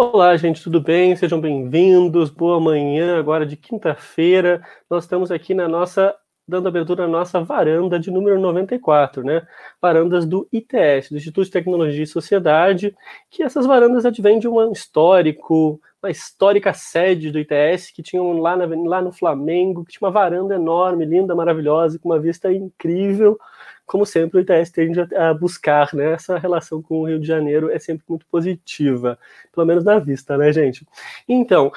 [0.00, 1.16] Olá, gente, tudo bem?
[1.16, 2.30] Sejam bem-vindos.
[2.30, 4.62] Boa manhã, agora de quinta-feira.
[4.88, 6.14] Nós estamos aqui na nossa
[6.46, 9.44] dando abertura à nossa varanda de número 94, né?
[9.82, 12.94] Varandas do ITS, do Instituto de Tecnologia e Sociedade,
[13.28, 18.56] que essas varandas advêm de um histórico, uma histórica sede do ITS que tinham lá,
[18.56, 23.36] na, lá no Flamengo, que tinha uma varanda enorme, linda, maravilhosa, com uma vista incrível.
[23.88, 26.12] Como sempre, o ITS tende a buscar, né?
[26.12, 29.18] Essa relação com o Rio de Janeiro é sempre muito positiva,
[29.52, 30.86] pelo menos na vista, né, gente?
[31.26, 31.72] Então,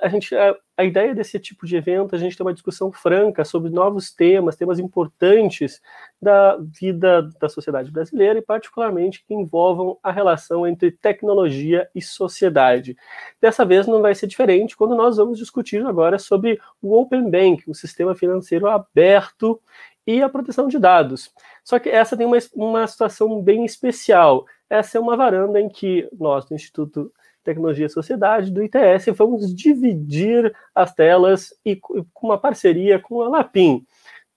[0.00, 0.34] a gente
[0.78, 4.10] a ideia desse tipo de evento é a gente ter uma discussão franca sobre novos
[4.10, 5.80] temas, temas importantes
[6.20, 12.94] da vida da sociedade brasileira e, particularmente, que envolvam a relação entre tecnologia e sociedade.
[13.40, 17.64] Dessa vez não vai ser diferente quando nós vamos discutir agora sobre o Open Bank,
[17.66, 19.58] um sistema financeiro aberto
[20.06, 21.30] e a proteção de dados.
[21.64, 24.46] Só que essa tem uma, uma situação bem especial.
[24.70, 29.54] Essa é uma varanda em que nós, do Instituto Tecnologia e Sociedade, do ITS, vamos
[29.54, 33.84] dividir as telas e com uma parceria com a Lapin.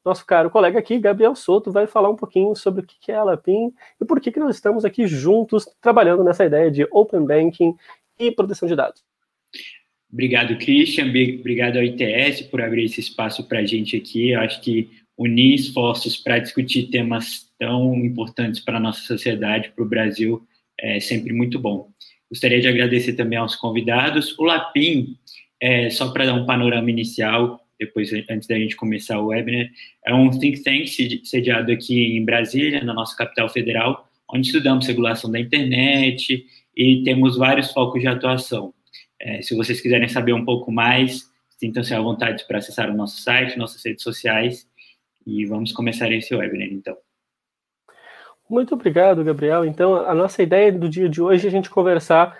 [0.04, 3.24] Nosso caro colega aqui, Gabriel Soto, vai falar um pouquinho sobre o que é a
[3.24, 7.76] Lapin e por que, que nós estamos aqui juntos trabalhando nessa ideia de Open Banking
[8.18, 9.04] e proteção de dados.
[10.12, 11.06] Obrigado, Christian.
[11.08, 14.32] Obrigado ao ITS por abrir esse espaço para a gente aqui.
[14.32, 14.90] Eu acho que
[15.20, 20.42] unir esforços para discutir temas tão importantes para a nossa sociedade, para o Brasil,
[20.80, 21.90] é sempre muito bom.
[22.32, 24.38] Gostaria de agradecer também aos convidados.
[24.40, 25.18] O Lapim,
[25.60, 29.70] é, só para dar um panorama inicial, depois antes da gente começar o webinar,
[30.06, 30.88] é um think tank
[31.26, 36.46] sediado aqui em Brasília, na nossa capital federal, onde estudamos regulação da internet
[36.78, 38.74] e temos vários focos de atuação.
[39.20, 43.22] É, se vocês quiserem saber um pouco mais, sintam-se à vontade para acessar o nosso
[43.22, 44.66] site, nossas redes sociais,
[45.26, 46.98] e vamos começar esse webinar, então.
[48.50, 49.64] Muito obrigado, Gabriel.
[49.64, 52.36] Então, a nossa ideia do dia de hoje é a gente conversar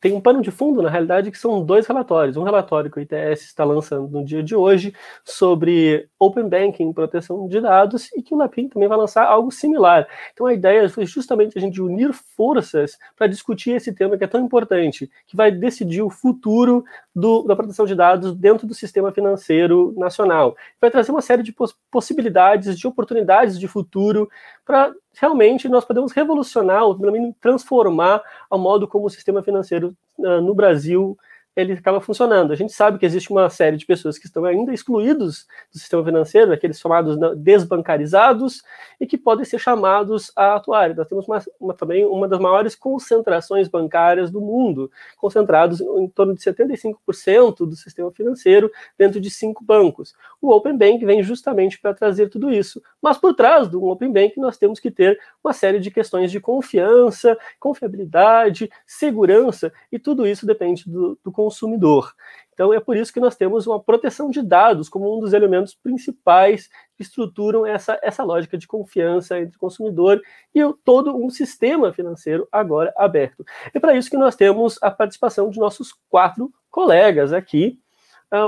[0.00, 2.36] tem um pano de fundo, na realidade, que são dois relatórios.
[2.36, 7.48] Um relatório que o ITS está lançando no dia de hoje sobre Open Banking, proteção
[7.48, 10.06] de dados, e que o LAPIN também vai lançar algo similar.
[10.32, 14.28] Então a ideia foi justamente a gente unir forças para discutir esse tema que é
[14.28, 19.10] tão importante, que vai decidir o futuro do, da proteção de dados dentro do sistema
[19.10, 20.56] financeiro nacional.
[20.80, 24.28] Vai trazer uma série de poss possibilidades, de oportunidades de futuro
[24.64, 29.96] para realmente nós podemos revolucionar, ou pelo menos transformar o modo como o sistema financeiro
[30.18, 31.16] uh, no Brasil
[31.60, 32.52] ele acaba funcionando.
[32.52, 36.04] A gente sabe que existe uma série de pessoas que estão ainda excluídos do sistema
[36.04, 38.62] financeiro, aqueles chamados desbancarizados,
[39.00, 40.94] e que podem ser chamados a atuar.
[40.94, 46.32] Nós temos uma, uma, também uma das maiores concentrações bancárias do mundo, concentrados em torno
[46.32, 50.14] de 75% do sistema financeiro dentro de cinco bancos.
[50.40, 52.80] O Open Bank vem justamente para trazer tudo isso.
[53.00, 56.40] Mas por trás do Open Bank nós temos que ter uma série de questões de
[56.40, 62.14] confiança, confiabilidade, segurança, e tudo isso depende do, do consumidor.
[62.52, 65.74] Então é por isso que nós temos uma proteção de dados como um dos elementos
[65.74, 70.20] principais que estruturam essa, essa lógica de confiança entre o consumidor
[70.52, 73.44] e o, todo um sistema financeiro agora aberto.
[73.72, 77.78] É para isso que nós temos a participação de nossos quatro colegas aqui,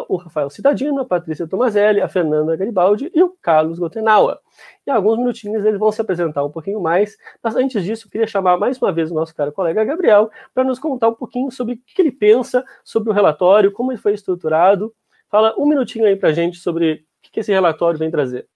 [0.08, 4.40] o Rafael Cidadino, a Patrícia Tomazelli, a Fernanda Garibaldi e o Carlos Gotenaua.
[4.86, 8.26] Em alguns minutinhos eles vão se apresentar um pouquinho mais, mas antes disso eu queria
[8.26, 11.74] chamar mais uma vez o nosso caro colega Gabriel para nos contar um pouquinho sobre
[11.74, 14.94] o que ele pensa sobre o relatório, como ele foi estruturado.
[15.30, 18.46] Fala um minutinho aí para a gente sobre o que esse relatório vem trazer.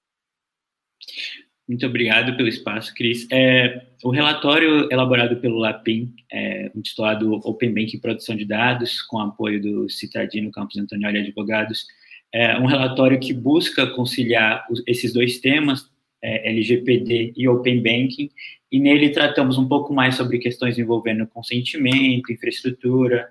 [1.66, 3.26] Muito obrigado pelo espaço, Cris.
[3.32, 9.18] É, o relatório elaborado pelo LAPIM, é, intitulado Open Bank e Produção de Dados, com
[9.18, 11.86] apoio do Citadino Campos Antonioli Advogados,
[12.30, 15.88] é um relatório que busca conciliar esses dois temas,
[16.20, 18.28] é, LGPD e Open Banking,
[18.70, 23.28] e nele tratamos um pouco mais sobre questões envolvendo consentimento, infraestrutura,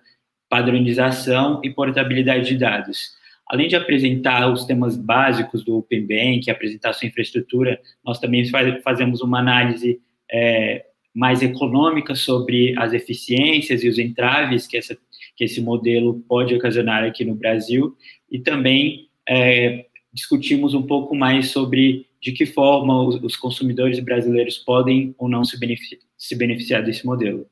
[0.50, 3.12] padronização e portabilidade de dados.
[3.54, 8.44] Além de apresentar os temas básicos do Open Bank, apresentar sua infraestrutura, nós também
[8.84, 10.84] fazemos uma análise é,
[11.14, 14.98] mais econômica sobre as eficiências e os entraves que, essa,
[15.38, 17.96] que esse modelo pode ocasionar aqui no Brasil
[18.32, 24.58] e também é, discutimos um pouco mais sobre de que forma os, os consumidores brasileiros
[24.58, 27.46] podem ou não se beneficiar, se beneficiar desse modelo.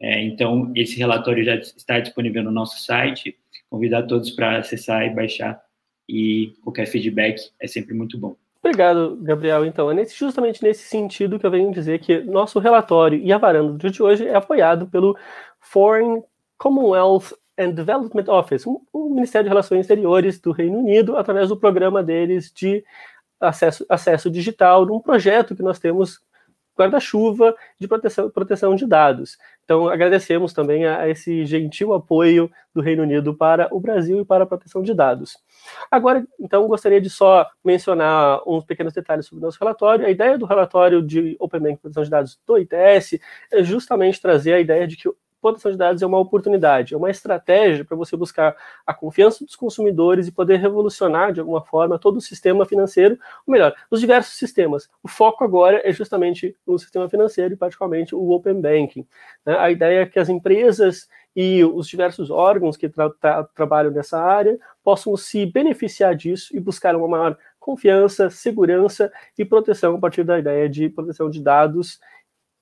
[0.00, 3.36] É, então, esse relatório já está disponível no nosso site,
[3.72, 5.58] convidar todos para acessar e baixar,
[6.06, 8.36] e qualquer feedback é sempre muito bom.
[8.62, 9.64] Obrigado, Gabriel.
[9.64, 13.38] Então, é nesse, justamente nesse sentido que eu venho dizer que nosso relatório e a
[13.38, 15.16] varanda de hoje é apoiado pelo
[15.58, 16.22] Foreign
[16.58, 22.02] Commonwealth and Development Office, o Ministério de Relações Exteriores do Reino Unido, através do programa
[22.02, 22.84] deles de
[23.40, 26.20] acesso, acesso digital, um projeto que nós temos
[26.82, 29.38] guarda-chuva de proteção, proteção de dados.
[29.64, 34.24] Então, agradecemos também a, a, esse gentil apoio do Reino Unido para o Brasil e
[34.24, 35.38] para a proteção de dados.
[35.90, 40.06] Agora, então, gostaria de só mencionar uns pequenos detalhes sobre o nosso relatório.
[40.06, 43.18] A ideia do relatório de Open Bank Proteção de Dados do ITS
[43.52, 45.08] é justamente trazer a ideia de que
[45.42, 48.56] proteção de dados é uma oportunidade, é uma estratégia para você buscar
[48.86, 53.52] a confiança dos consumidores e poder revolucionar de alguma forma todo o sistema financeiro, ou
[53.52, 54.88] melhor, os diversos sistemas.
[55.02, 59.04] O foco agora é justamente no sistema financeiro e particularmente o Open Banking.
[59.44, 59.58] Né?
[59.58, 64.20] A ideia é que as empresas e os diversos órgãos que tra tra trabalham nessa
[64.20, 70.24] área possam se beneficiar disso e buscar uma maior confiança, segurança e proteção a partir
[70.24, 71.98] da ideia de proteção de dados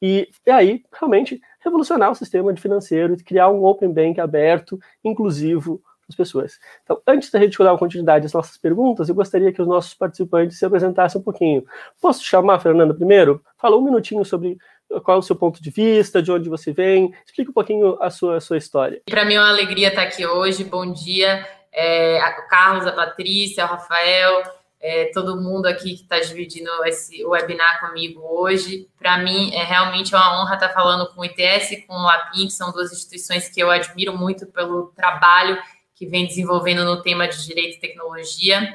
[0.00, 5.78] e, e aí realmente revolucionar o sistema de financeiro criar um open bank aberto, inclusivo
[5.78, 6.58] para as pessoas.
[6.82, 10.58] Então, antes da gente dar continuidade às nossas perguntas, eu gostaria que os nossos participantes
[10.58, 11.64] se apresentassem um pouquinho.
[12.00, 13.42] Posso chamar a Fernanda primeiro?
[13.58, 14.58] Fala um minutinho sobre
[15.04, 18.10] qual é o seu ponto de vista, de onde você vem, explica um pouquinho a
[18.10, 19.00] sua, a sua história.
[19.08, 20.64] Para mim é uma alegria estar aqui hoje.
[20.64, 22.18] Bom dia, é,
[22.48, 24.42] Carlos, a Patrícia, o Rafael,
[24.80, 28.88] é, todo mundo aqui que está dividindo esse webinar comigo hoje.
[28.98, 32.46] Para mim, é realmente uma honra estar falando com o ITS e com o Lapin,
[32.46, 35.58] que são duas instituições que eu admiro muito pelo trabalho
[35.94, 38.74] que vem desenvolvendo no tema de direito e tecnologia.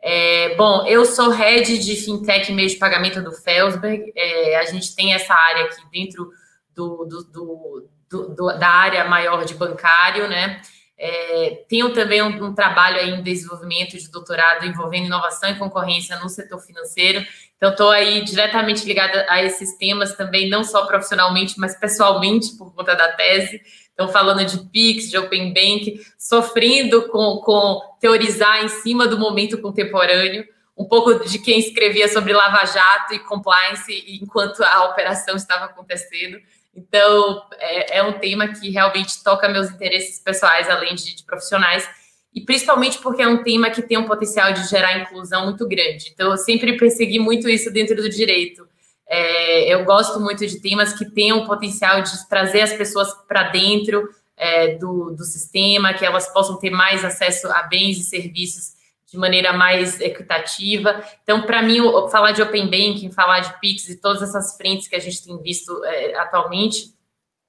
[0.00, 4.10] É, bom, eu sou head de fintech e meio de pagamento do Felsberg.
[4.16, 6.30] É, a gente tem essa área aqui dentro
[6.74, 7.88] do, do, do,
[8.34, 10.62] do, da área maior de bancário, né?
[10.98, 16.18] É, tenho também um, um, trabalho aí em desenvolvimento de doutorado envolvendo inovação e concorrência
[16.18, 17.24] no setor financeiro.
[17.56, 22.74] Então, estou aí diretamente ligada a esses temas também, não só profissionalmente, mas pessoalmente, por
[22.74, 23.60] conta da tese.
[23.92, 29.60] Então, falando de PIX, de Open Bank, sofrendo com, com teorizar em cima do momento
[29.60, 30.46] contemporâneo,
[30.76, 36.38] um pouco de quem escrevia sobre Lava Jato e compliance enquanto a operação estava acontecendo.
[36.76, 41.88] Então, é, é, um tema que realmente toca meus interesses pessoais, além de, de, profissionais,
[42.34, 46.10] e principalmente porque é um tema que tem um potencial de gerar inclusão muito grande.
[46.12, 48.68] Então, eu sempre persegui muito isso dentro do direito.
[49.08, 53.44] É, eu gosto muito de temas que tenham o potencial de trazer as pessoas para
[53.44, 54.06] dentro
[54.36, 58.75] é, do, do sistema, que elas possam ter mais acesso a bens e serviços
[59.10, 61.02] de maneira mais equitativa.
[61.22, 61.78] Então, para mim,
[62.10, 65.40] falar de Open Banking, falar de Pix e todas essas frentes que a gente tem
[65.40, 66.94] visto é, atualmente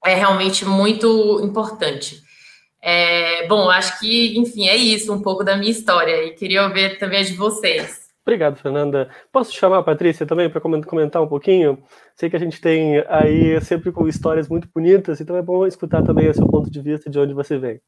[0.04, 2.22] é realmente muito importante.
[2.80, 6.98] É, bom, acho que, enfim, é isso um pouco da minha história e queria ouvir
[6.98, 8.08] também a de vocês.
[8.22, 9.08] Obrigado, Fernanda.
[9.32, 11.82] Posso chamar a Patrícia também para comentar um pouquinho?
[12.14, 16.02] Sei que a gente tem aí sempre com histórias muito bonitas, então é bom escutar
[16.02, 17.80] também o seu ponto de vista de onde você vem.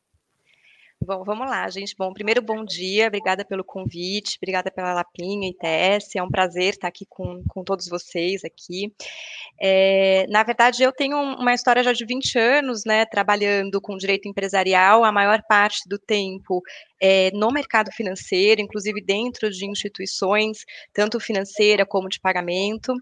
[1.03, 1.97] Bom, vamos lá, gente.
[1.97, 6.89] Bom, primeiro, bom dia, obrigada pelo convite, obrigada pela Lapinha ITS, é um prazer estar
[6.89, 8.93] aqui com, com todos vocês aqui.
[9.59, 14.29] É, na verdade, eu tenho uma história já de 20 anos, né, trabalhando com direito
[14.29, 16.63] empresarial, a maior parte do tempo
[17.01, 22.93] é, no mercado financeiro, inclusive dentro de instituições, tanto financeira como de pagamento.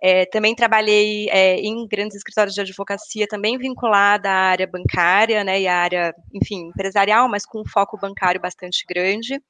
[0.00, 5.60] É, também trabalhei é, em grandes escritórios de advocacia, também vinculada à área bancária, né,
[5.60, 9.40] e à área, enfim, empresarial, mas com um foco bancário bastante grande.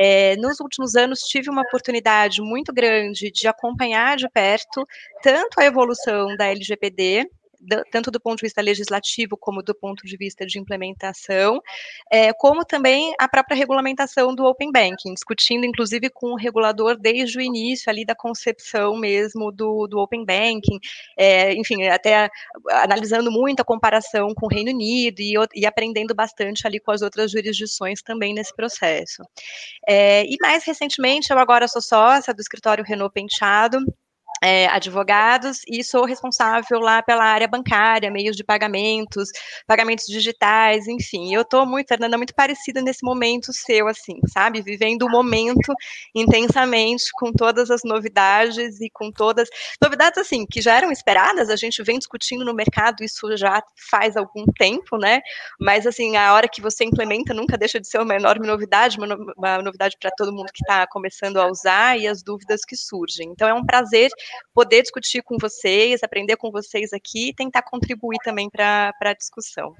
[0.00, 4.86] É, nos últimos anos, tive uma oportunidade muito grande de acompanhar de perto
[5.20, 7.28] tanto a evolução da LGPD,
[7.90, 11.60] tanto do ponto de vista legislativo como do ponto de vista de implementação,
[12.10, 17.38] é, como também a própria regulamentação do Open Banking, discutindo inclusive com o regulador desde
[17.38, 20.78] o início ali da concepção mesmo do, do Open Banking,
[21.16, 22.28] é, enfim, até
[22.70, 27.02] analisando muito a comparação com o Reino Unido e, e, aprendendo bastante ali com as
[27.02, 29.22] outras jurisdições também nesse processo.
[29.86, 33.78] É, e mais recentemente, eu agora sou sócia do escritório Renault Penteado,
[34.42, 39.30] é, advogados e sou responsável lá pela área bancária, meios de pagamentos,
[39.66, 41.34] pagamentos digitais, enfim.
[41.34, 44.62] Eu estou muito, Fernanda, muito parecida nesse momento seu, assim, sabe?
[44.62, 45.72] Vivendo o momento
[46.14, 49.48] intensamente, com todas as novidades e com todas.
[49.82, 54.16] Novidades, assim, que já eram esperadas, a gente vem discutindo no mercado isso já faz
[54.16, 55.20] algum tempo, né?
[55.60, 59.06] Mas, assim, a hora que você implementa nunca deixa de ser uma enorme novidade, uma,
[59.06, 62.76] no, uma novidade para todo mundo que está começando a usar e as dúvidas que
[62.76, 63.30] surgem.
[63.30, 64.10] Então, é um prazer
[64.54, 69.74] poder discutir com vocês, aprender com vocês aqui e tentar contribuir também para a discussão.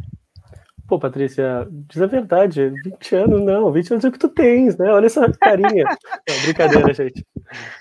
[0.89, 4.75] Pô, Patrícia, diz a verdade, 20 anos não, 20 anos é o que tu tens,
[4.79, 4.91] né?
[4.91, 5.85] Olha essa carinha.
[6.27, 7.27] não, brincadeira, gente.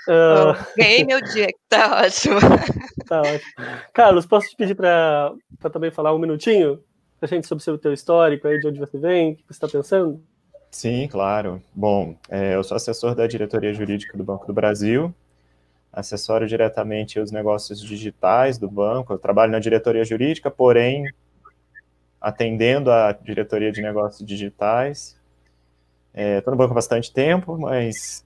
[0.09, 0.51] Uh...
[0.77, 2.37] Ganhei meu dia, tá ótimo.
[3.07, 3.41] tá ótimo.
[3.93, 5.33] Carlos, posso te pedir para
[5.71, 6.83] também falar um minutinho
[7.21, 9.67] a gente sobre o teu histórico aí, de onde você vem, o que você está
[9.69, 10.21] pensando?
[10.69, 11.63] Sim, claro.
[11.73, 15.15] Bom, é, eu sou assessor da diretoria jurídica do Banco do Brasil,
[15.91, 21.05] assessoro diretamente os negócios digitais do banco, eu trabalho na diretoria jurídica, porém
[22.19, 25.17] atendendo a diretoria de negócios digitais.
[26.13, 28.25] Estou é, no banco há bastante tempo, mas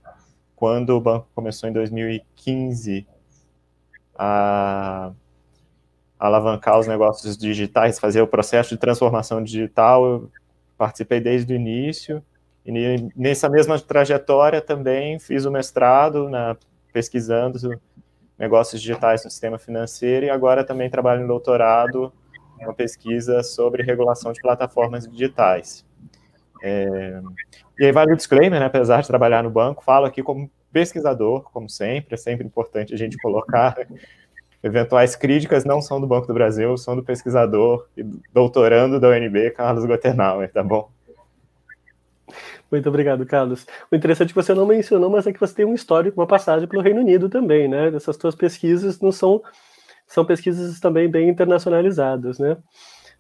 [0.56, 3.06] quando o banco começou em 2015
[4.18, 5.12] a
[6.20, 10.32] alavancar os negócios digitais, fazer o processo de transformação digital, eu
[10.78, 12.24] participei desde o início.
[12.64, 12.72] E
[13.16, 16.56] nessa mesma trajetória também fiz o mestrado na
[16.92, 17.80] pesquisando
[18.38, 22.12] negócios digitais no sistema financeiro e agora também trabalho no doutorado,
[22.60, 25.86] uma pesquisa sobre regulação de plataformas digitais.
[26.64, 27.22] É,
[27.80, 31.44] e aí vale o disclaimer, né, apesar de trabalhar no banco, falo aqui como pesquisador,
[31.52, 33.76] como sempre, é sempre importante a gente colocar
[34.64, 39.52] eventuais críticas não são do Banco do Brasil, são do pesquisador e doutorando da UNB,
[39.52, 40.90] Carlos Goternauer, tá bom?
[42.72, 43.68] Muito obrigado, Carlos.
[43.92, 46.28] O interessante é que você não mencionou, mas é que você tem um histórico, uma
[46.28, 47.94] passagem pelo Reino Unido também, né?
[47.94, 49.42] Essas tuas pesquisas não são
[50.08, 52.58] são pesquisas também bem internacionalizadas, né?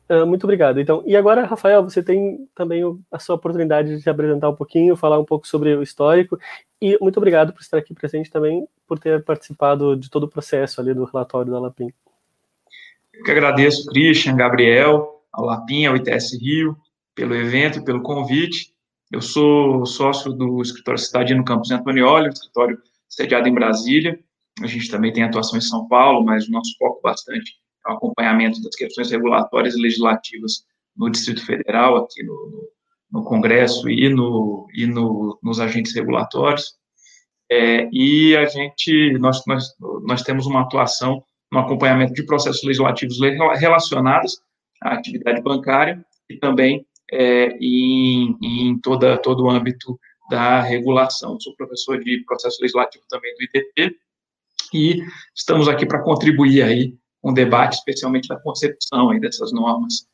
[0.09, 0.79] Uh, muito obrigado.
[0.79, 4.97] Então, e agora, Rafael, você tem também a sua oportunidade de se apresentar um pouquinho,
[4.97, 6.37] falar um pouco sobre o histórico.
[6.81, 10.81] E muito obrigado por estar aqui presente também, por ter participado de todo o processo
[10.81, 11.93] ali do relatório da Lapim.
[13.13, 16.75] Eu que agradeço, Christian, Gabriel, ao Lapim, ao ITS Rio,
[17.15, 18.73] pelo evento pelo convite.
[19.11, 22.77] Eu sou sócio do escritório Cidadino no Campus Antonioli, um escritório
[23.09, 24.17] sediado em Brasília.
[24.61, 27.95] A gente também tem atuação em São Paulo, mas o nosso foco bastante é o
[27.95, 30.63] acompanhamento das questões regulatórias e legislativas
[30.95, 32.69] no Distrito Federal, aqui no,
[33.11, 36.75] no Congresso e, no, e no, nos agentes regulatórios.
[37.51, 39.75] É, e a gente, nós, nós,
[40.07, 43.19] nós temos uma atuação no acompanhamento de processos legislativos
[43.59, 44.39] relacionados
[44.81, 49.99] à atividade bancária e também é, em, em toda, todo o âmbito
[50.29, 51.39] da regulação.
[51.39, 53.95] Sou professor de processo legislativo também do IDP
[54.73, 55.03] e
[55.35, 60.07] estamos aqui para contribuir aí com o debate, especialmente da concepção aí dessas normas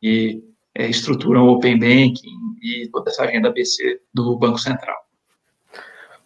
[0.00, 0.42] que
[0.74, 4.96] é, estruturam o Open Banking e toda essa agenda BC do Banco Central.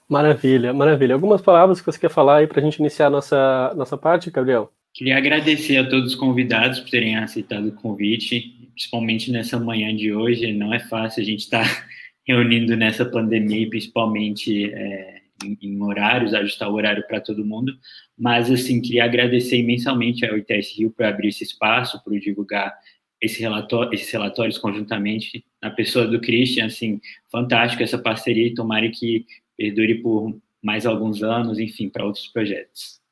[0.08, 1.14] Maravilha, maravilha.
[1.14, 4.30] Algumas palavras que você quer falar aí para a gente iniciar a nossa, nossa parte,
[4.30, 4.72] Gabriel?
[4.92, 10.12] Queria agradecer a todos os convidados por terem aceitado o convite principalmente nessa manhã de
[10.12, 11.86] hoje, não é fácil a gente estar tá
[12.26, 17.72] reunindo nessa pandemia principalmente é, em, em, horários, ajustar o horário para todo mundo,
[18.18, 22.74] mas assim, queria agradecer imensamente ao ITS Rio por abrir esse espaço, por divulgar
[23.20, 27.00] esse relatório, esses relatórios conjuntamente, na pessoa do Christian, assim,
[27.30, 29.24] fantástico essa parceria e tomara que
[29.56, 33.03] perdure por mais alguns anos, enfim, para outros projetos.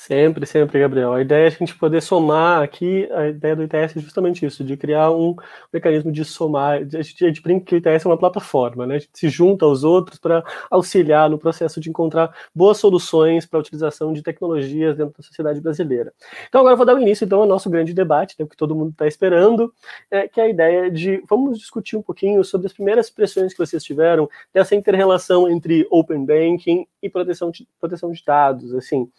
[0.00, 1.12] Sempre, sempre, Gabriel.
[1.12, 4.62] A ideia é a gente poder somar aqui, a ideia do ITS é justamente isso,
[4.62, 5.34] de criar um
[5.72, 6.74] mecanismo de somar.
[6.76, 8.94] A gente, a gente brinca que o ITS é uma plataforma, né?
[8.94, 13.58] A gente se junta aos outros para auxiliar no processo de encontrar boas soluções para
[13.58, 16.12] a utilização de tecnologias dentro da sociedade brasileira.
[16.48, 18.76] Então, agora eu vou dar o início então, ao nosso grande debate, né, que todo
[18.76, 19.74] mundo está esperando,
[20.12, 23.58] é, que é a ideia de vamos discutir um pouquinho sobre as primeiras expressões que
[23.58, 29.10] vocês tiveram dessa inter-relação entre Open Banking e proteção de, proteção de dados, assim.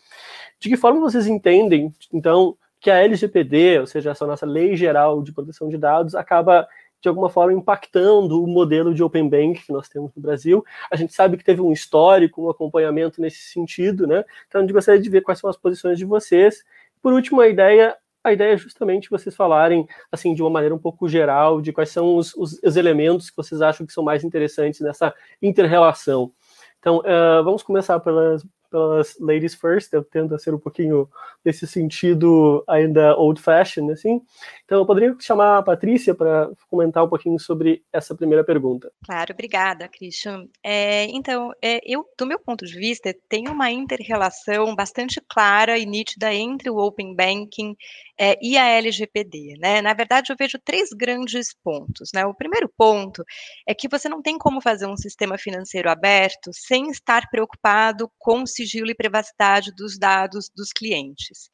[0.60, 5.22] De que forma vocês entendem, então, que a LGPD, ou seja, essa nossa lei geral
[5.22, 6.68] de proteção de dados, acaba
[7.02, 10.66] de alguma forma impactando o modelo de Open Bank que nós temos no Brasil.
[10.92, 14.26] A gente sabe que teve um histórico, um acompanhamento nesse sentido, né?
[14.48, 16.64] Então, gente gostaria de ver quais são as posições de vocês.
[17.02, 20.80] Por último, a ideia a ideia é justamente vocês falarem, assim, de uma maneira um
[20.80, 24.26] pouco geral, de quais são os, os, os elementos que vocês acham que são mais
[24.26, 26.32] interessantes nessa inter-relação.
[26.80, 31.10] Então, uh, vamos começar pelas, pelas ladies first, eu tento ser um pouquinho
[31.44, 34.22] nesse sentido ainda old fashioned, assim.
[34.70, 38.92] Então, eu poderia chamar a Patrícia para comentar um pouquinho sobre essa primeira pergunta.
[39.04, 40.46] Claro, obrigada, Christian.
[40.64, 45.88] É, então, é, eu, do meu ponto de vista, tem uma inter-relação bastante clara e
[45.88, 47.76] nítida entre o Open Banking
[48.16, 49.82] é, e a LGPD, né?
[49.82, 52.24] Na verdade, eu vejo três grandes pontos, né?
[52.28, 53.24] O primeiro ponto
[53.68, 58.46] é que você não tem como fazer um sistema financeiro aberto sem estar preocupado com
[58.46, 61.50] sigilo e privacidade dos dados dos clientes.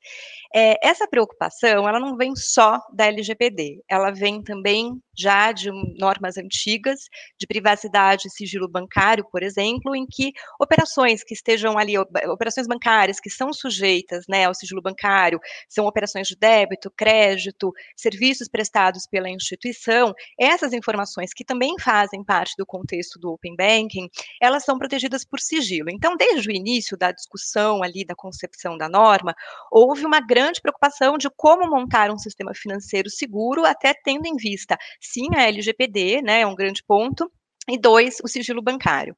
[0.53, 6.37] É, essa preocupação, ela não vem só da LGPD, ela vem também já de normas
[6.37, 6.99] antigas
[7.39, 13.19] de privacidade e sigilo bancário, por exemplo, em que operações que estejam ali, operações bancárias
[13.19, 19.29] que são sujeitas né, ao sigilo bancário, são operações de débito, crédito, serviços prestados pela
[19.29, 24.09] instituição, essas informações que também fazem parte do contexto do Open Banking,
[24.41, 25.89] elas são protegidas por sigilo.
[25.89, 29.33] Então, desde o início da discussão ali da concepção da norma,
[29.71, 34.77] houve uma grande preocupação de como montar um sistema financeiro seguro, até tendo em vista
[35.01, 37.29] sim a LGPD, né, é um grande ponto,
[37.69, 39.15] e dois, o sigilo bancário.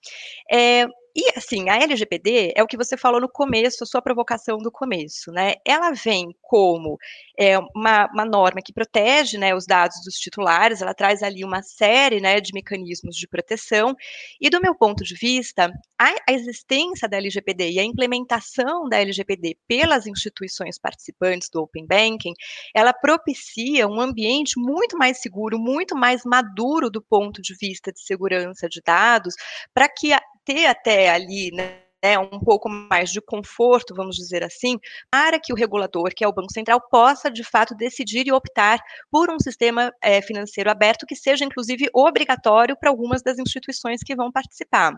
[0.52, 0.86] É,
[1.20, 4.72] E assim, a LGPD é o que você falou no começo, a sua provocação do
[4.72, 5.56] começo, né?
[5.66, 6.96] Ela vem como
[7.36, 11.64] é, uma, uma, norma que protege né, os dados dos titulares, ela traz ali uma
[11.64, 13.96] série né, de mecanismos de proteção,
[14.40, 19.02] e do meu ponto de vista, a, a existência da LGPD e a implementação da
[19.02, 22.34] LGPD pelas instituições participantes do Open Banking,
[22.76, 28.02] ela propicia um ambiente muito mais seguro, muito mais maduro do ponto de vista de
[28.06, 29.34] segurança de dados,
[29.74, 30.14] para que
[30.48, 34.80] ter até ali, né, né, um pouco mais de conforto, vamos dizer assim,
[35.12, 38.80] para que o regulador, que é o Banco Central, possa de fato decidir e optar
[39.12, 44.16] por um sistema é, financeiro aberto que seja inclusive obrigatório para algumas das instituições que
[44.16, 44.94] vão participar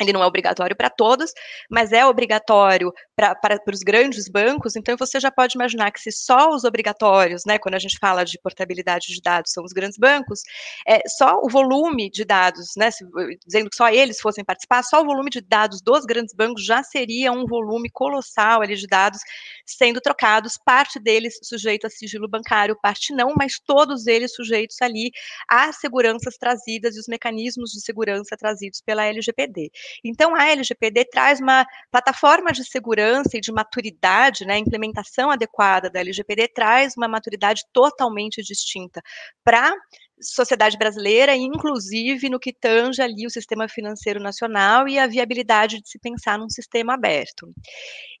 [0.00, 1.32] ele não é obrigatório para todos,
[1.70, 6.50] mas é obrigatório para, os grandes bancos, então você já pode imaginar que se só
[6.50, 10.40] os obrigatórios, né, quando a gente fala de portabilidade de dados, são os grandes bancos,
[10.86, 13.04] é, só o volume de dados, né, se,
[13.46, 16.82] dizendo que só eles fossem participar, só o volume de dados dos grandes bancos já
[16.82, 19.20] seria um volume colossal ali de dados
[19.66, 25.10] sendo trocados, parte deles sujeito a sigilo bancário, parte não, mas todos eles sujeitos ali
[25.48, 29.70] às seguranças trazidas e os mecanismos de segurança trazidos pela LGPD.
[30.04, 35.90] Então, a LGPD traz uma plataforma de segurança e de maturidade, né, a implementação adequada
[35.90, 39.02] da LGPD traz uma maturidade totalmente distinta
[39.42, 39.74] para
[40.20, 45.88] sociedade brasileira, inclusive no que tange ali o sistema financeiro nacional e a viabilidade de
[45.88, 47.48] se pensar num sistema aberto.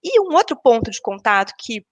[0.02, 1.84] E um outro ponto de contato que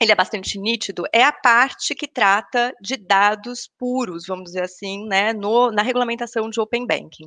[0.00, 5.04] ele é bastante nítido, é a parte que trata de dados puros, vamos dizer assim,
[5.08, 7.26] né, no, na regulamentação de Open Banking.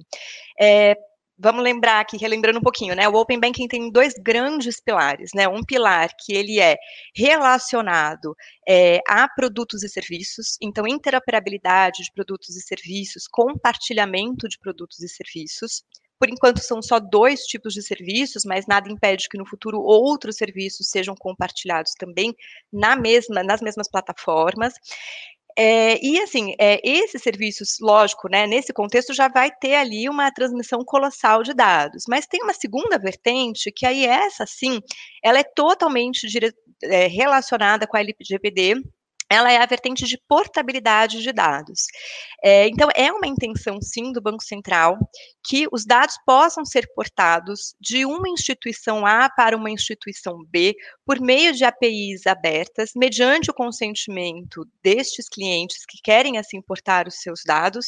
[0.60, 0.96] É,
[1.38, 3.08] vamos lembrar aqui, relembrando um pouquinho, né?
[3.10, 5.48] O Open Banking tem dois grandes pilares, né?
[5.48, 6.78] Um pilar que ele é
[7.16, 8.36] relacionado
[8.68, 15.10] é, a produtos e serviços, então interoperabilidade de produtos e serviços, compartilhamento de produtos e
[15.10, 15.84] serviços.
[16.20, 20.36] Por enquanto são só dois tipos de serviços, mas nada impede que no futuro outros
[20.36, 22.36] serviços sejam compartilhados também
[22.72, 24.76] na mesma, nas mesmas plataformas.
[25.58, 30.31] É, e assim, é, esses serviços, lógico, né, nesse contexto já vai ter ali uma
[30.31, 34.80] transmissão colossal de dados, mas tem uma segunda vertente, que aí essa sim,
[35.23, 38.82] ela é totalmente dire, é, relacionada com a LGPD,
[39.32, 41.86] ela é a vertente de portabilidade de dados.
[42.44, 44.98] É, então, é uma intenção, sim, do Banco Central
[45.44, 51.20] que os dados possam ser portados de uma instituição A para uma instituição B por
[51.20, 57.41] meio de APIs abertas, mediante o consentimento destes clientes que querem, assim, portar os seus
[57.46, 57.88] dados.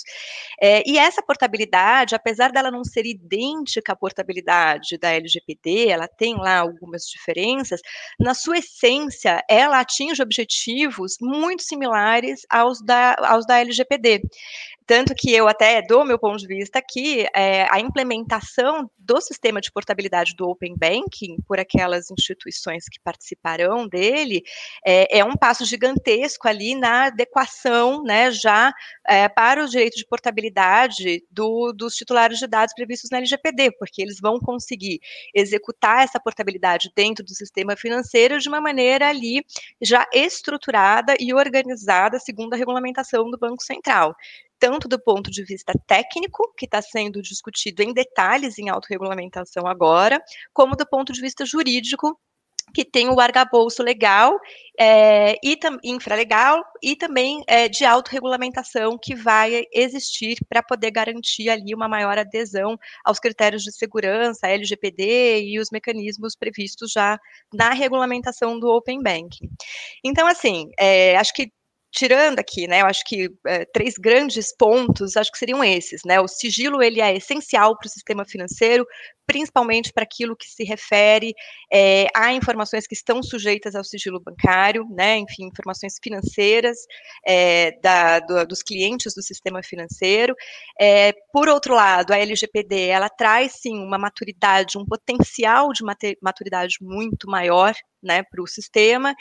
[0.62, 6.36] É, e essa portabilidade, apesar dela não ser idêntica à portabilidade da LGPD, ela tem
[6.36, 7.82] lá algumas diferenças,
[8.20, 14.22] na sua essência, ela atinge objetivos muito similares aos da, aos da LGPD.
[14.86, 19.62] Tanto que eu até, do meu ponto de vista aqui, é, a implementação do sistema
[19.62, 24.44] de portabilidade do Open Banking por aquelas instituições que participarão dele
[24.86, 28.74] é, é um passo gigantesco ali na adequação, né, já
[29.08, 34.02] é, para o direito de portabilidade do, dos titulares de dados previstos na LGPD, porque
[34.02, 35.00] eles vão conseguir
[35.34, 39.46] executar essa portabilidade dentro do sistema financeiro de uma maneira ali
[39.82, 44.16] já estruturada e organizada segundo a regulamentação do Banco Central
[44.64, 50.24] tanto do ponto de vista técnico, que está sendo discutido em detalhes em autorregulamentação agora,
[50.54, 52.18] como do ponto de vista jurídico,
[52.74, 54.40] que tem o arcabouço legal
[54.80, 61.76] é, e infralegal e também é, de autorregulamentação que vai existir para poder garantir ali
[61.76, 67.20] uma maior adesão aos critérios de segurança, LGPD e os mecanismos previstos já
[67.54, 69.50] na regulamentação do Open Banking.
[70.02, 71.52] Então, assim, é, acho que
[71.94, 76.20] tirando aqui, né, eu acho que é, três grandes pontos, acho que seriam esses, né,
[76.20, 78.84] o sigilo, ele é essencial para o sistema financeiro,
[79.28, 81.34] principalmente para aquilo que se refere
[81.72, 86.78] é, a informações que estão sujeitas ao sigilo bancário, né, enfim, informações financeiras
[87.26, 90.36] é, da, do, dos clientes do sistema financeiro.
[90.82, 95.84] É, por outro lado, a LGPD, ela traz, sim, uma maturidade, um potencial de
[96.22, 99.16] maturidade muito maior né, para o sistema,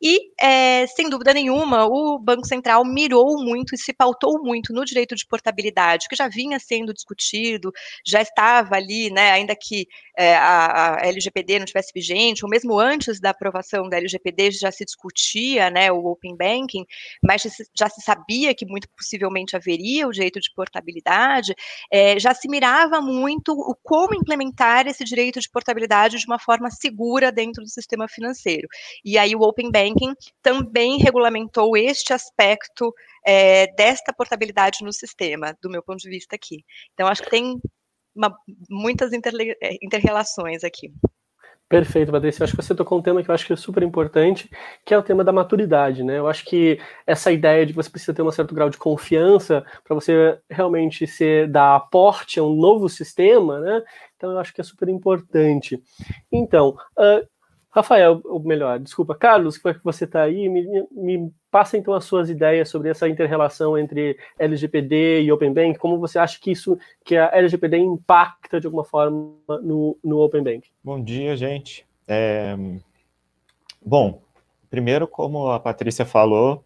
[0.00, 4.84] e, é, sem dúvida nenhuma, o Banco Central mirou muito e se pautou muito no
[4.84, 7.72] direito de portabilidade, que já vinha sendo discutido,
[8.06, 12.78] já estava ali, né, ainda que é, a, a, LGPD não tivesse vigente, ou mesmo
[12.78, 16.86] antes da aprovação da LGPD já se discutia, né, o Open Banking,
[17.22, 17.42] mas
[17.76, 21.54] já se sabia que muito possivelmente haveria o direito de portabilidade,
[21.90, 26.70] é, já se mirava muito o como implementar esse direito de portabilidade de uma forma
[26.70, 28.68] segura dentro do sistema financeiro financeiro.
[29.04, 32.94] E aí o Open Banking também regulamentou este aspecto
[33.26, 36.64] é, desta portabilidade no sistema, do meu ponto de vista aqui.
[36.94, 37.60] Então, acho que tem
[38.14, 38.34] uma,
[38.68, 40.92] muitas interrelações aqui.
[41.68, 42.40] Perfeito, Patrícia.
[42.40, 44.48] Eu acho que você tocou um tema que eu acho que é super importante,
[44.86, 46.18] que é o tema da maturidade, né?
[46.18, 49.62] Eu acho que essa ideia de que você precisa ter um certo grau de confiança
[49.84, 53.82] para você realmente ser dar aporte a um novo sistema, né?
[54.16, 55.78] Então eu acho que é super importante.
[56.32, 57.28] Então, uh,
[57.70, 62.30] Rafael, ou melhor, desculpa, Carlos, que você está aí, me, me, passa então as suas
[62.30, 67.16] ideias sobre essa interrelação entre LGPD e Open Bank, como você acha que isso, que
[67.16, 70.68] a LGPD impacta de alguma forma no, no Open Bank?
[70.82, 71.86] Bom dia, gente.
[72.06, 72.56] É...
[73.84, 74.22] Bom,
[74.70, 76.64] primeiro, como a Patrícia falou,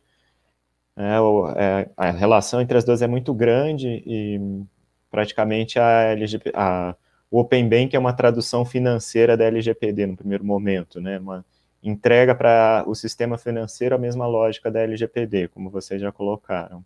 [0.96, 1.16] é,
[1.56, 4.40] é, a relação entre as duas é muito grande e
[5.10, 6.94] praticamente a, LGP, a
[7.32, 11.18] o Open Bank é uma tradução financeira da LGPD no primeiro momento, né?
[11.18, 11.42] Uma
[11.82, 16.84] entrega para o sistema financeiro a mesma lógica da LGPD, como vocês já colocaram.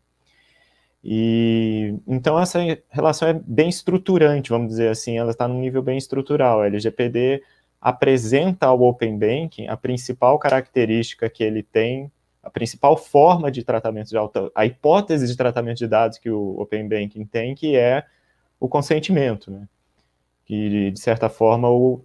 [1.02, 5.98] E então essa relação é bem estruturante, vamos dizer assim, ela está num nível bem
[5.98, 6.60] estrutural.
[6.60, 7.42] A LGPD
[7.80, 12.08] apresenta ao Open Banking a principal característica que ele tem,
[12.40, 16.56] a principal forma de tratamento de alta, a hipótese de tratamento de dados que o
[16.60, 18.04] Open Banking tem, que é
[18.60, 19.66] o consentimento, né?
[20.46, 22.02] Que, de certa forma, o,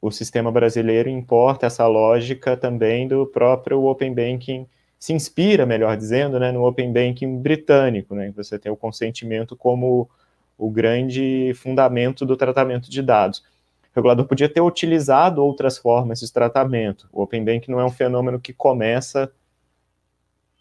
[0.00, 4.66] o sistema brasileiro importa essa lógica também do próprio Open Banking,
[4.98, 10.08] se inspira, melhor dizendo, né, no Open Banking britânico, né, você tem o consentimento como
[10.56, 13.40] o grande fundamento do tratamento de dados.
[13.40, 17.06] O regulador podia ter utilizado outras formas de tratamento.
[17.12, 19.30] O Open Banking não é um fenômeno que começa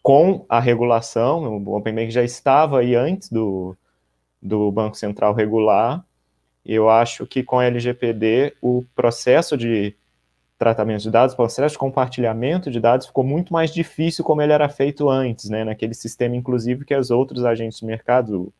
[0.03, 3.75] com a regulação, o Open Banking já estava aí antes do,
[4.41, 6.05] do Banco Central regular,
[6.65, 9.95] eu acho que com a LGPD o processo de
[10.57, 14.53] tratamento de dados, o processo de compartilhamento de dados ficou muito mais difícil como ele
[14.53, 18.53] era feito antes, né, naquele sistema inclusive que os outros agentes de mercado,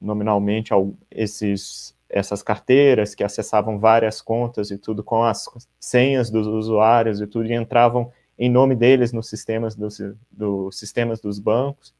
[0.00, 0.72] nominalmente
[1.10, 7.26] esses essas carteiras que acessavam várias contas e tudo com as senhas dos usuários e
[7.26, 11.94] tudo e entravam em nome deles nos sistemas dos do sistemas dos bancos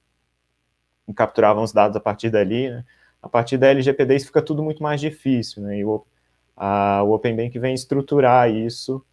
[1.07, 2.85] e capturavam os dados a partir dali, né?
[3.23, 5.79] A partir da LGPD isso fica tudo muito mais difícil, né?
[5.79, 6.05] E o,
[6.57, 9.05] a, o Open Bank vem estruturar isso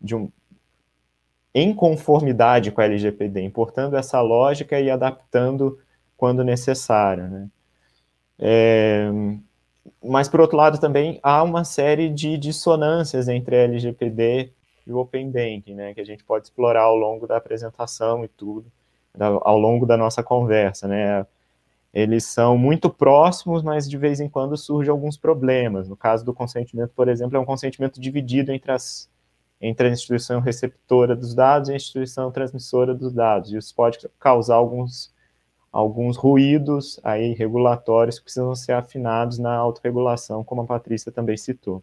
[0.00, 0.30] de um,
[1.54, 5.78] em conformidade com a LGPD, importando essa lógica e adaptando
[6.16, 7.48] quando necessário, né?
[8.38, 9.10] É,
[10.04, 14.52] mas, por outro lado, também há uma série de dissonâncias entre a LGPD
[14.86, 18.28] e o Open Banking, né, que a gente pode explorar ao longo da apresentação e
[18.28, 18.70] tudo,
[19.18, 21.26] ao longo da nossa conversa, né,
[21.96, 25.88] eles são muito próximos, mas de vez em quando surgem alguns problemas.
[25.88, 29.08] No caso do consentimento, por exemplo, é um consentimento dividido entre, as,
[29.58, 33.50] entre a instituição receptora dos dados e a instituição transmissora dos dados.
[33.50, 35.10] E isso pode causar alguns,
[35.72, 41.82] alguns ruídos aí regulatórios que precisam ser afinados na autorregulação, como a Patrícia também citou.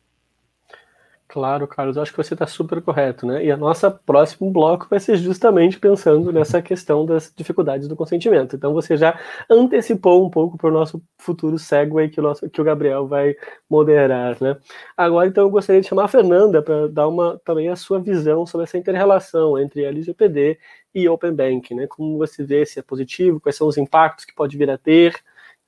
[1.27, 3.43] Claro, Carlos, acho que você está super correto, né?
[3.43, 8.55] E a nossa próximo bloco vai ser justamente pensando nessa questão das dificuldades do consentimento.
[8.55, 12.63] Então você já antecipou um pouco para o nosso futuro segue que o, que o
[12.63, 13.35] Gabriel vai
[13.67, 14.57] moderar, né?
[14.95, 18.45] Agora, então, eu gostaria de chamar a Fernanda para dar uma também a sua visão
[18.45, 20.59] sobre essa interrelação entre LGPD
[20.93, 21.87] e Open Bank, né?
[21.87, 25.15] Como você vê se é positivo, quais são os impactos que pode vir a ter.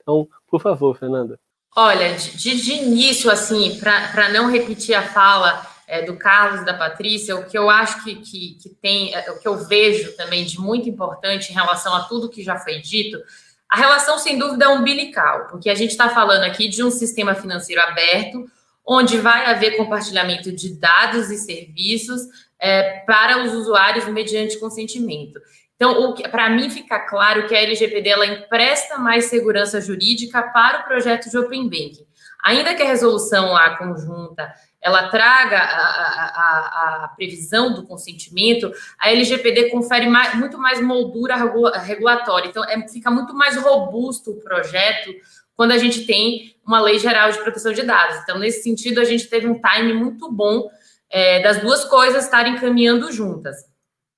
[0.00, 1.40] Então, por favor, Fernanda.
[1.78, 7.36] Olha, de, de início, assim, para não repetir a fala é, do Carlos da Patrícia,
[7.36, 10.58] o que eu acho que, que, que tem, é, o que eu vejo também de
[10.58, 13.18] muito importante em relação a tudo que já foi dito,
[13.68, 17.34] a relação, sem dúvida, é umbilical, porque a gente está falando aqui de um sistema
[17.34, 18.50] financeiro aberto,
[18.86, 22.22] onde vai haver compartilhamento de dados e serviços
[22.58, 25.38] é, para os usuários mediante consentimento.
[25.76, 30.84] Então, para mim fica claro que a LGPD ela empresta mais segurança jurídica para o
[30.84, 32.06] projeto de Open Banking.
[32.42, 34.52] Ainda que a resolução lá conjunta
[34.86, 41.34] ela traga a, a, a previsão do consentimento, a LGPD confere mais, muito mais moldura
[41.80, 42.48] regulatória.
[42.48, 45.12] Então, é, fica muito mais robusto o projeto
[45.56, 48.18] quando a gente tem uma lei geral de proteção de dados.
[48.22, 50.70] Então, nesse sentido, a gente teve um time muito bom
[51.10, 53.56] é, das duas coisas estarem caminhando juntas.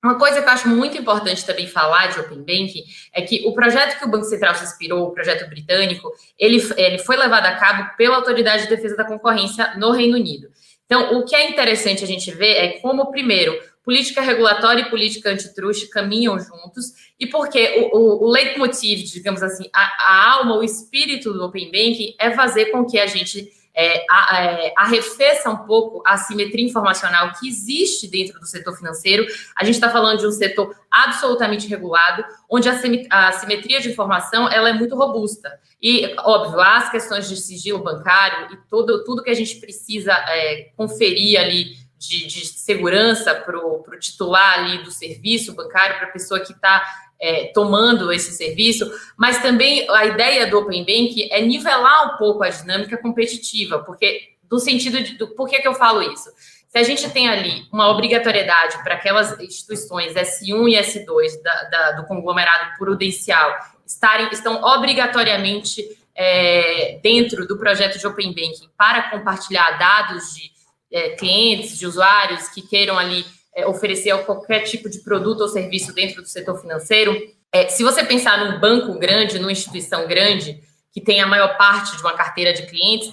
[0.03, 2.83] Uma coisa que eu acho muito importante também falar de Open Banking
[3.13, 6.97] é que o projeto que o Banco Central se inspirou, o projeto britânico, ele, ele
[6.99, 10.47] foi levado a cabo pela Autoridade de Defesa da Concorrência no Reino Unido.
[10.85, 15.29] Então, o que é interessante a gente ver é como, primeiro, política regulatória e política
[15.29, 20.63] antitruste caminham juntos, e porque o, o, o leitmotiv, digamos assim, a, a alma, o
[20.63, 26.03] espírito do Open Banking é fazer com que a gente é, é, arrefeça um pouco
[26.05, 29.25] a simetria informacional que existe dentro do setor financeiro.
[29.55, 34.69] A gente está falando de um setor absolutamente regulado, onde a, simetria de informação ela
[34.69, 35.57] é muito robusta.
[35.81, 40.71] E, óbvio, as questões de sigilo bancário e todo, tudo que a gente precisa é,
[40.75, 46.39] conferir ali de, de segurança para o titular ali do serviço bancário, para a pessoa
[46.41, 46.83] que está
[47.21, 52.43] é, tomando esse serviço, mas também a ideia do Open Bank é nivelar um pouco
[52.43, 56.29] a dinâmica competitiva, porque do sentido de do, por que, que eu falo isso?
[56.69, 61.91] Se a gente tem ali uma obrigatoriedade para aquelas instituições S1 e S2 da, da,
[61.93, 63.51] do conglomerado prudencial
[63.85, 65.83] estarem, estão obrigatoriamente
[66.15, 70.51] é, dentro do projeto de Open Banking para compartilhar dados de
[70.91, 73.25] é, clientes, de usuários que queiram ali
[73.55, 77.15] é, oferecer qualquer tipo de produto ou serviço dentro do setor financeiro.
[77.51, 81.95] É, se você pensar num banco grande, numa instituição grande, que tem a maior parte
[81.95, 83.11] de uma carteira de clientes,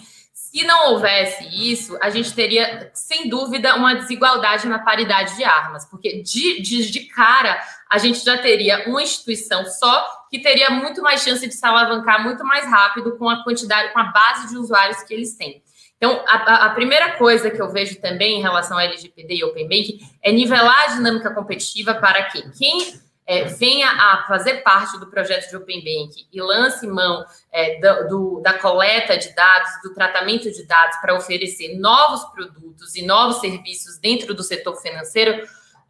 [0.56, 5.84] se não houvesse isso, a gente teria, sem dúvida, uma desigualdade na paridade de armas,
[5.84, 11.02] porque de, de, de cara a gente já teria uma instituição só que teria muito
[11.02, 14.56] mais chance de se alavancar muito mais rápido com a quantidade, com a base de
[14.56, 15.62] usuários que eles têm.
[15.96, 19.66] Então, a, a, primeira coisa que eu vejo também em relação ao LGPD e Open
[19.66, 25.06] Bank é nivelar a dinâmica competitiva para que quem é, venha a fazer parte do
[25.06, 29.94] projeto de Open Bank e lance mão é, do, do, da coleta de dados, do
[29.94, 35.46] tratamento de dados para oferecer novos produtos e novos serviços dentro do setor financeiro,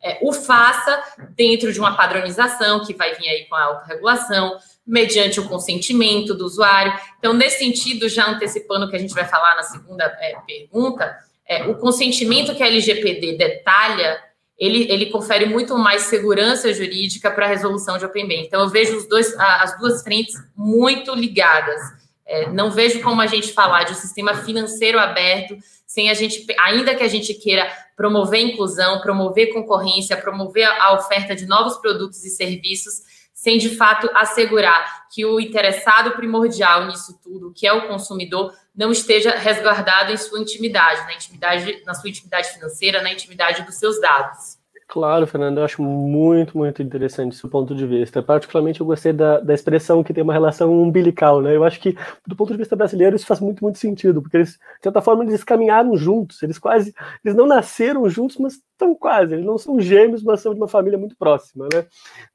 [0.07, 5.41] é, o faça dentro de uma padronização que vai vir aí com a autorregulação, mediante
[5.41, 6.93] o consentimento do usuário.
[7.19, 11.13] Então, nesse sentido, já antecipando o que a gente vai falar na segunda é, pergunta,
[11.45, 14.21] é, o consentimento que a LGPD detalha,
[14.57, 18.43] ele, ele confere muito mais segurança jurídica para a resolução de Open Bank.
[18.47, 21.81] Então, eu vejo os dois, as duas frentes muito ligadas.
[22.25, 26.45] É, não vejo como a gente falar de um sistema financeiro aberto sem a gente,
[26.61, 27.67] ainda que a gente queira
[27.97, 34.09] promover inclusão, promover concorrência, promover a oferta de novos produtos e serviços, sem de fato
[34.15, 40.17] assegurar que o interessado primordial nisso tudo, que é o consumidor, não esteja resguardado em
[40.17, 44.56] sua intimidade, na intimidade, na sua intimidade financeira, na intimidade dos seus dados.
[44.89, 48.23] Claro, Fernando, eu acho muito, muito interessante esse ponto de vista.
[48.23, 51.57] Particularmente, eu gostei da, da expressão que tem uma relação umbilical, né?
[51.57, 54.53] Eu acho que, do ponto de vista brasileiro, isso faz muito, muito sentido, porque eles,
[54.53, 56.95] de certa forma, eles caminharam juntos, eles quase,
[57.25, 60.69] eles não nasceram juntos, mas estão quase, eles não são gêmeos, mas são de uma
[60.69, 61.85] família muito próxima, né?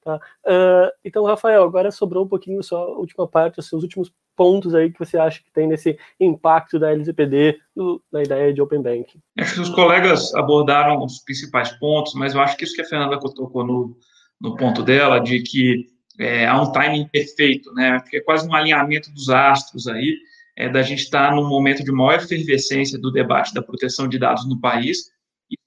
[0.03, 0.17] Tá?
[0.45, 4.73] Uh, então, Rafael, agora sobrou um pouquinho só a última parte, os seus últimos pontos
[4.73, 7.59] aí que você acha que tem nesse impacto da LGPD
[8.11, 9.19] na ideia de Open Banking?
[9.39, 12.85] Acho que os colegas abordaram os principais pontos, mas eu acho que isso que a
[12.85, 13.97] Fernanda tocou no,
[14.39, 15.87] no ponto dela, de que
[16.19, 17.99] é, há um timing perfeito, né?
[17.99, 20.17] Porque é quase um alinhamento dos astros aí,
[20.55, 24.47] é, da gente estar num momento de maior efervescência do debate da proteção de dados
[24.47, 25.11] no país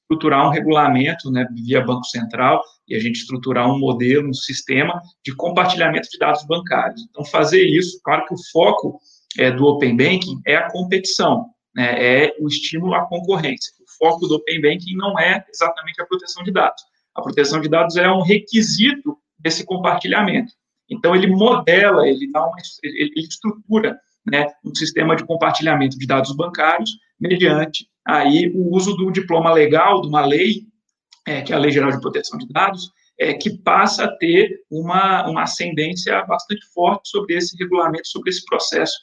[0.04, 5.00] estruturar um regulamento, né, via Banco Central, e a gente estruturar um modelo, um sistema
[5.24, 7.02] de compartilhamento de dados bancários.
[7.08, 9.00] Então, fazer isso, claro que o foco
[9.38, 13.72] é, do Open Banking é a competição, né, é o estímulo à concorrência.
[13.80, 16.82] O foco do Open Banking não é exatamente a proteção de dados.
[17.14, 20.52] A proteção de dados é um requisito desse compartilhamento.
[20.90, 26.34] Então, ele modela, ele dá uma, ele, estrutura né, um sistema de compartilhamento de dados
[26.34, 30.66] bancários mediante aí o uso do diploma legal, de uma lei
[31.26, 34.60] é, que é a Lei Geral de Proteção de Dados, é, que passa a ter
[34.70, 38.94] uma, uma ascendência bastante forte sobre esse regulamento, sobre esse processo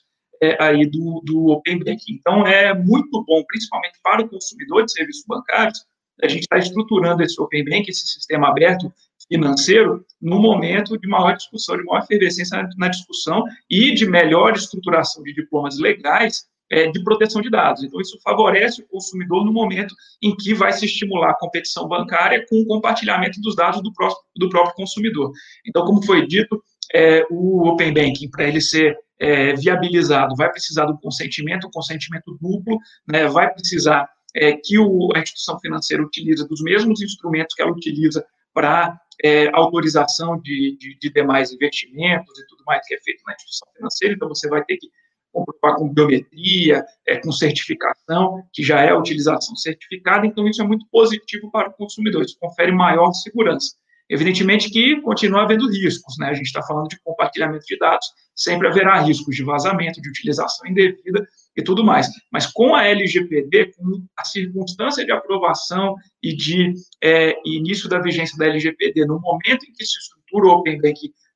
[0.41, 2.13] é, aí do, do Open Banking.
[2.19, 5.85] Então, é muito bom, principalmente para o consumidor de serviços bancários,
[6.21, 8.93] a gente está estruturando esse Open Banking, esse sistema aberto
[9.27, 14.53] financeiro, no momento de maior discussão, de maior efervescência na, na discussão e de melhor
[14.53, 17.83] estruturação de diplomas legais é, de proteção de dados.
[17.83, 22.45] Então, isso favorece o consumidor no momento em que vai se estimular a competição bancária
[22.49, 25.31] com o compartilhamento dos dados do próprio, do próprio consumidor.
[25.67, 30.85] Então, como foi dito, é, o Open Banking, para ele ser é, viabilizado, vai precisar
[30.85, 36.61] do consentimento, consentimento duplo, né, vai precisar é, que o, a instituição financeira utilize dos
[36.61, 42.63] mesmos instrumentos que ela utiliza para é, autorização de, de, de, demais investimentos e tudo
[42.65, 44.87] mais que é feito na instituição financeira, então você vai ter que
[45.31, 50.65] comprovar com biometria, é, com certificação, que já é a utilização certificada, então isso é
[50.65, 53.75] muito positivo para o consumidor, isso confere maior segurança.
[54.11, 56.27] Evidentemente que continua havendo riscos, né?
[56.27, 60.67] A gente está falando de compartilhamento de dados, sempre haverá riscos de vazamento, de utilização
[60.67, 62.09] indevida e tudo mais.
[62.29, 68.37] Mas com a LGPD, com a circunstância de aprovação e de é, início da vigência
[68.37, 70.77] da LGPD, no momento em que se estrutura o Open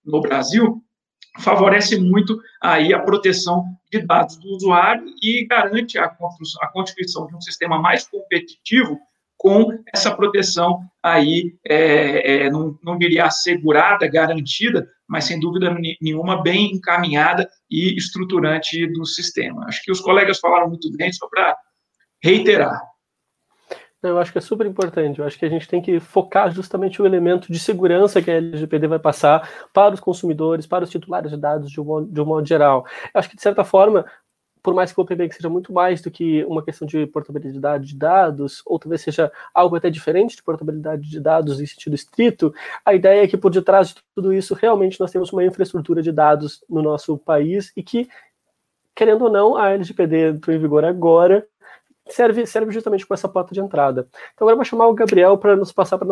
[0.04, 0.84] no Brasil,
[1.40, 7.36] favorece muito aí a proteção de dados do usuário e garante a, a constituição de
[7.36, 9.00] um sistema mais competitivo
[9.38, 16.42] com essa proteção aí, é, é, não, não diria assegurada, garantida, mas sem dúvida nenhuma
[16.42, 19.66] bem encaminhada e estruturante do sistema.
[19.68, 21.56] Acho que os colegas falaram muito bem, só para
[22.24, 22.82] reiterar.
[24.04, 25.20] Eu acho que é super importante.
[25.20, 28.36] Eu acho que a gente tem que focar justamente o elemento de segurança que a
[28.36, 32.22] LGPD vai passar para os consumidores, para os titulares de dados de um modo, de
[32.22, 32.86] um modo geral.
[33.14, 34.06] Eu acho que, de certa forma,
[34.66, 37.86] por mais que o Open Bank seja muito mais do que uma questão de portabilidade
[37.86, 42.52] de dados, ou talvez seja algo até diferente de portabilidade de dados em sentido estrito,
[42.84, 46.12] a ideia é que por detrás de tudo isso, realmente nós temos uma infraestrutura de
[46.12, 48.08] dados no nosso país e que,
[48.96, 51.46] querendo ou não, a LGPD entrou em vigor agora,
[52.10, 54.08] serve, serve justamente com essa porta de entrada.
[54.34, 56.08] Então agora eu vou chamar o Gabriel para nos passar para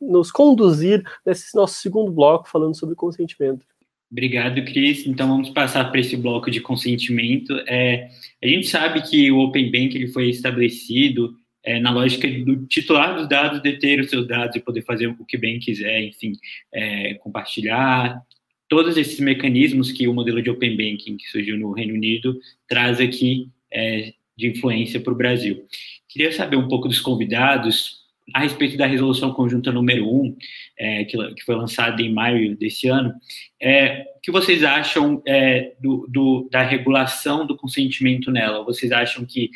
[0.00, 3.64] nos conduzir nesse nosso segundo bloco falando sobre consentimento.
[4.10, 5.06] Obrigado, Cris.
[5.06, 7.52] Então vamos passar para esse bloco de consentimento.
[7.66, 8.08] É,
[8.42, 13.16] a gente sabe que o Open Bank ele foi estabelecido é, na lógica do titular
[13.16, 16.32] dos dados deter os seus dados e poder fazer o que bem quiser, enfim,
[16.72, 18.22] é, compartilhar.
[18.68, 23.00] Todos esses mecanismos que o modelo de Open Banking que surgiu no Reino Unido traz
[23.00, 25.64] aqui é, de influência para o Brasil.
[26.08, 30.36] Queria saber um pouco dos convidados a respeito da resolução conjunta número 1,
[30.78, 33.12] é, que, que, foi lançada em maio desse ano.
[33.60, 38.64] É, o que vocês acham é, do, do, da regulação do consentimento nela?
[38.64, 39.50] Vocês acham que,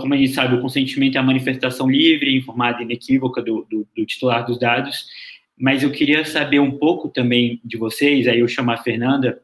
[0.00, 3.86] como a gente sabe, o consentimento é a manifestação livre, informada e inequívoca do, do,
[3.96, 5.06] do titular dos dados,
[5.56, 9.40] mas eu queria saber um pouco também de vocês, aí eu chamo a Fernanda,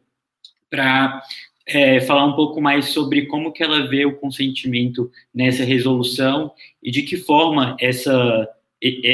[0.69, 1.23] para
[1.67, 6.53] é, falar um pouco mais sobre como que ela vê o consentimento nessa resolução
[6.83, 8.49] e de que forma essa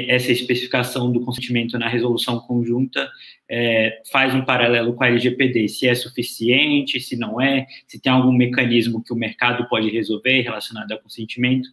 [0.08, 3.08] essa especificação do consentimento na resolução conjunta
[3.48, 8.12] é, faz um paralelo com a LGPD, se é suficiente, se não é, se tem
[8.12, 11.68] algum mecanismo que o mercado pode resolver relacionado ao consentimento.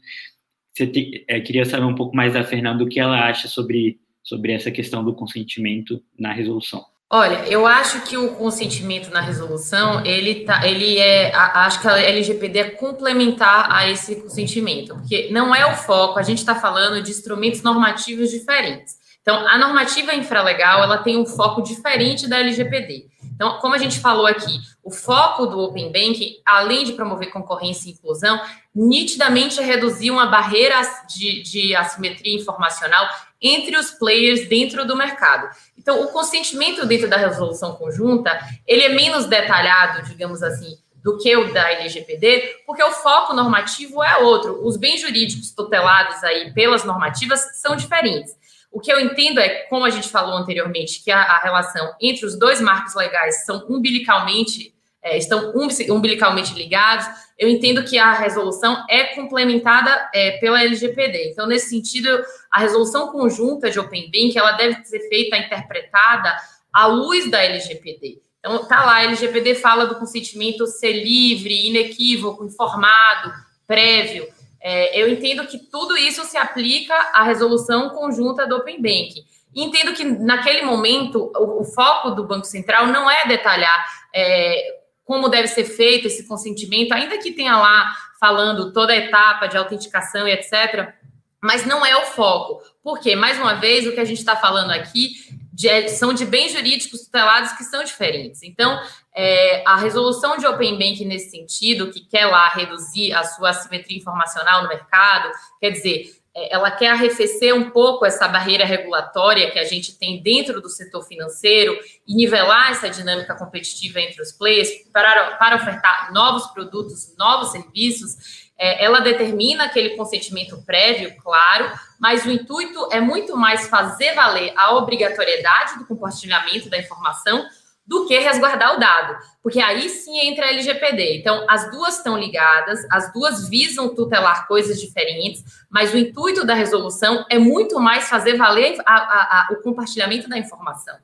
[0.76, 4.54] Te, é, queria saber um pouco mais da Fernanda o que ela acha sobre, sobre
[4.54, 6.86] essa questão do consentimento na resolução.
[7.12, 11.98] Olha, eu acho que o consentimento na resolução, ele tá, ele é, acho que a
[11.98, 17.02] LGPD é complementar a esse consentimento, porque não é o foco, a gente está falando
[17.02, 19.00] de instrumentos normativos diferentes.
[19.24, 23.08] Então, a normativa infralegal, ela tem um foco diferente da LGPD.
[23.34, 27.90] Então, como a gente falou aqui, o foco do Open Banking, além de promover concorrência
[27.90, 28.40] e inclusão,
[28.74, 33.08] nitidamente é reduzir uma barreira de, de assimetria informacional
[33.42, 35.50] entre os players dentro do mercado.
[35.78, 41.36] Então, o consentimento dentro da resolução conjunta, ele é menos detalhado, digamos assim, do que
[41.36, 44.66] o da LGPD, porque o foco normativo é outro.
[44.66, 48.38] Os bens jurídicos tutelados aí pelas normativas são diferentes.
[48.72, 52.26] O que eu entendo é, como a gente falou anteriormente, que a, a relação entre
[52.26, 55.54] os dois marcos legais são umbilicalmente é, estão
[55.90, 57.06] umbilicalmente ligados,
[57.38, 61.32] eu entendo que a resolução é complementada é, pela LGPD.
[61.32, 62.10] Então, nesse sentido,
[62.52, 66.36] a resolução conjunta de Open Bank, ela deve ser feita, interpretada
[66.74, 68.22] à luz da LGPD.
[68.40, 73.32] Então, tá lá, a LGPD fala do consentimento ser livre, inequívoco, informado,
[73.66, 74.28] prévio.
[74.62, 79.24] É, eu entendo que tudo isso se aplica à resolução conjunta do Open Bank.
[79.56, 84.79] Entendo que, naquele momento, o, o, foco do Banco Central não é detalhar é,
[85.10, 89.58] como deve ser feito esse consentimento, ainda que tenha lá falando toda a etapa de
[89.58, 90.94] autenticação e etc.,
[91.42, 92.62] mas não é o foco.
[92.84, 95.14] Porque, mais uma vez, o que a gente está falando aqui
[95.52, 98.44] de, são de bens jurídicos tutelados que são diferentes.
[98.44, 98.80] Então,
[99.16, 103.98] é, a resolução de Open Bank nesse sentido, que quer lá reduzir a sua assimetria
[103.98, 109.60] informacional no mercado, quer dizer, é, ela quer arrefecer um pouco essa barreira regulatória que
[109.60, 114.70] a gente tem dentro do setor financeiro e nivelar essa dinâmica competitiva entre os players
[114.94, 118.50] para, para ofertar novos produtos, novos serviços.
[118.58, 124.54] É, ela determina aquele consentimento prévio, claro, mas o intuito é muito mais fazer valer
[124.56, 127.48] a obrigatoriedade do compartilhamento da informação
[127.90, 131.18] do que resguardar o dado, porque aí sim entra a LGPD.
[131.18, 136.54] Então, as duas estão ligadas, as duas visam tutelar coisas diferentes, mas o intuito da
[136.54, 140.96] resolução é muito mais fazer valer a, a, a, o compartilhamento da informação.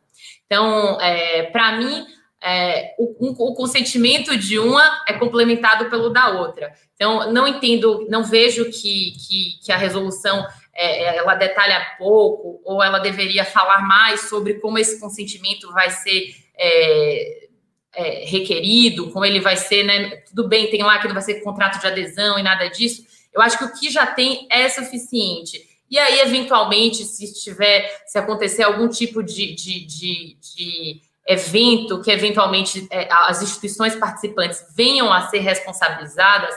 [0.46, 2.06] Então, é, para mim,
[2.40, 6.72] é, o, um, o, consentimento de uma é complementado pelo da outra.
[6.94, 12.84] Então, não entendo, não vejo que, que, que a resolução é, ela detalha pouco ou
[12.84, 17.48] ela deveria falar mais sobre como esse consentimento vai ser é,
[17.96, 20.18] é, requerido, como ele vai ser, né?
[20.28, 23.06] Tudo bem, tem lá que não vai ser contrato de adesão e nada disso.
[23.34, 25.62] Eu acho que o que já tem é suficiente.
[25.90, 32.12] E aí, eventualmente, se tiver, se acontecer algum tipo de, de, de, de evento que
[32.12, 36.54] eventualmente é, as instituições participantes venham a ser responsabilizadas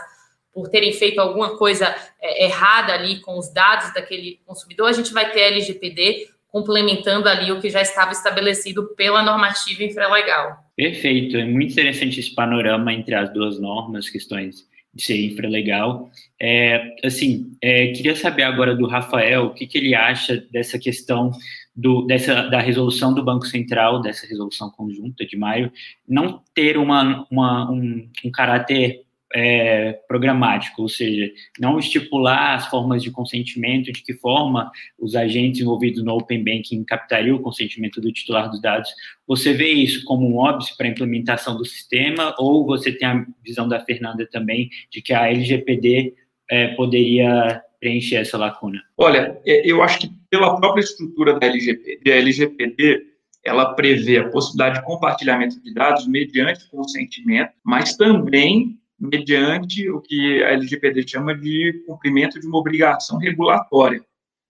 [0.53, 5.12] por terem feito alguma coisa é, errada ali com os dados daquele consumidor, a gente
[5.12, 10.57] vai ter LGPD complementando ali o que já estava estabelecido pela normativa infralegal.
[10.76, 16.11] Perfeito, é muito interessante esse panorama entre as duas normas, questões de ser infralegal.
[16.40, 21.30] É, assim, é, queria saber agora do Rafael o que, que ele acha dessa questão
[21.76, 25.70] do, dessa, da resolução do Banco Central, dessa resolução conjunta de maio,
[26.09, 33.02] não ter uma, uma um, um caráter é, programático, ou seja, não estipular as formas
[33.02, 38.12] de consentimento, de que forma os agentes envolvidos no Open Banking captariam o consentimento do
[38.12, 38.90] titular dos dados.
[39.26, 43.26] Você vê isso como um óbvio para a implementação do sistema, ou você tem a
[43.44, 46.14] visão da Fernanda também de que a LGPD
[46.50, 48.82] é, poderia preencher essa lacuna?
[48.96, 53.02] Olha, é, eu acho que pela própria estrutura da LGPD, a LGPD
[53.44, 60.42] ela prevê a possibilidade de compartilhamento de dados mediante consentimento, mas também mediante o que
[60.42, 64.03] a LGPD chama de cumprimento de uma obrigação regulatória.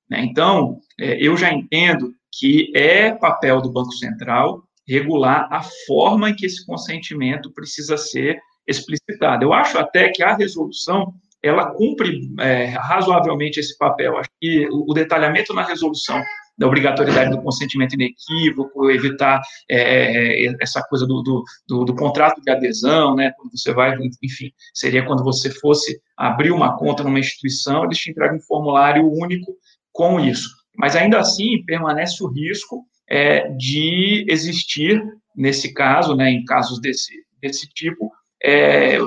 [0.09, 0.25] Né?
[0.25, 6.35] Então, é, eu já entendo que é papel do Banco Central regular a forma em
[6.35, 9.45] que esse consentimento precisa ser explicitado.
[9.45, 14.17] Eu acho até que a resolução ela cumpre é, razoavelmente esse papel.
[14.17, 16.23] Acho que o, o detalhamento na resolução
[16.59, 19.41] da obrigatoriedade do consentimento inequívoco, evitar
[19.71, 23.97] é, é, essa coisa do, do, do, do, contrato de adesão, né, quando você vai,
[24.23, 29.09] enfim, seria quando você fosse abrir uma conta numa instituição, eles te entregam um formulário
[29.09, 29.55] único
[29.93, 30.49] com isso.
[30.77, 35.01] Mas ainda assim, permanece o risco é, de existir,
[35.37, 38.11] nesse caso, né, em casos desse, desse tipo,
[38.43, 38.99] é, é,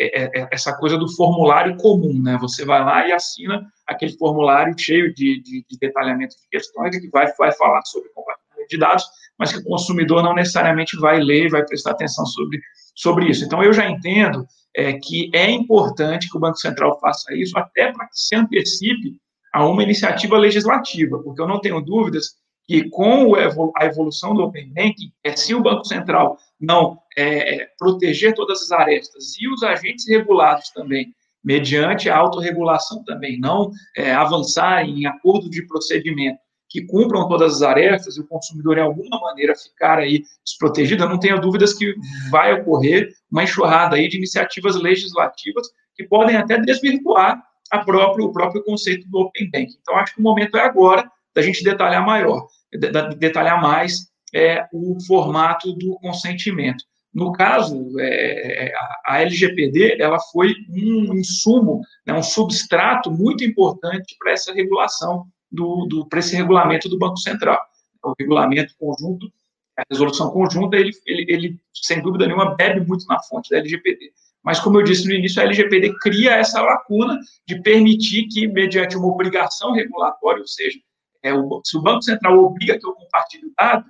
[0.00, 2.36] é, é, essa coisa do formulário comum, né?
[2.40, 7.08] Você vai lá e assina aquele formulário cheio de, de, de detalhamento de questões que
[7.08, 9.04] vai, vai falar sobre compartilhamento de dados,
[9.38, 12.60] mas que o consumidor não necessariamente vai ler, vai prestar atenção sobre,
[12.94, 13.44] sobre isso.
[13.44, 17.92] Então, eu já entendo é, que é importante que o Banco Central faça isso, até
[17.92, 19.20] para que se antecipe
[19.52, 22.34] a uma iniciativa legislativa, porque eu não tenho dúvidas
[22.66, 23.34] que com
[23.76, 28.72] a evolução do Open Banking, é, se o Banco Central não é, proteger todas as
[28.72, 31.14] arestas e os agentes regulados também,
[31.44, 37.62] mediante a autorregulação também, não é, avançar em acordo de procedimento que cumpram todas as
[37.62, 41.94] arestas e o consumidor, de alguma maneira, ficar aí desprotegido, eu não tenho dúvidas que
[42.28, 47.40] vai ocorrer uma enxurrada aí de iniciativas legislativas que podem até desvirtuar
[47.72, 49.78] o próprio conceito do Open Banking.
[49.80, 52.48] Então, acho que o momento é agora da gente detalhar maior
[53.18, 56.84] detalhar mais é, o formato do consentimento.
[57.14, 58.72] No caso, é,
[59.06, 65.86] a LGPD ela foi um insumo, né, um substrato muito importante para essa regulação, do,
[65.86, 67.58] do para esse regulamento do Banco Central.
[68.04, 69.32] O regulamento conjunto,
[69.78, 74.12] a resolução conjunta, ele, ele, ele, sem dúvida nenhuma, bebe muito na fonte da LGPD.
[74.44, 78.96] Mas, como eu disse no início, a LGPD cria essa lacuna de permitir que, mediante
[78.96, 80.78] uma obrigação regulatória, ou seja,
[81.22, 83.84] é, o, se o Banco Central obriga que eu compartilhe o dado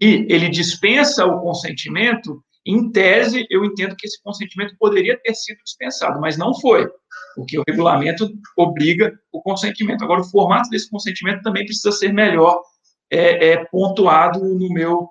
[0.00, 5.58] e ele dispensa o consentimento, em tese, eu entendo que esse consentimento poderia ter sido
[5.64, 6.88] dispensado, mas não foi,
[7.36, 10.02] porque o regulamento obriga o consentimento.
[10.02, 12.60] Agora, o formato desse consentimento também precisa ser melhor
[13.10, 15.08] é, é pontuado no meu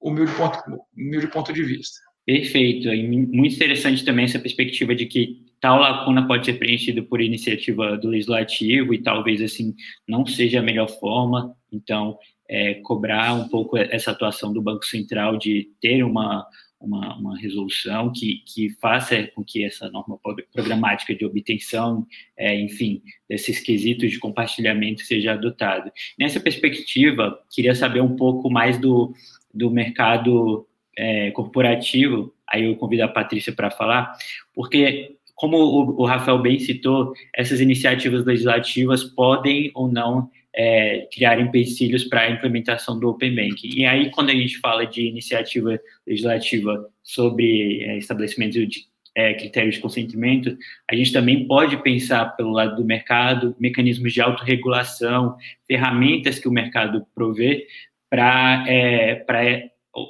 [0.00, 0.58] humilde ponto,
[0.96, 1.98] humilde ponto de vista.
[2.24, 2.88] Perfeito.
[2.88, 7.96] E muito interessante também essa perspectiva de que tal lacuna pode ser preenchida por iniciativa
[7.96, 9.74] do legislativo e talvez assim
[10.06, 11.54] não seja a melhor forma.
[11.72, 12.18] Então,
[12.50, 16.44] é, cobrar um pouco essa atuação do Banco Central de ter uma,
[16.80, 20.18] uma, uma, resolução que, que faça com que essa norma
[20.52, 22.04] programática de obtenção,
[22.36, 25.92] é, enfim, desses quesitos de compartilhamento seja adotada.
[26.18, 29.14] Nessa perspectiva, queria saber um pouco mais do,
[29.54, 30.66] do mercado
[30.98, 34.12] é, corporativo, aí eu convido a Patrícia para falar,
[34.52, 41.40] porque como o, o, Rafael bem citou, essas iniciativas legislativas podem ou não é, criar
[41.40, 43.70] empecilhos para a implementação do Open Banking.
[43.74, 48.86] E aí, quando a gente fala de iniciativa legislativa sobre é, estabelecimento de
[49.16, 50.56] é, critérios de consentimento,
[50.88, 55.36] a gente também pode pensar pelo lado do mercado, mecanismos de autorregulação,
[55.66, 57.66] ferramentas que o mercado provê
[58.08, 59.16] para é,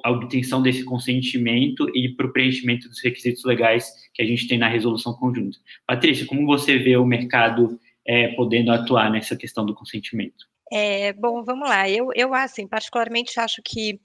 [0.04, 4.58] a obtenção desse consentimento e para o preenchimento dos requisitos legais que a gente tem
[4.58, 5.58] na resolução conjunta.
[5.86, 10.46] Patrícia, como você vê o mercado é, podendo atuar nessa questão do consentimento?
[10.72, 11.88] É, bom, vamos lá.
[11.88, 14.00] Eu, eu assim, particularmente acho que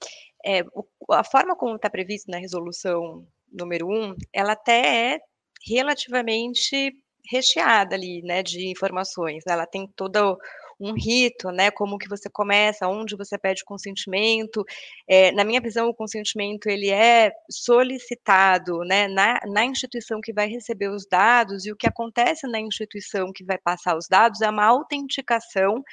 [0.45, 0.63] é,
[1.11, 5.19] a forma como está previsto na resolução número 1, ela até é
[5.65, 6.93] relativamente
[7.29, 9.43] recheada ali, né, de informações.
[9.47, 10.37] Ela tem todo
[10.79, 11.71] um rito, né?
[11.71, 14.63] Como que você começa, onde você pede consentimento.
[15.07, 19.07] É, na minha visão, o consentimento ele é solicitado, né?
[19.07, 23.43] Na, na instituição que vai receber os dados e o que acontece na instituição que
[23.43, 25.83] vai passar os dados é uma autenticação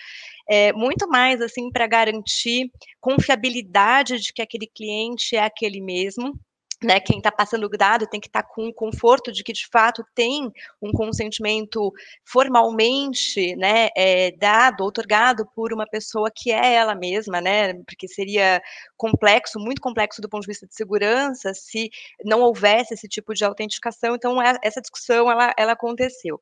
[0.48, 2.70] é, muito mais assim para garantir
[3.00, 6.38] confiabilidade de que aquele cliente é aquele mesmo,
[6.84, 9.52] né, quem está passando o dado tem que estar tá com o conforto de que
[9.52, 11.92] de fato tem um consentimento
[12.24, 18.62] formalmente né, é, dado, otorgado por uma pessoa que é ela mesma, né, porque seria
[18.96, 21.90] complexo, muito complexo do ponto de vista de segurança, se
[22.24, 24.14] não houvesse esse tipo de autenticação.
[24.14, 26.40] Então, é, essa discussão ela, ela aconteceu.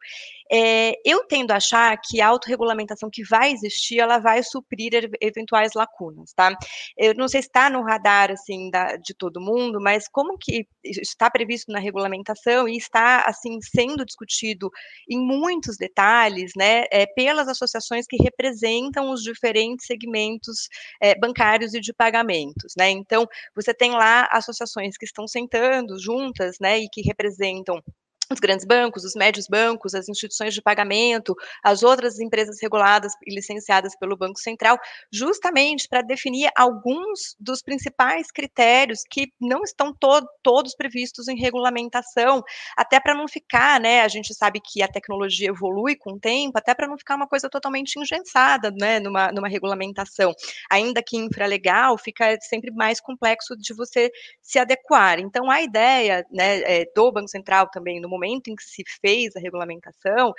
[0.50, 5.72] É, eu tendo a achar que a autorregulamentação que vai existir, ela vai suprir eventuais
[5.74, 6.54] lacunas, tá?
[6.96, 10.66] Eu não sei se está no radar, assim, da, de todo mundo, mas como que
[10.84, 14.70] está previsto na regulamentação e está, assim, sendo discutido
[15.08, 20.68] em muitos detalhes, né, é, pelas associações que representam os diferentes segmentos
[21.00, 22.90] é, bancários e de pagamentos, né?
[22.90, 27.82] Então, você tem lá associações que estão sentando juntas, né, e que representam
[28.30, 33.34] os grandes bancos, os médios bancos, as instituições de pagamento, as outras empresas reguladas e
[33.34, 34.78] licenciadas pelo Banco Central,
[35.12, 40.12] justamente para definir alguns dos principais critérios que não estão to
[40.42, 42.42] todos previstos em regulamentação,
[42.76, 46.58] até para não ficar, né, a gente sabe que a tecnologia evolui com o tempo,
[46.58, 50.32] até para não ficar uma coisa totalmente engessada, né, numa, numa regulamentação,
[50.70, 54.10] ainda que infralegal, fica sempre mais complexo de você
[54.42, 55.18] se adequar.
[55.18, 59.34] Então, a ideia, né, é, do Banco Central também, no momento em que se fez
[59.36, 60.32] a regulamentação,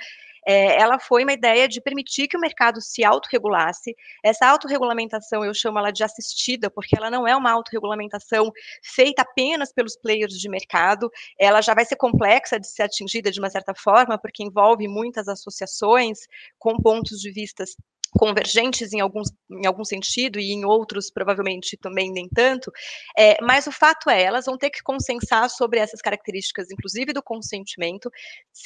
[0.46, 3.96] é, ela foi uma ideia de permitir que o mercado se autorregulasse.
[4.22, 8.52] Essa autorregulamentação, eu chamo ela de assistida, porque ela não é uma autorregulamentação
[8.82, 13.40] feita apenas pelos players de mercado, ela já vai ser complexa de ser atingida de
[13.40, 16.20] uma certa forma, porque envolve muitas associações
[16.58, 17.74] com pontos de vistas
[18.18, 22.70] convergentes em, alguns, em algum sentido e em outros provavelmente também nem tanto,
[23.16, 27.22] é, mas o fato é, elas vão ter que consensar sobre essas características, inclusive do
[27.22, 28.10] consentimento,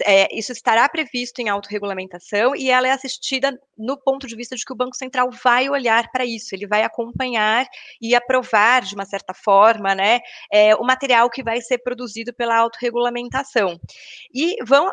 [0.05, 4.65] é, isso estará previsto em autorregulamentação e ela é assistida no ponto de vista de
[4.65, 7.67] que o Banco Central vai olhar para isso, ele vai acompanhar
[8.01, 10.21] e aprovar de uma certa forma, né,
[10.53, 13.79] é, o material que vai ser produzido pela autorregulamentação.
[14.35, 14.93] E vão,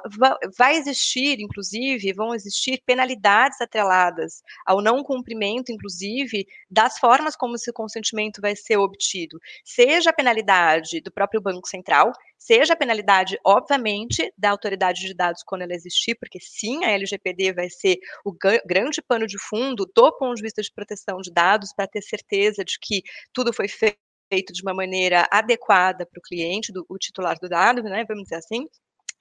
[0.57, 7.71] vai existir, inclusive, vão existir penalidades atreladas ao não cumprimento, inclusive, das formas como esse
[7.71, 14.31] consentimento vai ser obtido, seja a penalidade do próprio Banco Central, seja a penalidade, obviamente,
[14.37, 18.31] da autoridade de dados quando ela existir, porque sim, a LGPD vai ser o
[18.65, 22.63] grande pano de fundo do ponto de vista de proteção de dados, para ter certeza
[22.63, 23.01] de que
[23.33, 27.81] tudo foi feito de uma maneira adequada para o cliente, do, o titular do dado,
[27.83, 28.67] né, vamos dizer assim,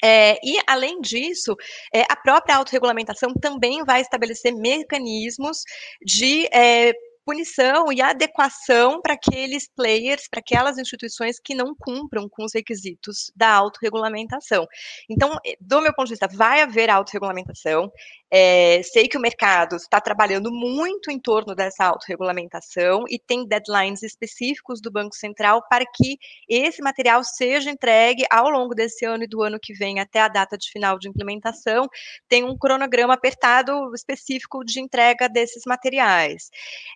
[0.02, 1.54] é, e, além disso,
[1.92, 5.62] é, a própria autorregulamentação também vai estabelecer mecanismos
[6.04, 6.92] de é,
[7.24, 13.30] punição e adequação para aqueles players, para aquelas instituições que não cumpram com os requisitos
[13.34, 14.66] da autorregulamentação.
[15.08, 17.90] Então, eh, do meu ponto de vista, vai haver autorregulamentação.
[18.30, 24.02] É, sei que o mercado está trabalhando muito em torno dessa autorregulamentação e tem deadlines
[24.02, 26.18] específicos do Banco Central para que
[26.48, 30.28] esse material seja entregue ao longo desse ano e do ano que vem até a
[30.28, 31.88] data de final de implementação.
[32.28, 36.50] Tem um cronograma apertado específico de entrega desses materiais.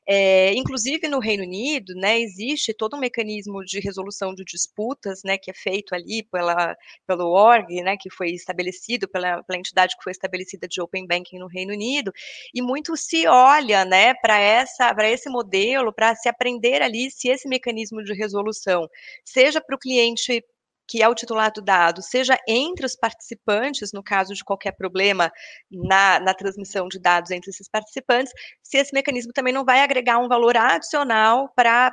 [0.08, 5.22] É, é, inclusive no Reino Unido, né, existe todo um mecanismo de resolução de disputas,
[5.24, 9.96] né, que é feito ali pela, pelo org, né, que foi estabelecido pela, pela entidade
[9.96, 12.12] que foi estabelecida de Open Banking no Reino Unido,
[12.52, 17.28] e muito se olha, né, para essa, para esse modelo, para se aprender ali se
[17.28, 18.88] esse mecanismo de resolução,
[19.24, 20.44] seja para o cliente
[20.88, 25.30] que é o titular do dado, seja entre os participantes, no caso de qualquer problema
[25.70, 28.32] na, na transmissão de dados entre esses participantes,
[28.62, 31.92] se esse mecanismo também não vai agregar um valor adicional para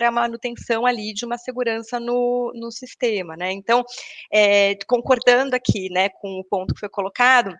[0.00, 3.52] a manutenção ali de uma segurança no, no sistema, né?
[3.52, 3.84] Então,
[4.32, 7.54] é, concordando aqui, né, com o ponto que foi colocado,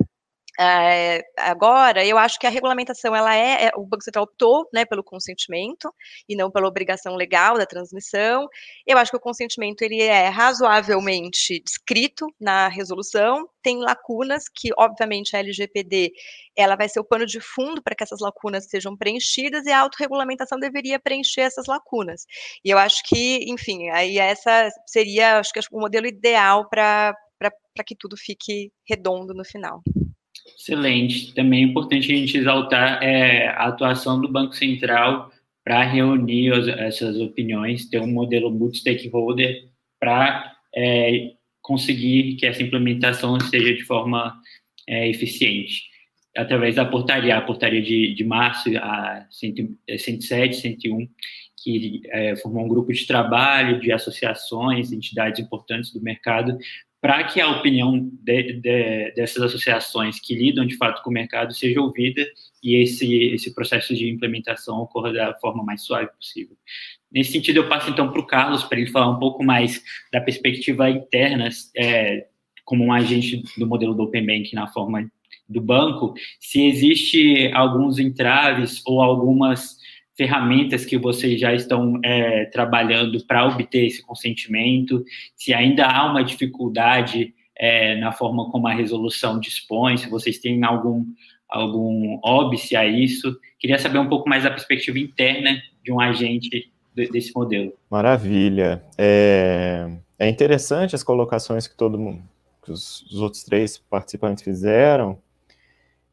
[0.59, 4.85] é, agora, eu acho que a regulamentação, ela é, é, o Banco Central optou, né,
[4.85, 5.93] pelo consentimento
[6.29, 8.49] e não pela obrigação legal da transmissão.
[8.87, 15.37] Eu acho que o consentimento, ele é razoavelmente descrito na resolução, tem lacunas que, obviamente,
[15.37, 16.13] a LGPD,
[16.57, 19.81] ela vai ser o pano de fundo para que essas lacunas sejam preenchidas e a
[19.81, 22.27] autorregulamentação deveria preencher essas lacunas.
[22.65, 27.15] E eu acho que, enfim, aí essa seria, acho que o modelo ideal para
[27.87, 29.83] que tudo fique redondo no final.
[30.57, 31.35] Excelente.
[31.35, 35.31] Também é importante a gente exaltar é, a atuação do Banco Central
[35.65, 43.39] para reunir as, essas opiniões, ter um modelo multi-stakeholder para é, conseguir que essa implementação
[43.41, 44.37] seja de forma
[44.89, 45.89] é, eficiente.
[46.37, 51.09] através da portaria, a portaria de, de março, a 107, 101,
[51.63, 56.57] que é, formou um grupo de trabalho de associações, entidades importantes do mercado,
[57.01, 61.55] para que a opinião de, de, dessas associações que lidam de fato com o mercado
[61.55, 62.27] seja ouvida
[62.63, 66.57] e esse, esse processo de implementação ocorra da forma mais suave possível.
[67.11, 69.83] Nesse sentido, eu passo então para o Carlos, para ele falar um pouco mais
[70.13, 72.27] da perspectiva interna, é,
[72.65, 75.11] como um agente do modelo do Open Bank na forma
[75.49, 79.77] do banco, se existe alguns entraves ou algumas
[80.21, 85.03] ferramentas que vocês já estão é, trabalhando para obter esse consentimento,
[85.35, 90.63] se ainda há uma dificuldade é, na forma como a resolução dispõe, se vocês têm
[90.63, 91.07] algum,
[91.49, 93.35] algum óbice a isso.
[93.59, 97.73] Queria saber um pouco mais da perspectiva interna de um agente desse modelo.
[97.91, 98.85] Maravilha.
[98.99, 102.23] É, é interessante as colocações que todo mundo,
[102.63, 105.19] que os, os outros três participantes fizeram,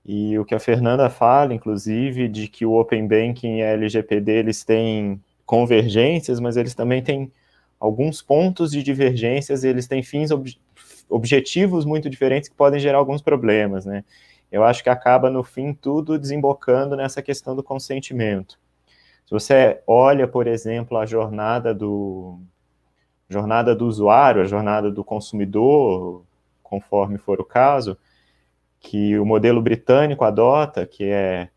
[0.07, 4.31] e o que a Fernanda fala, inclusive, de que o Open Banking e a LGPD
[4.31, 7.29] eles têm convergências, mas eles também têm
[7.77, 10.57] alguns pontos de divergências, eles têm fins ob
[11.09, 14.03] objetivos muito diferentes que podem gerar alguns problemas, né?
[14.51, 18.59] Eu acho que acaba, no fim, tudo desembocando nessa questão do consentimento.
[19.25, 22.39] Se você olha, por exemplo, a jornada do
[23.29, 26.23] jornada do usuário, a jornada do consumidor,
[26.63, 27.97] conforme for o caso,
[28.79, 31.49] que o modelo britânico adota, que é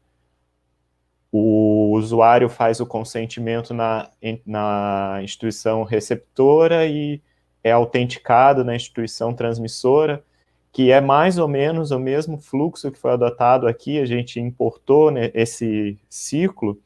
[1.33, 4.11] o usuário faz o consentimento na,
[4.45, 7.23] na instituição receptora e
[7.63, 10.25] é autenticado na instituição transmissora,
[10.73, 15.11] que é mais ou menos o mesmo fluxo que foi adotado aqui, a gente importou
[15.11, 16.79] né, esse ciclo.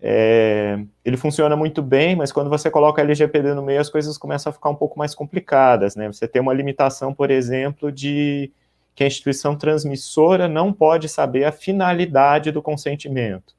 [0.00, 4.50] É, ele funciona muito bem, mas quando você coloca LGPD no meio, as coisas começam
[4.50, 5.94] a ficar um pouco mais complicadas.
[5.94, 6.08] Né?
[6.08, 8.52] Você tem uma limitação, por exemplo, de
[8.94, 13.54] que a instituição transmissora não pode saber a finalidade do consentimento.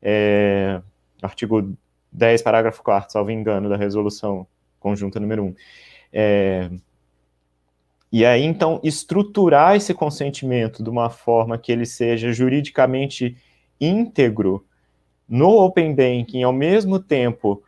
[0.00, 0.80] É,
[1.22, 1.76] artigo
[2.12, 4.46] 10, parágrafo 4, salvo engano, da resolução
[4.80, 5.54] conjunta número 1.
[6.12, 6.70] É,
[8.10, 13.36] e aí, então, estruturar esse consentimento de uma forma que ele seja juridicamente
[13.80, 14.64] íntegro
[15.28, 17.62] no Open Banking, ao mesmo tempo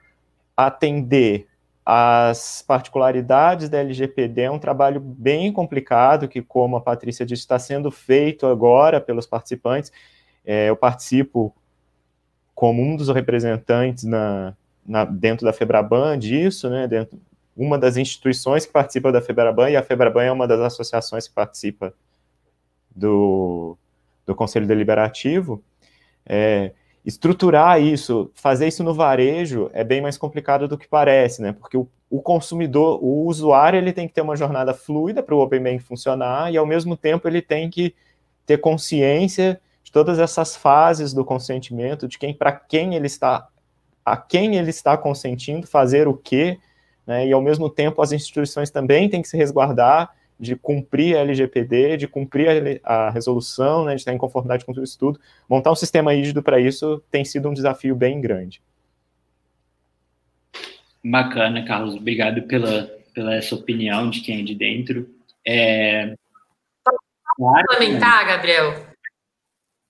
[0.56, 1.46] atender
[1.90, 7.58] as particularidades da LGPD é um trabalho bem complicado, que, como a Patrícia disse, está
[7.58, 9.90] sendo feito agora pelos participantes.
[10.44, 11.50] É, eu participo
[12.54, 14.54] como um dos representantes na,
[14.86, 17.18] na, dentro da FEBRABAN disso, né, dentro,
[17.56, 21.32] uma das instituições que participa da FEBRABAN, e a FEBRABAN é uma das associações que
[21.32, 21.94] participa
[22.94, 23.78] do,
[24.26, 25.64] do Conselho Deliberativo.
[26.26, 26.72] É,
[27.08, 31.52] estruturar isso, fazer isso no varejo é bem mais complicado do que parece, né?
[31.52, 35.40] Porque o, o consumidor, o usuário, ele tem que ter uma jornada fluida para o
[35.40, 37.94] Open Bank funcionar e, ao mesmo tempo, ele tem que
[38.44, 43.48] ter consciência de todas essas fases do consentimento, de quem, para quem ele está,
[44.04, 46.58] a quem ele está consentindo, fazer o quê,
[47.06, 47.26] né?
[47.26, 51.96] E, ao mesmo tempo, as instituições também têm que se resguardar de cumprir a LGPD,
[51.96, 55.20] de cumprir a, a resolução, né, de estar em conformidade com tudo isso tudo.
[55.48, 58.62] Montar um sistema rígido para isso tem sido um desafio bem grande.
[61.04, 61.94] Bacana, Carlos.
[61.94, 62.84] Obrigado pela,
[63.14, 65.08] pela essa opinião de quem é de dentro.
[65.46, 66.14] É...
[67.36, 68.88] Complementar, Gabriel,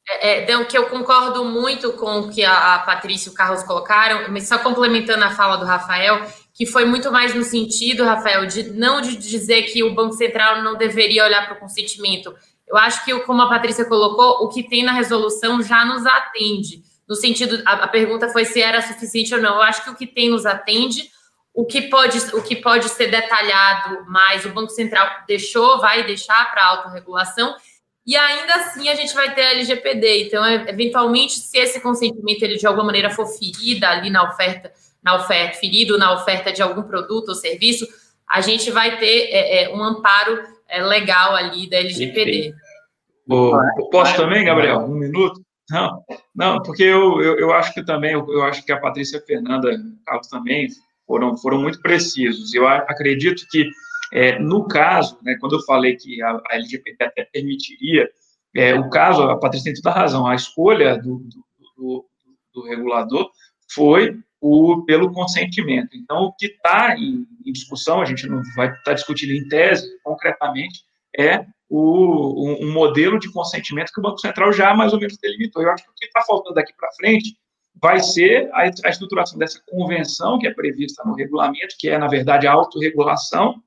[0.09, 3.63] é, é, que eu concordo muito com o que a, a Patrícia e o Carlos
[3.63, 6.27] colocaram, mas só complementando a fala do Rafael,
[6.59, 10.61] que foi muito mais no sentido, Rafael, de não de dizer que o Banco Central
[10.61, 12.35] não deveria olhar para o consentimento.
[12.67, 16.83] Eu acho que, como a Patrícia colocou, o que tem na resolução já nos atende.
[17.09, 19.55] No sentido, a, a pergunta foi se era suficiente ou não.
[19.55, 21.09] Eu acho que o que tem nos atende,
[21.55, 26.51] o que pode, o que pode ser detalhado mais, o Banco Central deixou, vai deixar
[26.51, 27.55] para autorregulação,
[28.05, 30.25] e ainda assim a gente vai ter a LGPD.
[30.25, 34.73] Então, eventualmente, se esse consentimento ele de alguma maneira for ferido ali na oferta
[35.09, 37.87] na oferta, ferido na oferta de algum produto ou serviço,
[38.29, 40.39] a gente vai ter é, é, um amparo
[40.69, 42.55] é, legal ali da LGPD.
[43.91, 44.81] posso também, Gabriel?
[44.81, 45.41] Um minuto?
[45.71, 46.03] Não,
[46.35, 49.25] não, porque eu, eu, eu acho que também, eu, acho que a Patrícia e a
[49.25, 49.71] Fernanda,
[50.07, 50.69] Carlos também,
[51.07, 52.55] foram, foram muito precisos.
[52.55, 53.69] Eu acredito que,
[54.13, 58.09] é, no caso, né, quando eu falei que a, a LGPD até permitiria,
[58.55, 61.45] é, o caso, a Patrícia tem toda a razão, a escolha do, do,
[61.77, 62.07] do,
[62.55, 63.31] do regulador
[63.71, 65.97] foi o, pelo consentimento.
[65.97, 69.49] Então, o que está em, em, discussão, a gente não vai estar tá discutindo em
[69.49, 70.85] tese, concretamente,
[71.17, 75.19] é o, um, um, modelo de consentimento que o Banco Central já mais ou menos
[75.19, 75.63] delimitou.
[75.63, 77.37] Eu acho que o que está faltando daqui para frente
[77.81, 82.09] vai ser a, a, estruturação dessa convenção que é prevista no regulamento, que é, na
[82.09, 83.63] verdade, a autorregulação,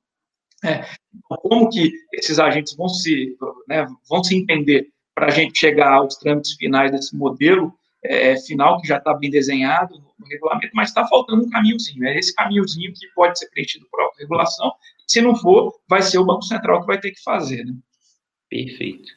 [0.64, 0.86] é,
[1.28, 3.36] como que esses agentes vão se,
[3.68, 8.80] né, vão se entender para a gente chegar aos trâmites finais desse modelo é, final,
[8.80, 12.06] que já está bem desenhado no regulamento, mas está faltando um caminhozinho.
[12.06, 14.72] É esse caminhozinho que pode ser preenchido por regulação.
[15.08, 17.66] Se não for, vai ser o Banco Central que vai ter que fazer.
[17.66, 17.74] Né?
[18.50, 19.12] Perfeito.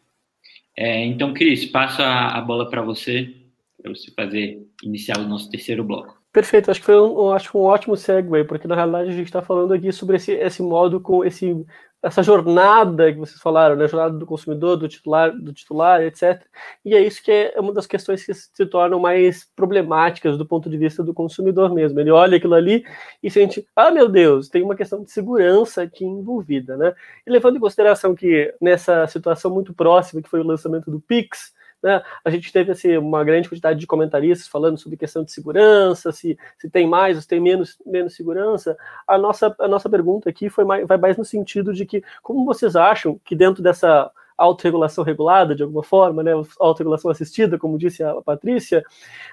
[0.76, 3.32] É, então, Cris, passo a, a bola para você,
[3.80, 6.20] para você fazer, iniciar o nosso terceiro bloco.
[6.32, 9.40] Perfeito, acho que foi um, acho um ótimo segue, porque na realidade a gente está
[9.40, 11.64] falando aqui sobre esse, esse modo com esse
[12.05, 16.44] essa jornada que vocês falaram, né, jornada do consumidor, do titular, do titular, etc.
[16.84, 20.68] E é isso que é uma das questões que se tornam mais problemáticas do ponto
[20.68, 21.98] de vista do consumidor mesmo.
[21.98, 22.84] Ele olha aquilo ali
[23.22, 26.94] e sente, ah, meu Deus, tem uma questão de segurança aqui envolvida, né?
[27.26, 31.53] E levando em consideração que nessa situação muito próxima, que foi o lançamento do Pix,
[31.85, 32.03] né?
[32.24, 36.39] A gente teve assim, uma grande quantidade de comentaristas falando sobre questão de segurança, se,
[36.59, 38.74] se tem mais, se tem menos, menos segurança.
[39.07, 42.47] A nossa, a nossa pergunta aqui foi mais, vai mais no sentido de que, como
[42.47, 48.03] vocês acham que dentro dessa autorregulação regulada, de alguma forma, né, autorregulação assistida, como disse
[48.03, 48.82] a Patrícia,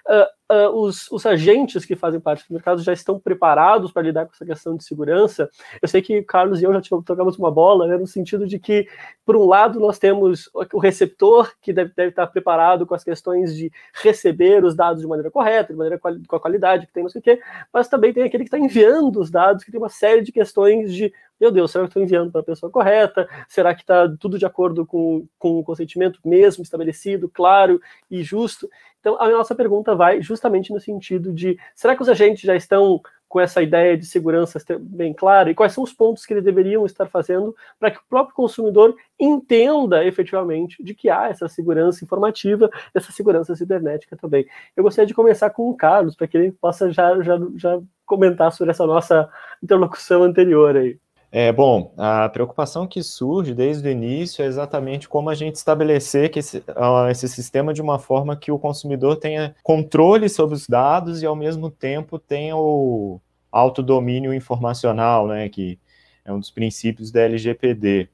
[0.08, 4.26] uh, uh, os, os, agentes que fazem parte do mercado já estão preparados para lidar
[4.26, 5.50] com essa questão de segurança.
[5.82, 8.88] Eu sei que Carlos e eu já tocamos uma bola, né, no sentido de que,
[9.26, 13.56] por um lado, nós temos o receptor, que deve, deve estar preparado com as questões
[13.56, 17.10] de receber os dados de maneira correta, de maneira com a qualidade que tem, não
[17.10, 17.40] sei o quê,
[17.74, 20.94] mas também tem aquele que está enviando os dados, que tem uma série de questões
[20.94, 23.28] de meu Deus, será que estou enviando para a pessoa correta?
[23.50, 27.82] Será que está tudo de acordo com, com o consentimento mesmo estabelecido, claro
[28.12, 28.70] e justo?
[29.02, 33.02] Então, a nossa pergunta vai justamente no sentido de: será que os agentes já estão
[33.28, 36.86] com essa ideia de segurança bem clara e quais são os pontos que eles deveriam
[36.86, 42.70] estar fazendo para que o próprio consumidor entenda efetivamente de que há essa segurança informativa,
[42.94, 44.46] essa segurança cibernética também.
[44.76, 48.52] Eu gostaria de começar com o Carlos, para que ele possa já, já, já comentar
[48.52, 49.30] sobre essa nossa
[49.64, 51.00] interlocução anterior aí.
[51.34, 56.30] É, bom, a preocupação que surge desde o início é exatamente como a gente estabelecer
[56.30, 56.62] que esse,
[57.10, 61.36] esse sistema de uma forma que o consumidor tenha controle sobre os dados e, ao
[61.36, 65.80] mesmo tempo, tenha o autodomínio informacional, né, que
[66.26, 68.10] é um dos princípios da LGPD.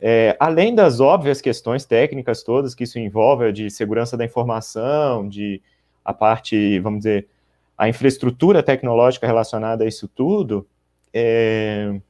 [0.00, 5.62] É, além das óbvias questões técnicas todas que isso envolve, de segurança da informação, de
[6.04, 7.28] a parte, vamos dizer,
[7.76, 10.66] a infraestrutura tecnológica relacionada a isso tudo,
[11.12, 12.00] é,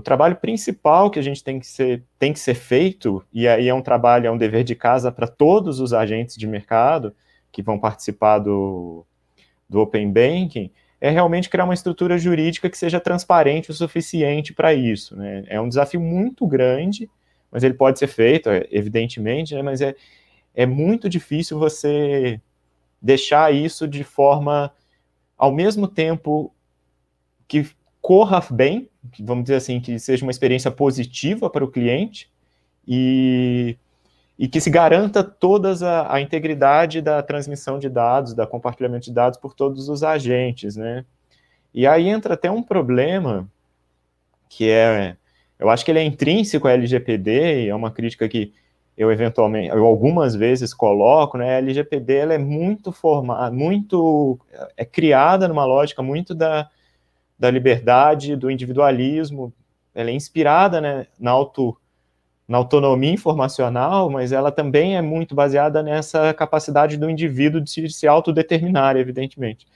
[0.00, 3.68] o trabalho principal que a gente tem que ser, tem que ser feito, e aí
[3.68, 7.14] é um trabalho, é um dever de casa para todos os agentes de mercado
[7.52, 9.04] que vão participar do,
[9.68, 10.72] do Open Banking,
[11.02, 15.14] é realmente criar uma estrutura jurídica que seja transparente o suficiente para isso.
[15.14, 15.44] Né?
[15.48, 17.08] É um desafio muito grande,
[17.50, 19.60] mas ele pode ser feito, evidentemente, né?
[19.60, 19.94] mas é,
[20.54, 22.40] é muito difícil você
[23.02, 24.72] deixar isso de forma,
[25.36, 26.54] ao mesmo tempo
[27.46, 27.68] que
[28.00, 28.89] corra bem,
[29.20, 32.30] vamos dizer assim, que seja uma experiência positiva para o cliente
[32.86, 33.76] e,
[34.38, 39.12] e que se garanta toda a, a, integridade da transmissão de dados, da compartilhamento de
[39.12, 41.04] dados por todos os agentes, né?
[41.72, 43.48] E aí entra até um problema
[44.48, 45.16] que é,
[45.58, 48.52] eu acho que ele é intrínseco à LGPD e é uma crítica que
[48.96, 51.54] eu eventualmente, eu algumas vezes coloco, né?
[51.54, 54.38] A LGPD ela é muito formada, muito
[54.76, 56.68] é criada numa lógica muito da
[57.40, 59.50] da liberdade, do individualismo.
[59.94, 61.74] Ela é inspirada né, na, auto,
[62.46, 67.88] na autonomia informacional, mas ela também é muito baseada nessa capacidade do indivíduo de se,
[67.88, 69.66] se autodeterminar, evidentemente.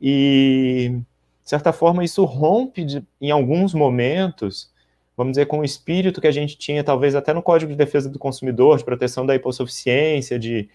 [0.00, 1.00] E,
[1.42, 4.72] de certa forma, isso rompe de, em alguns momentos,
[5.16, 8.08] vamos dizer, com o espírito que a gente tinha, talvez até no Código de Defesa
[8.08, 10.68] do Consumidor, de proteção da hipossuficiência, de,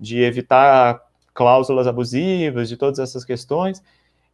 [0.00, 1.00] de evitar
[1.32, 3.80] cláusulas abusivas, de todas essas questões,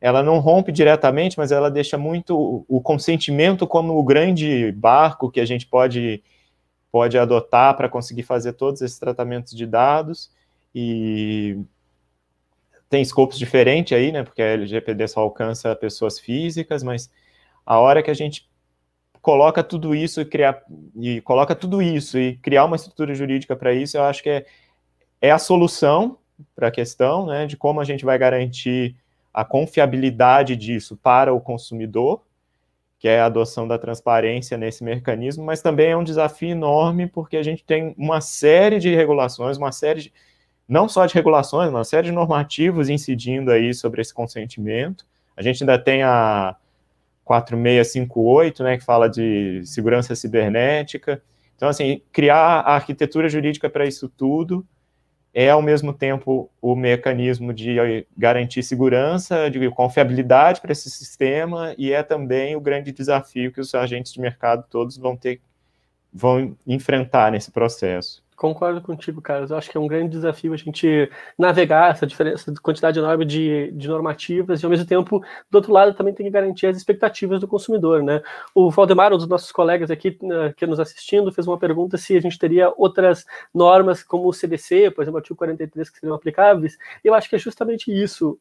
[0.02, 5.40] ela não rompe diretamente, mas ela deixa muito o consentimento como o grande barco que
[5.40, 6.20] a gente pode,
[6.90, 10.28] pode adotar para conseguir fazer todos esses tratamentos de dados.
[10.74, 11.56] E
[12.90, 14.24] tem escopos diferentes aí, né?
[14.24, 17.08] Porque a LGPD só alcança pessoas físicas, mas
[17.64, 18.50] a hora que a gente
[19.20, 20.64] coloca tudo isso e criar
[20.96, 24.46] e coloca tudo isso e criar uma estrutura jurídica para isso, eu acho que é,
[25.20, 26.18] é a solução
[26.56, 27.46] para a questão, né?
[27.46, 28.96] De como a gente vai garantir
[29.32, 32.22] a confiabilidade disso para o consumidor,
[32.98, 37.36] que é a adoção da transparência nesse mecanismo, mas também é um desafio enorme porque
[37.36, 40.12] a gente tem uma série de regulações, uma série de,
[40.68, 45.04] não só de regulações, uma série de normativos incidindo aí sobre esse consentimento.
[45.36, 46.56] A gente ainda tem a
[47.24, 51.22] 4658, né, que fala de segurança cibernética.
[51.56, 54.66] Então, assim, criar a arquitetura jurídica para isso tudo
[55.34, 61.92] é ao mesmo tempo o mecanismo de garantir segurança, de confiabilidade para esse sistema e
[61.92, 65.40] é também o grande desafio que os agentes de mercado todos vão ter
[66.12, 68.22] vão enfrentar nesse processo.
[68.42, 69.52] Concordo contigo, Carlos.
[69.52, 73.24] Eu acho que é um grande desafio a gente navegar essa diferença de quantidade enorme
[73.24, 76.76] de, de normativas e, ao mesmo tempo, do outro lado, também tem que garantir as
[76.76, 78.20] expectativas do consumidor, né?
[78.52, 82.16] O Valdemar, um dos nossos colegas aqui uh, que nos assistindo, fez uma pergunta se
[82.16, 83.24] a gente teria outras
[83.54, 86.76] normas como o CDC, por exemplo, o artigo 43, que seriam aplicáveis.
[87.04, 88.36] Eu acho que é justamente isso,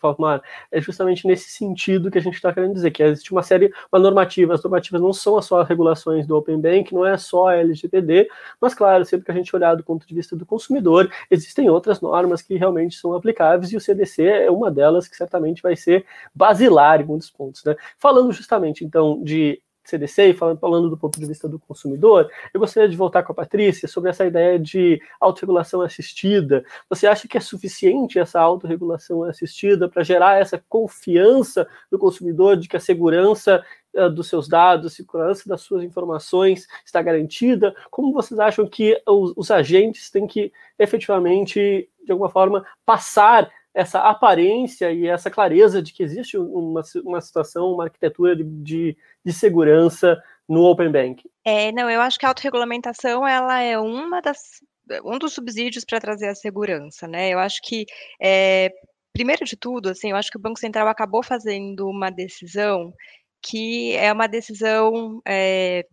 [0.00, 3.72] Valdemar, é justamente nesse sentido que a gente está querendo dizer, que existe uma série,
[3.92, 7.48] uma normativa, as normativas não são só as regulações do Open Bank, não é só
[7.48, 8.28] a LGPD,
[8.60, 11.68] mas, claro, claro, sempre que a gente olhar do ponto de vista do consumidor, existem
[11.68, 15.76] outras normas que realmente são aplicáveis e o CDC é uma delas que certamente vai
[15.76, 16.04] ser
[16.34, 17.64] basilar em muitos pontos.
[17.64, 17.74] Né?
[17.98, 22.60] Falando justamente, então, de CDC e falando, falando do ponto de vista do consumidor, eu
[22.60, 26.64] gostaria de voltar com a Patrícia sobre essa ideia de autorregulação assistida.
[26.88, 32.68] Você acha que é suficiente essa autorregulação assistida para gerar essa confiança do consumidor de
[32.68, 33.64] que a segurança
[33.94, 37.74] uh, dos seus dados, a segurança das suas informações está garantida?
[37.90, 44.00] Como vocês acham que os, os agentes têm que efetivamente, de alguma forma, passar essa
[44.00, 49.32] aparência e essa clareza de que existe uma, uma situação, uma arquitetura de, de, de
[49.32, 51.28] segurança no Open Bank.
[51.44, 54.60] É, não, eu acho que a autorregulamentação ela é uma das
[55.04, 57.30] um dos subsídios para trazer a segurança, né?
[57.30, 57.86] Eu acho que
[58.20, 58.70] é,
[59.12, 62.92] primeiro de tudo, assim, eu acho que o Banco Central acabou fazendo uma decisão
[63.40, 65.86] que é uma decisão é,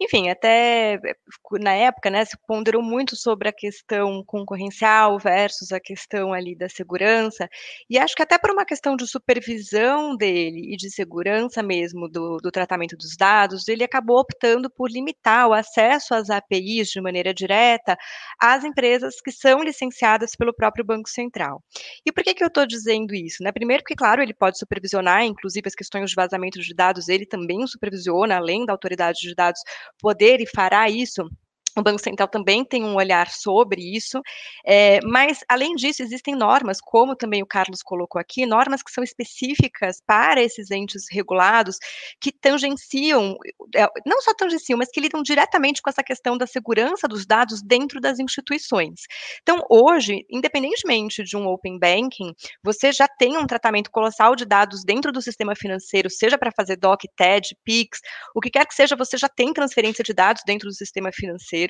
[0.00, 1.14] enfim, até eh,
[1.60, 6.68] na época, né, se ponderou muito sobre a questão concorrencial versus a questão ali da
[6.68, 7.48] segurança,
[7.88, 12.38] e acho que até por uma questão de supervisão dele e de segurança mesmo do,
[12.38, 17.32] do tratamento dos dados, ele acabou optando por limitar o acesso às APIs de maneira
[17.32, 17.96] direta
[18.40, 21.62] às empresas que são licenciadas pelo próprio Banco Central.
[22.04, 23.42] E por que, que eu estou dizendo isso?
[23.42, 23.52] Né?
[23.52, 27.66] Primeiro, porque, claro, ele pode supervisionar, inclusive as questões de vazamento de dados, ele também
[27.66, 29.60] supervisiona, além da autoridade de dados,
[30.00, 31.28] poder e fará isso
[31.76, 34.20] o Banco Central também tem um olhar sobre isso,
[34.64, 39.04] é, mas, além disso, existem normas, como também o Carlos colocou aqui, normas que são
[39.04, 41.76] específicas para esses entes regulados,
[42.20, 43.36] que tangenciam,
[43.74, 47.62] é, não só tangenciam, mas que lidam diretamente com essa questão da segurança dos dados
[47.62, 49.02] dentro das instituições.
[49.42, 54.82] Então, hoje, independentemente de um Open Banking, você já tem um tratamento colossal de dados
[54.84, 58.00] dentro do sistema financeiro, seja para fazer DOC, TED, PIX,
[58.34, 61.65] o que quer que seja, você já tem transferência de dados dentro do sistema financeiro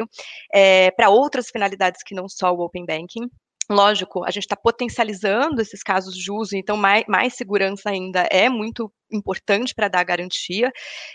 [0.53, 3.30] é, para outras finalidades que não só o Open Banking.
[3.69, 8.49] Lógico, a gente está potencializando esses casos de uso, então mais, mais segurança ainda é
[8.49, 10.73] muito importante para dar garantia.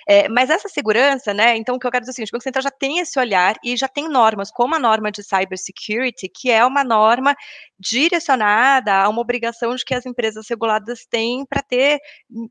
[0.07, 1.55] É, mas essa segurança, né?
[1.57, 3.19] Então, o que eu quero dizer é o seguinte: o Banco Central já tem esse
[3.19, 7.35] olhar e já tem normas, como a norma de cybersecurity, que é uma norma
[7.79, 11.99] direcionada a uma obrigação de que as empresas reguladas têm para ter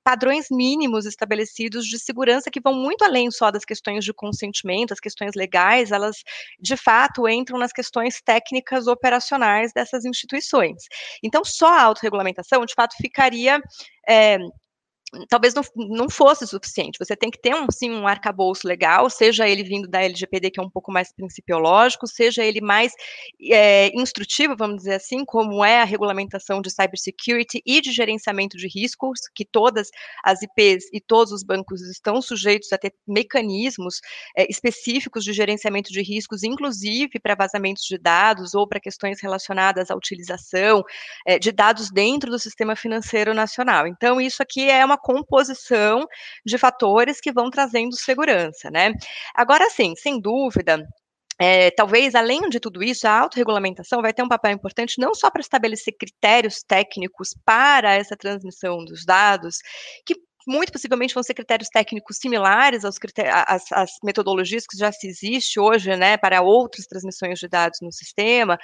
[0.02, 5.00] padrões mínimos estabelecidos de segurança que vão muito além só das questões de consentimento, as
[5.00, 6.16] questões legais, elas
[6.60, 10.84] de fato entram nas questões técnicas operacionais dessas instituições.
[11.22, 13.60] Então, só a autorregulamentação, de fato, ficaria.
[14.08, 14.38] É,
[15.28, 16.98] talvez não, não fosse suficiente.
[16.98, 20.60] Você tem que ter, um, sim, um arcabouço legal, seja ele vindo da LGPD, que
[20.60, 22.92] é um pouco mais principiológico, seja ele mais
[23.50, 28.68] é, instrutivo, vamos dizer assim, como é a regulamentação de cybersecurity e de gerenciamento de
[28.68, 29.88] riscos, que todas
[30.22, 34.00] as IPs e todos os bancos estão sujeitos a ter mecanismos
[34.36, 39.90] é, específicos de gerenciamento de riscos, inclusive para vazamentos de dados ou para questões relacionadas
[39.90, 40.84] à utilização
[41.26, 43.86] é, de dados dentro do sistema financeiro nacional.
[43.86, 46.06] Então, isso aqui é uma composição
[46.44, 48.92] de fatores que vão trazendo segurança, né?
[49.34, 50.86] Agora, sim, sem dúvida,
[51.40, 55.30] é, talvez, além de tudo isso, a autorregulamentação vai ter um papel importante não só
[55.30, 59.56] para estabelecer critérios técnicos para essa transmissão dos dados,
[60.04, 60.14] que
[60.46, 62.96] muito possivelmente vão ser critérios técnicos similares aos
[63.46, 67.92] às, às, metodologias que já se existe hoje, né, para outras transmissões de dados no
[67.92, 68.58] sistema,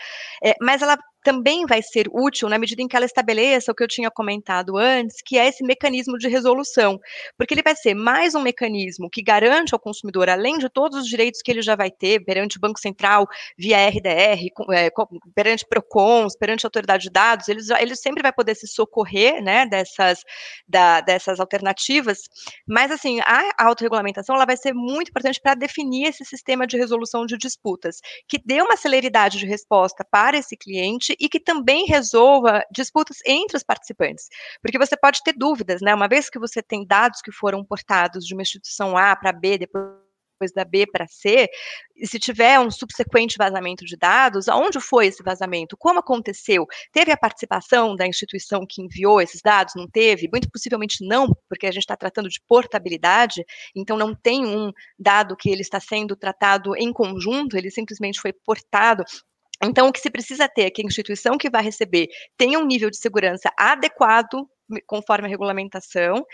[0.44, 3.82] é, mas ela também vai ser útil na medida em que ela estabeleça o que
[3.82, 7.00] eu tinha comentado antes, que é esse mecanismo de resolução,
[7.36, 11.08] porque ele vai ser mais um mecanismo que garante ao consumidor, além de todos os
[11.08, 13.26] direitos que ele já vai ter perante o Banco Central,
[13.58, 14.88] via RDR, é,
[15.34, 19.66] perante PROCONs, perante a autoridade de dados, ele, ele sempre vai poder se socorrer, né,
[19.66, 20.20] dessas,
[20.68, 22.20] da, dessas alternativas,
[22.68, 27.26] mas, assim, a autorregulamentação, ela vai ser muito importante para definir esse sistema de resolução
[27.26, 27.96] de disputas,
[28.28, 33.56] que dê uma celeridade de resposta para esse cliente e que também resolva disputas entre
[33.56, 34.28] os participantes.
[34.62, 35.94] Porque você pode ter dúvidas, né?
[35.94, 39.58] Uma vez que você tem dados que foram portados de uma instituição A para B,
[39.58, 40.06] depois
[40.36, 41.48] depois da B para C,
[41.96, 45.76] e se tiver um subsequente vazamento de dados, aonde foi esse vazamento?
[45.76, 46.66] Como aconteceu?
[46.92, 49.74] Teve a participação da instituição que enviou esses dados?
[49.74, 50.28] Não teve?
[50.30, 53.44] Muito possivelmente não, porque a gente está tratando de portabilidade,
[53.74, 58.32] então não tem um dado que ele está sendo tratado em conjunto, ele simplesmente foi
[58.32, 59.04] portado
[59.62, 62.66] então, o que se precisa ter é que a instituição que vai receber tenha um
[62.66, 64.46] nível de segurança adequado,
[64.86, 66.24] conforme a regulamentação.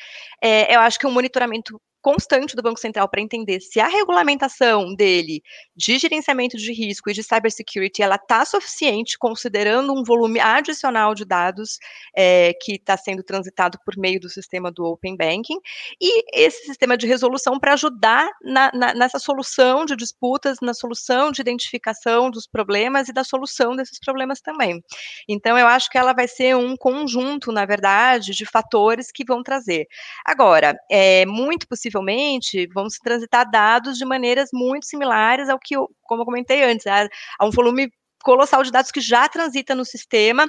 [0.42, 4.94] É, eu acho que um monitoramento constante do Banco Central para entender se a regulamentação
[4.94, 5.40] dele
[5.74, 11.24] de gerenciamento de risco e de cybersecurity ela está suficiente, considerando um volume adicional de
[11.24, 11.78] dados
[12.14, 15.59] é, que está sendo transitado por meio do sistema do Open Banking,
[16.00, 21.30] e esse sistema de resolução para ajudar na, na, nessa solução de disputas, na solução
[21.30, 24.82] de identificação dos problemas e da solução desses problemas também.
[25.28, 29.42] Então, eu acho que ela vai ser um conjunto, na verdade, de fatores que vão
[29.42, 29.86] trazer.
[30.24, 35.74] Agora, é muito possível possivelmente vão se transitar dados de maneiras muito similares ao que,
[36.03, 39.84] como eu comentei antes, a, a um volume colossal de dados que já transita no
[39.84, 40.47] sistema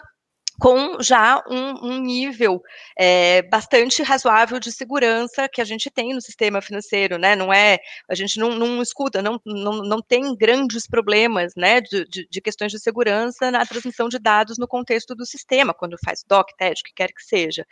[0.59, 2.61] com já um, um nível
[2.97, 7.35] é, bastante razoável de segurança que a gente tem no sistema financeiro, né?
[7.35, 7.79] Não é,
[8.09, 12.41] a gente não, não escuta, não, não, não tem grandes problemas, né, de, de, de,
[12.41, 16.81] questões de segurança na transmissão de dados no contexto do sistema, quando faz DOC, TED,
[16.81, 17.65] o que quer que seja.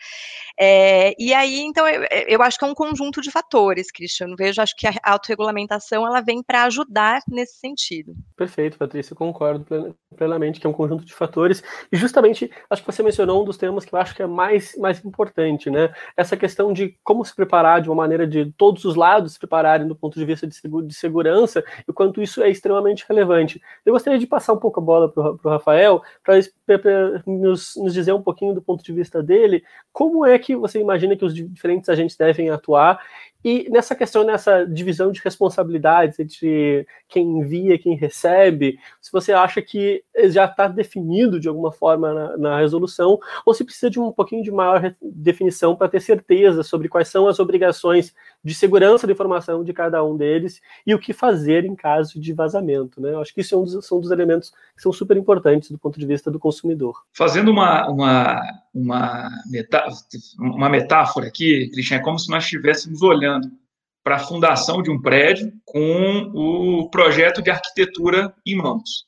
[0.59, 4.35] É, e aí, então, eu, eu, acho que é um conjunto de fatores, Christian, eu
[4.35, 8.15] vejo, acho que a autorregulamentação, ela vem para ajudar nesse sentido.
[8.35, 13.03] Perfeito, Patrícia, concordo plenamente que é um conjunto de fatores, e justamente acho que você
[13.03, 15.93] mencionou um dos temas que eu acho que é mais, mais importante, né?
[16.15, 19.87] Essa questão de como se preparar de uma maneira de todos os lados se prepararem
[19.87, 20.57] do ponto de vista de,
[20.87, 23.61] de segurança e quanto isso é extremamente relevante.
[23.85, 26.39] Eu gostaria de passar um pouco a bola para o Rafael para
[27.27, 31.15] nos, nos dizer um pouquinho do ponto de vista dele, como é que você imagina
[31.15, 33.01] que os diferentes agentes devem atuar
[33.43, 39.61] e nessa questão, nessa divisão de responsabilidades entre quem envia, quem recebe, se você acha
[39.61, 44.11] que já está definido de alguma forma na, na, resolução, ou se precisa de um
[44.11, 48.13] pouquinho de maior definição para ter certeza sobre quais são as obrigações
[48.43, 52.33] de segurança da informação de cada um deles e o que fazer em caso de
[52.33, 52.99] vazamento.
[52.99, 53.11] Né?
[53.11, 55.77] Eu acho que isso é um dos, são dos elementos que são super importantes do
[55.77, 57.03] ponto de vista do consumidor.
[57.13, 58.41] Fazendo uma, uma,
[58.73, 59.95] uma, metáfora,
[60.39, 63.51] uma metáfora aqui, Cristian, é como se nós estivéssemos olhando olhando
[64.03, 69.05] para a fundação de um prédio com o projeto de arquitetura em mãos.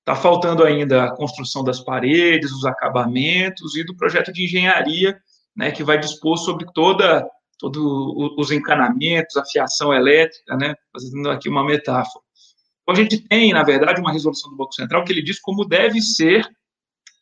[0.00, 5.18] Está faltando ainda a construção das paredes, os acabamentos e do projeto de engenharia,
[5.54, 7.26] né, que vai dispor sobre toda
[7.58, 7.82] todos
[8.36, 12.24] os encanamentos, a fiação elétrica, né, fazendo aqui uma metáfora.
[12.82, 15.64] Então, a gente tem, na verdade, uma resolução do Banco Central que ele diz como
[15.64, 16.46] deve ser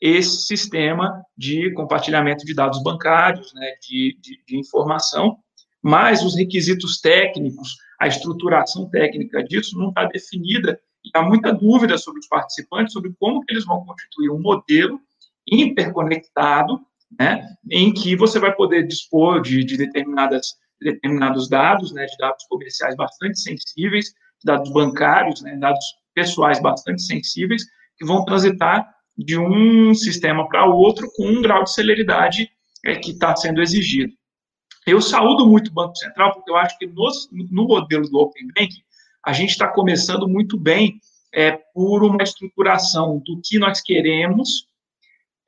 [0.00, 5.38] esse sistema de compartilhamento de dados bancários, né, de, de, de informação,
[5.80, 11.98] mas os requisitos técnicos, a estruturação técnica disso não está definida e há muita dúvida
[11.98, 15.00] sobre os participantes sobre como que eles vão constituir um modelo
[15.46, 16.80] interconectado,
[17.18, 22.44] né, em que você vai poder dispor de, de determinadas determinados dados, né, de dados
[22.48, 24.12] comerciais bastante sensíveis,
[24.44, 25.84] dados bancários, né, dados
[26.14, 27.62] pessoais bastante sensíveis,
[27.96, 32.50] que vão transitar de um sistema para outro com um grau de celeridade
[32.84, 34.12] é, que está sendo exigido.
[34.86, 37.08] Eu saúdo muito o Banco Central, porque eu acho que no,
[37.50, 38.82] no modelo do Open Banking,
[39.24, 40.98] a gente está começando muito bem
[41.32, 44.66] é, por uma estruturação do que nós queremos,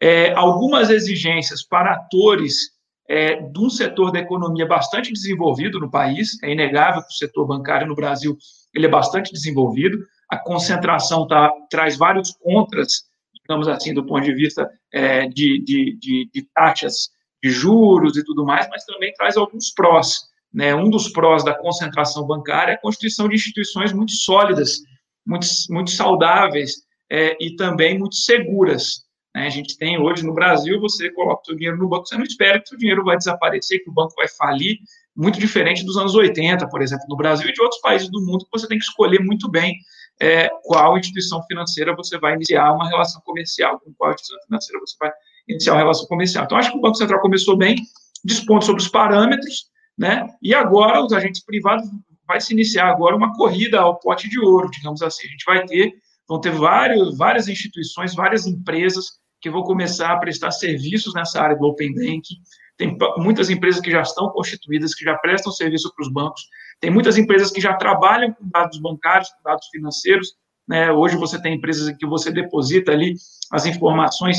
[0.01, 2.75] é, algumas exigências para atores
[3.09, 7.47] é, de um setor da economia bastante desenvolvido no país, é inegável que o setor
[7.47, 8.37] bancário no Brasil
[8.75, 14.35] ele é bastante desenvolvido, a concentração tá, traz vários contras, digamos assim, do ponto de
[14.35, 17.11] vista é, de, de, de, de taxas
[17.43, 20.23] de juros e tudo mais, mas também traz alguns prós.
[20.53, 20.75] Né?
[20.75, 24.79] Um dos prós da concentração bancária é a constituição de instituições muito sólidas,
[25.27, 29.04] muito, muito saudáveis é, e também muito seguras.
[29.35, 29.47] Né?
[29.47, 32.25] A gente tem hoje no Brasil, você coloca o seu dinheiro no banco, você não
[32.25, 34.79] espera que o dinheiro vai desaparecer, que o banco vai falir,
[35.17, 38.45] muito diferente dos anos 80, por exemplo, no Brasil e de outros países do mundo,
[38.45, 39.77] que você tem que escolher muito bem
[40.21, 44.97] é, qual instituição financeira você vai iniciar uma relação comercial, com qual instituição financeira você
[44.99, 45.13] vai
[45.49, 46.45] iniciar uma relação comercial.
[46.45, 47.77] Então, acho que o Banco Central começou bem,
[48.25, 49.67] dispondo sobre os parâmetros,
[49.97, 50.27] né?
[50.43, 51.87] E agora os agentes privados
[52.27, 55.27] vai se iniciar agora uma corrida ao pote de ouro, digamos assim.
[55.27, 55.93] A gente vai ter,
[56.27, 61.55] vão ter vários, várias instituições, várias empresas que vão começar a prestar serviços nessa área
[61.55, 62.41] do Open Banking.
[62.79, 66.41] Tem muitas empresas que já estão constituídas, que já prestam serviço para os bancos.
[66.81, 70.33] Tem muitas empresas que já trabalham com dados bancários, com dados financeiros.
[70.67, 70.91] Né?
[70.91, 73.17] Hoje você tem empresas em que você deposita ali
[73.53, 74.39] as informações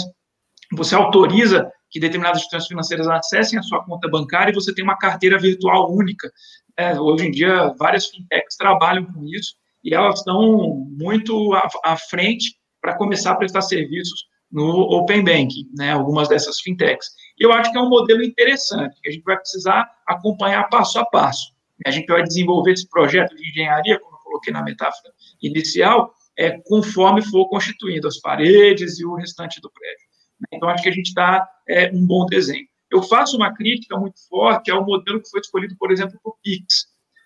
[0.73, 4.97] você autoriza que determinadas instituições financeiras acessem a sua conta bancária e você tem uma
[4.97, 6.31] carteira virtual única
[6.75, 9.53] É, hoje em dia, várias fintechs trabalham com isso
[9.83, 15.69] e elas estão muito à, à frente para começar a prestar serviços no Open Banking,
[15.75, 17.07] né, algumas dessas fintechs.
[17.37, 21.05] Eu acho que é um modelo interessante, que a gente vai precisar acompanhar passo a
[21.05, 21.53] passo.
[21.85, 26.51] A gente vai desenvolver esse projeto de engenharia, como eu coloquei na metáfora inicial, é,
[26.65, 30.05] conforme for constituindo as paredes e o restante do prédio.
[30.51, 32.65] Então, acho que a gente dá é, um bom desenho.
[32.91, 36.35] Eu faço uma crítica muito forte ao modelo que foi escolhido, por exemplo, para o
[36.43, 36.65] PIX.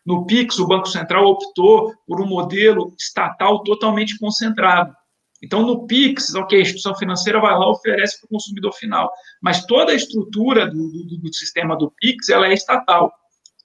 [0.06, 4.94] No PIX, o Banco Central optou por um modelo estatal totalmente concentrado.
[5.42, 9.10] Então, no PIX, ok, a instituição financeira vai lá e oferece para o consumidor final,
[9.42, 13.12] mas toda a estrutura do, do, do, sistema do PIX ela é estatal.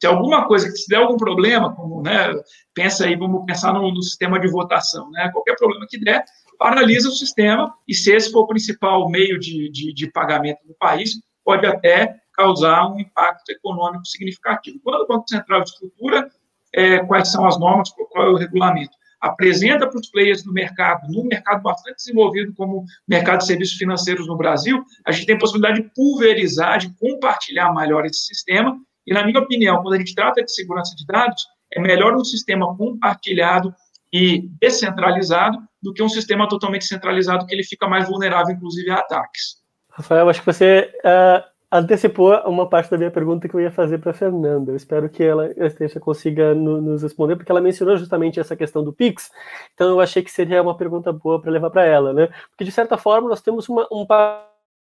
[0.01, 2.33] Se alguma coisa, se der algum problema, como, né,
[2.73, 6.25] pensa aí, vamos pensar no, no sistema de votação, né, qualquer problema que der,
[6.59, 10.75] paralisa o sistema, e se esse for o principal meio de, de, de pagamento do
[10.75, 11.15] país,
[11.45, 14.81] pode até causar um impacto econômico significativo.
[14.83, 16.31] Quando o Banco Central estrutura
[16.73, 21.11] é, quais são as normas, qual é o regulamento, apresenta para os players do mercado,
[21.11, 25.37] num mercado bastante desenvolvido como o mercado de serviços financeiros no Brasil, a gente tem
[25.37, 29.99] a possibilidade de pulverizar, de compartilhar melhor esse sistema, e na minha opinião, quando a
[29.99, 33.75] gente trata de segurança de dados, é melhor um sistema compartilhado
[34.13, 38.97] e descentralizado do que um sistema totalmente centralizado que ele fica mais vulnerável, inclusive, a
[38.97, 39.63] ataques.
[39.91, 43.99] Rafael, acho que você uh, antecipou uma parte da minha pergunta que eu ia fazer
[43.99, 44.71] para Fernanda.
[44.71, 48.85] Eu espero que ela esteja, consiga no, nos responder, porque ela mencionou justamente essa questão
[48.85, 49.31] do Pix.
[49.75, 52.29] Então, eu achei que seria uma pergunta boa para levar para ela, né?
[52.51, 54.07] Porque, de certa forma, nós temos uma, um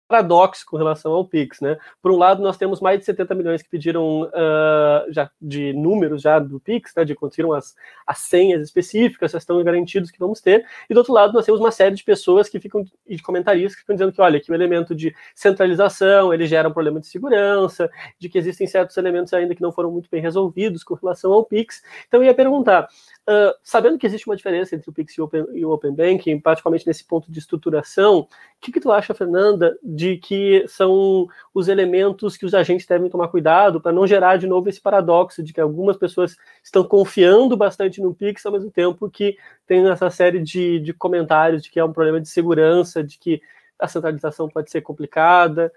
[0.06, 1.76] paradoxo com relação ao Pix, né?
[2.02, 6.22] Por um lado, nós temos mais de 70 milhões que pediram uh, já de números
[6.22, 7.04] já do Pix, né?
[7.04, 7.74] De conseguiram as,
[8.06, 10.64] as senhas específicas, já estão garantidos que vamos ter.
[10.88, 13.74] E do outro lado, nós temos uma série de pessoas que ficam e de comentaristas
[13.74, 17.06] que ficam dizendo que, olha, que o elemento de centralização ele gera um problema de
[17.06, 21.32] segurança, de que existem certos elementos ainda que não foram muito bem resolvidos com relação
[21.32, 21.82] ao Pix.
[22.06, 22.88] Então, eu ia perguntar,
[23.26, 25.94] Uh, sabendo que existe uma diferença entre o Pix e o Open, e o Open
[25.94, 28.28] Banking, particularmente nesse ponto de estruturação, o
[28.60, 33.28] que, que tu acha, Fernanda, de que são os elementos que os agentes devem tomar
[33.28, 37.98] cuidado para não gerar de novo esse paradoxo de que algumas pessoas estão confiando bastante
[37.98, 41.84] no Pix ao mesmo tempo que tem essa série de, de comentários de que é
[41.84, 43.40] um problema de segurança, de que
[43.78, 45.72] a centralização pode ser complicada.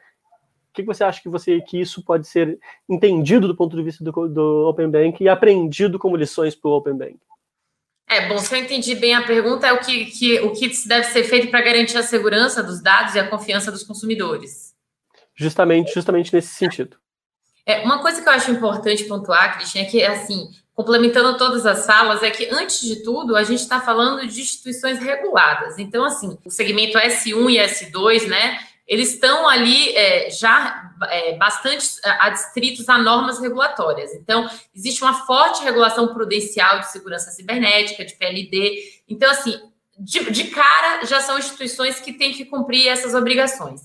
[0.69, 3.83] O que, que você acha que, você, que isso pode ser entendido do ponto de
[3.83, 7.17] vista do, do Open Bank e aprendido como lições para o Open Bank?
[8.09, 11.07] É, bom, se eu entendi bem a pergunta, é o que, que, o que deve
[11.07, 14.73] ser feito para garantir a segurança dos dados e a confiança dos consumidores.
[15.35, 16.97] Justamente, justamente nesse sentido.
[17.65, 21.85] É, uma coisa que eu acho importante pontuar, Cristian, é que, assim, complementando todas as
[21.85, 25.77] falas, é que, antes de tudo, a gente está falando de instituições reguladas.
[25.77, 28.57] Então, assim, o segmento S1 e S2, né,
[28.87, 34.13] eles estão ali é, já é, bastante é, adstritos a normas regulatórias.
[34.13, 39.01] Então, existe uma forte regulação prudencial de segurança cibernética, de PLD.
[39.09, 39.59] Então, assim,
[39.99, 43.81] de, de cara, já são instituições que têm que cumprir essas obrigações.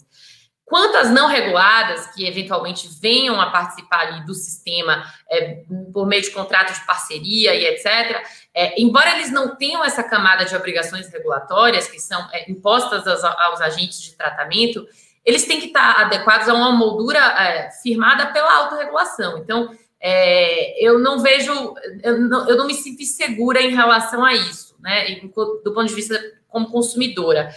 [0.65, 6.31] Quanto às não reguladas, que eventualmente venham a participar do sistema é, por meio de
[6.31, 11.89] contratos de parceria e etc., é, embora eles não tenham essa camada de obrigações regulatórias
[11.89, 14.87] que são é, impostas aos, aos, agentes de tratamento,
[15.25, 19.39] eles têm que estar adequados a uma moldura é, firmada pela autorregulação.
[19.39, 24.35] Então, é, eu não vejo, eu não, eu não me sinto insegura em relação a
[24.35, 27.51] isso, né, do ponto de vista como consumidora.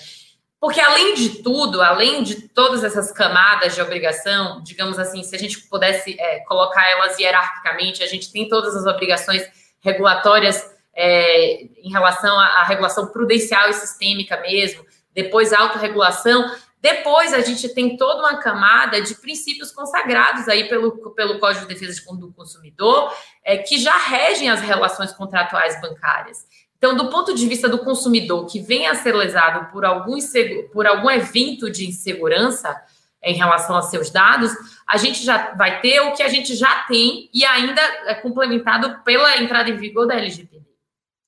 [0.66, 5.38] Porque, além de tudo, além de todas essas camadas de obrigação, digamos assim, se a
[5.38, 9.48] gente pudesse é, colocar elas hierarquicamente, a gente tem todas as obrigações
[9.80, 16.52] regulatórias é, em relação à, à, regulação prudencial e sistêmica mesmo, depois a autorregulação,
[16.82, 21.76] depois a gente tem toda uma camada de princípios consagrados aí pelo, pelo Código de
[21.76, 26.48] Defesa do Consumidor, é, que já regem as relações contratuais bancárias.
[26.78, 30.18] Então, do ponto de vista do consumidor que venha a ser lesado por algum,
[30.72, 32.76] por algum evento de insegurança
[33.24, 34.52] em relação aos seus dados,
[34.88, 39.04] a gente já vai ter o que a gente já tem e ainda é complementado
[39.04, 40.64] pela entrada em vigor da LGPD.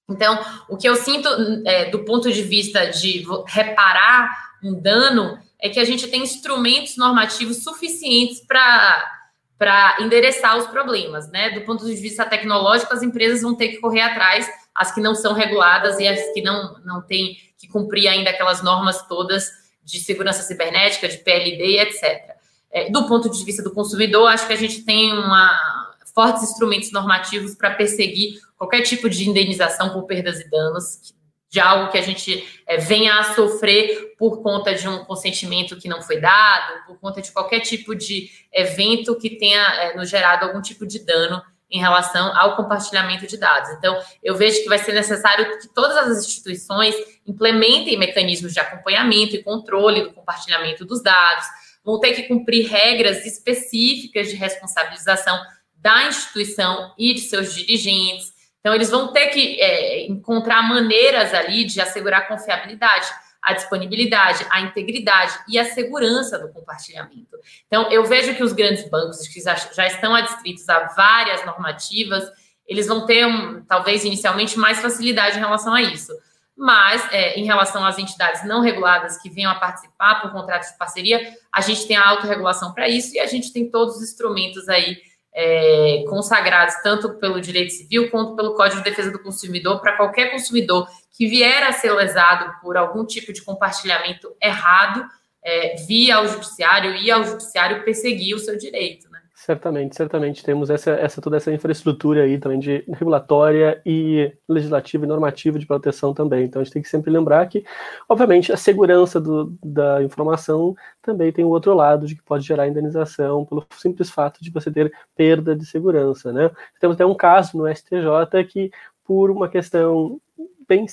[0.10, 0.40] Então,
[0.70, 1.28] o que eu sinto
[1.66, 4.30] é, do ponto de vista de reparar
[4.64, 9.14] um dano é que a gente tem instrumentos normativos suficientes para
[9.58, 11.50] para endereçar os problemas, né?
[11.50, 14.48] Do ponto de vista tecnológico, as empresas vão ter que correr atrás,
[14.78, 18.62] as que não são reguladas e as que não, não têm que cumprir ainda aquelas
[18.62, 19.50] normas todas
[19.84, 22.36] de segurança cibernética, de PLD, etc.
[22.70, 26.92] É, do ponto de vista do consumidor, acho que a gente tem uma, fortes instrumentos
[26.92, 31.14] normativos para perseguir qualquer tipo de indenização por perdas e danos,
[31.50, 35.88] de algo que a gente é, venha a sofrer por conta de um consentimento que
[35.88, 40.46] não foi dado, por conta de qualquer tipo de evento que tenha é, nos gerado
[40.46, 43.70] algum tipo de dano em relação ao compartilhamento de dados.
[43.72, 46.96] Então, eu vejo que vai ser necessário que todas as instituições
[47.26, 51.46] implementem mecanismos de acompanhamento e controle do compartilhamento dos dados,
[51.84, 55.40] vão ter que cumprir regras específicas de responsabilização
[55.76, 58.34] da instituição e de seus dirigentes.
[58.60, 63.08] Então, eles vão ter que é, encontrar maneiras ali de assegurar confiabilidade
[63.48, 67.38] a disponibilidade, a integridade e a segurança do compartilhamento.
[67.66, 72.30] Então, eu vejo que os grandes bancos que já, estão adstritos a várias normativas,
[72.68, 73.26] eles vão ter,
[73.66, 76.12] talvez, inicialmente, mais facilidade em relação a isso.
[76.58, 80.78] Mas, é, em relação às entidades não reguladas que venham a participar por contratos de
[80.78, 84.68] parceria, a gente tem a autorregulação para isso e a gente tem todos os instrumentos
[84.68, 84.98] aí
[85.34, 90.32] é, consagrados tanto pelo direito civil quanto pelo Código de Defesa do Consumidor para qualquer
[90.32, 95.04] consumidor que vier a ser lesado por algum tipo de compartilhamento errado,
[95.44, 99.10] é, via ao judiciário e ao judiciário perseguir o seu direito.
[99.10, 99.18] Né?
[99.34, 105.08] Certamente, certamente temos essa, essa toda essa infraestrutura aí também de regulatória e legislativa e
[105.08, 106.46] normativa de proteção também.
[106.46, 107.66] Então a gente tem que sempre lembrar que,
[108.08, 112.68] obviamente, a segurança do, da informação também tem o outro lado de que pode gerar
[112.68, 116.52] indenização pelo simples fato de você ter perda de segurança, né?
[116.80, 118.70] Temos até um caso no STJ que,
[119.04, 120.20] por uma questão
[120.68, 120.86] bem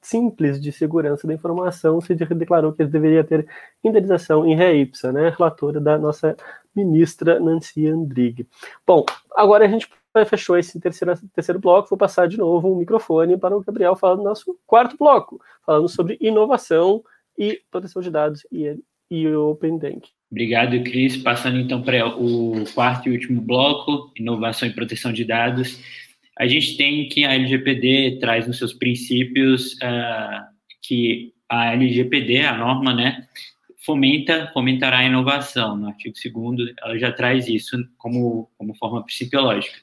[0.00, 3.46] simples de segurança da informação, se declarou que deveria ter
[3.82, 5.30] indenização em ré ipsa, né?
[5.30, 6.36] Relatora da nossa
[6.74, 8.46] ministra Nancy Andrighi.
[8.86, 9.04] Bom,
[9.34, 9.88] agora a gente
[10.28, 14.14] fechou esse terceiro, terceiro bloco, vou passar de novo o microfone para o Gabriel falar
[14.14, 17.02] do nosso quarto bloco, falando sobre inovação
[17.36, 18.78] e proteção de dados e,
[19.10, 20.08] e Open Bank.
[20.30, 21.16] Obrigado, Cris.
[21.16, 25.80] Passando então para o quarto e último bloco, inovação e proteção de dados.
[26.38, 30.44] A gente tem que a LGPD traz nos seus princípios uh,
[30.82, 33.26] que a LGPD, a norma, né,
[33.84, 35.76] fomenta, fomentará a inovação.
[35.76, 39.76] No artigo 2 ela já traz isso como, como forma principiológica.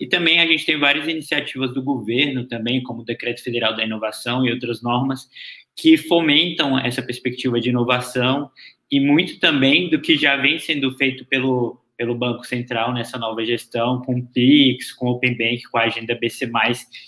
[0.00, 3.84] E também a gente tem várias iniciativas do governo também, como o Decreto Federal da
[3.84, 5.28] Inovação e outras normas,
[5.76, 8.50] que fomentam essa perspectiva de inovação
[8.90, 13.44] e muito também do que já vem sendo feito pelo, pelo Banco Central nessa nova
[13.44, 16.50] gestão, com o PIX, com o Open Bank, com a agenda BC+,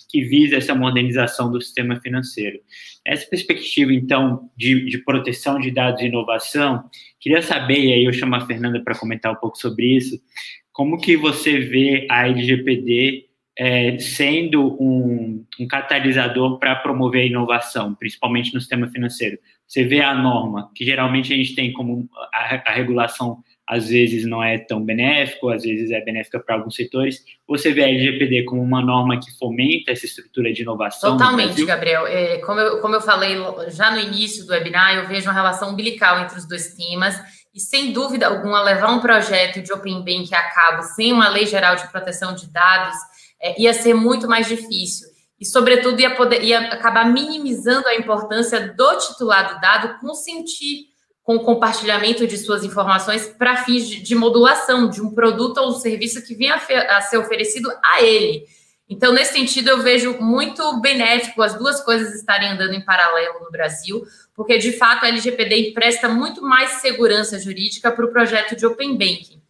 [0.06, 2.60] que visa essa modernização do sistema financeiro.
[3.02, 6.84] Essa perspectiva, então, de, de proteção de dados e inovação,
[7.18, 10.20] queria saber, e aí eu chamo a Fernanda para comentar um pouco sobre isso,
[10.74, 13.24] como que você vê a LGPD
[13.58, 19.38] é, sendo um, um catalisador para promover a inovação, principalmente no sistema financeiro?
[19.66, 23.42] Você vê a norma, que geralmente a gente tem como a, a regulação
[23.72, 27.24] às vezes não é tão benéfico, às vezes é benéfica para alguns setores.
[27.48, 31.16] Você vê a LGPD como uma norma que fomenta essa estrutura de inovação?
[31.16, 32.06] Totalmente, Gabriel.
[32.06, 33.34] É, como, eu, como eu falei
[33.68, 37.18] já no início do webinar, eu vejo uma relação umbilical entre os dois temas.
[37.54, 41.46] E sem dúvida alguma, levar um projeto de Open Bank a cabo sem uma lei
[41.46, 42.94] geral de proteção de dados
[43.40, 45.08] é, ia ser muito mais difícil.
[45.40, 50.91] E, sobretudo, ia, poder, ia acabar minimizando a importância do titular do dado consentir
[51.22, 55.74] com o compartilhamento de suas informações para fins de, modulação de um produto ou um
[55.74, 58.44] serviço que venha a, ser oferecido a ele.
[58.88, 63.50] Então, nesse sentido, eu vejo muito benéfico as duas coisas estarem andando em paralelo no
[63.50, 64.02] Brasil,
[64.34, 68.92] porque, de fato, a LGPD empresta muito mais segurança jurídica para o projeto de Open
[68.92, 69.41] Banking.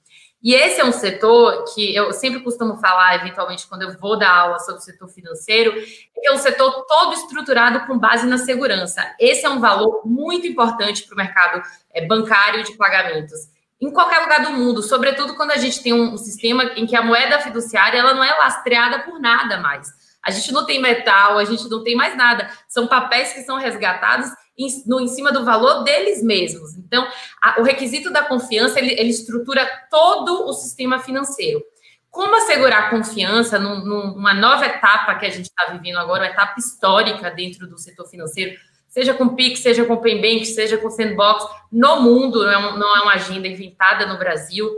[0.42, 4.34] E esse é um setor que eu sempre costumo falar, eventualmente, quando eu vou dar
[4.34, 5.72] aula sobre o setor financeiro,
[6.20, 9.14] é um setor todo estruturado com base na segurança.
[9.20, 11.62] Esse é um valor muito importante para o mercado
[11.94, 13.52] é, bancário de pagamentos.
[13.80, 17.02] Em qualquer lugar do mundo, sobretudo quando a gente tem um sistema em que a
[17.02, 19.88] moeda fiduciária ela não é lastreada por nada mais.
[20.24, 22.48] A gente não tem metal, a gente não tem mais nada.
[22.68, 24.28] São papéis que são resgatados
[24.58, 26.76] em, no, em cima do valor deles mesmos.
[26.76, 27.06] Então,
[27.42, 31.62] a, o requisito da confiança, ele, ele, estrutura todo o sistema financeiro.
[32.10, 36.58] Como assegurar confiança num, numa nova etapa que a gente está vivendo agora, uma etapa
[36.58, 42.02] histórica dentro do setor financeiro, seja com PIX, seja com Paybank, seja com Sandbox, no
[42.02, 44.70] mundo, não é, um, não é uma agenda inventada no Brasil,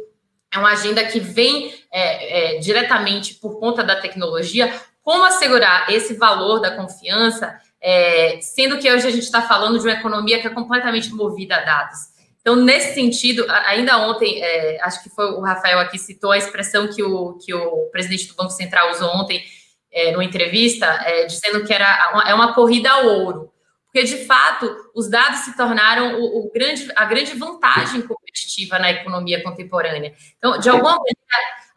[0.53, 4.73] é uma agenda que vem é, é, diretamente por conta da tecnologia.
[5.03, 9.87] Como assegurar esse valor da confiança é, sendo que hoje a gente está falando de
[9.87, 11.99] uma economia que é completamente movida a dados.
[12.41, 16.89] Então, nesse sentido, ainda ontem, é, acho que foi o Rafael aqui citou a expressão
[16.89, 19.45] que o, que o presidente do Banco Central usou ontem
[19.93, 23.53] é, numa entrevista, é, dizendo que era uma, é uma corrida ao ouro.
[23.85, 28.91] Porque, de fato, os dados se tornaram o, o grande, a grande vantagem competitiva na
[28.91, 30.15] economia contemporânea.
[30.39, 31.19] Então, de alguma maneira,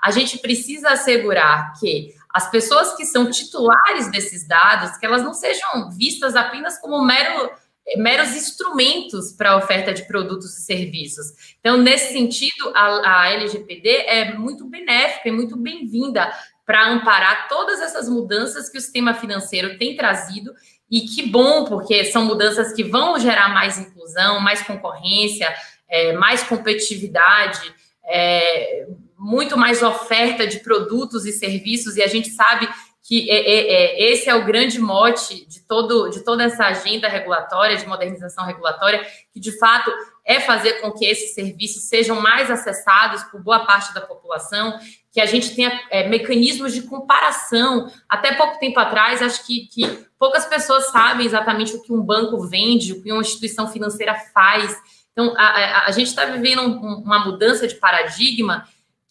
[0.01, 5.33] a gente precisa assegurar que as pessoas que são titulares desses dados, que elas não
[5.33, 7.49] sejam vistas apenas como mero,
[7.95, 11.55] meros instrumentos para a oferta de produtos e serviços.
[11.59, 16.31] Então, nesse sentido, a, a LGPD é muito benéfica e muito bem-vinda,
[16.63, 20.53] para amparar todas essas mudanças que o sistema financeiro tem trazido.
[20.91, 25.51] E que bom, porque são mudanças que vão gerar mais inclusão, mais concorrência,
[25.89, 27.73] é, mais competitividade,
[28.05, 28.85] é,
[29.17, 32.69] muito mais oferta de produtos e serviços, e a gente sabe
[33.07, 37.07] que é, é, é, esse é o grande mote de, todo, de toda essa agenda
[37.07, 39.01] regulatória, de modernização regulatória,
[39.33, 39.89] que de fato
[40.25, 44.77] é fazer com que esses serviços sejam mais acessados por boa parte da população,
[45.09, 47.89] que a gente tenha é, mecanismos de comparação.
[48.09, 49.87] Até pouco tempo atrás, acho que, que
[50.19, 54.75] poucas pessoas sabem exatamente o que um banco vende, o que uma instituição financeira faz.
[55.13, 58.67] Então, a, a, a gente está vivendo um, uma mudança de paradigma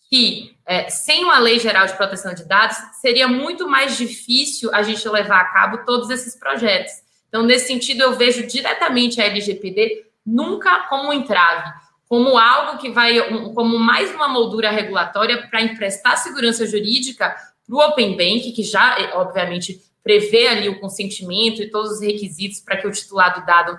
[0.08, 4.82] que é, sem uma lei geral de proteção de dados, seria muito mais difícil a
[4.82, 6.92] gente levar a cabo todos esses projetos.
[7.28, 11.72] Então, nesse sentido, eu vejo diretamente a LGPD nunca como um entrave,
[12.08, 13.20] como algo que vai,
[13.52, 17.34] como mais uma moldura regulatória para emprestar segurança jurídica
[17.66, 22.60] para o Open Bank, que já, obviamente, prevê ali o consentimento e todos os requisitos
[22.60, 23.78] para que o titular do dado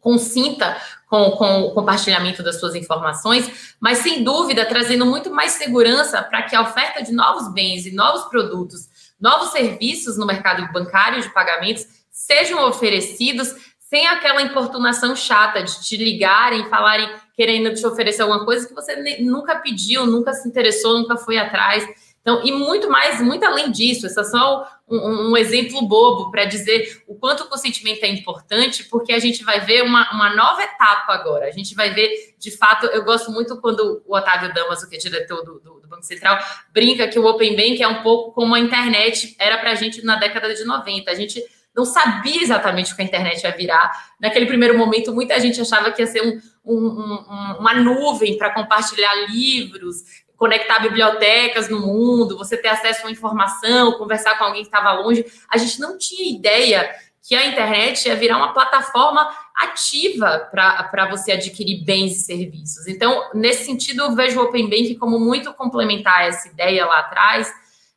[0.00, 0.76] consinta
[1.08, 6.42] com, com, o compartilhamento das suas informações, mas sem dúvida trazendo muito mais segurança para
[6.42, 8.88] que a oferta de novos bens e novos produtos,
[9.20, 13.54] novos serviços no mercado bancário de pagamentos sejam oferecidos
[13.90, 19.18] sem aquela importunação chata de te ligarem, falarem querendo te oferecer alguma coisa que você
[19.20, 21.84] nunca pediu, nunca se interessou, nunca foi atrás.
[22.20, 26.44] Então, e muito mais, muito além disso, esse é só um, um exemplo bobo para
[26.44, 30.62] dizer o quanto o consentimento é importante, porque a gente vai ver uma, uma nova
[30.62, 31.46] etapa agora.
[31.46, 34.98] A gente vai ver, de fato, eu gosto muito quando o Otávio Damas, que é
[34.98, 36.38] diretor do, do, do Banco Central,
[36.72, 40.04] brinca que o Open Bank é um pouco como a internet era para a gente
[40.04, 41.10] na década de 90.
[41.10, 41.42] A gente
[41.74, 43.90] não sabia exatamente o que a internet ia virar.
[44.20, 48.52] Naquele primeiro momento, muita gente achava que ia ser um, um, um, uma nuvem para
[48.52, 50.02] compartilhar livros,
[50.40, 55.22] conectar bibliotecas no mundo, você ter acesso à informação, conversar com alguém que estava longe.
[55.50, 56.90] A gente não tinha ideia
[57.22, 62.86] que a internet ia virar uma plataforma ativa para você adquirir bens e serviços.
[62.86, 67.52] Então, nesse sentido, eu vejo o Open Bank como muito complementar essa ideia lá atrás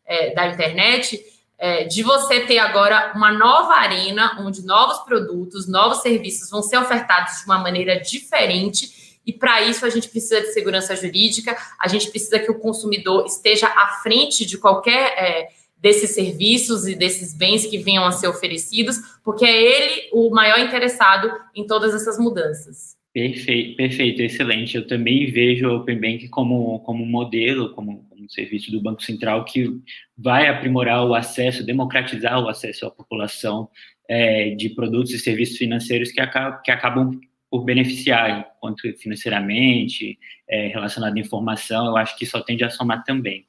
[0.06, 1.24] é, da internet,
[1.58, 6.78] é, de você ter agora uma nova arena onde novos produtos, novos serviços vão ser
[6.78, 11.88] ofertados de uma maneira diferente e para isso a gente precisa de segurança jurídica, a
[11.88, 15.48] gente precisa que o consumidor esteja à frente de qualquer é,
[15.78, 20.60] desses serviços e desses bens que venham a ser oferecidos, porque é ele o maior
[20.60, 22.94] interessado em todas essas mudanças.
[23.14, 24.76] Perfeito, perfeito, excelente.
[24.76, 29.04] Eu também vejo o Open Bank como, como um modelo, como, um serviço do Banco
[29.04, 29.70] Central que
[30.18, 33.70] vai aprimorar o acesso, democratizar o acesso à população
[34.10, 36.22] é, de produtos e serviços financeiros que,
[36.64, 37.20] que acabam
[37.54, 40.18] por beneficiar, quanto financeiramente,
[40.50, 43.46] é, relacionado à informação, eu acho que só tende a somar também.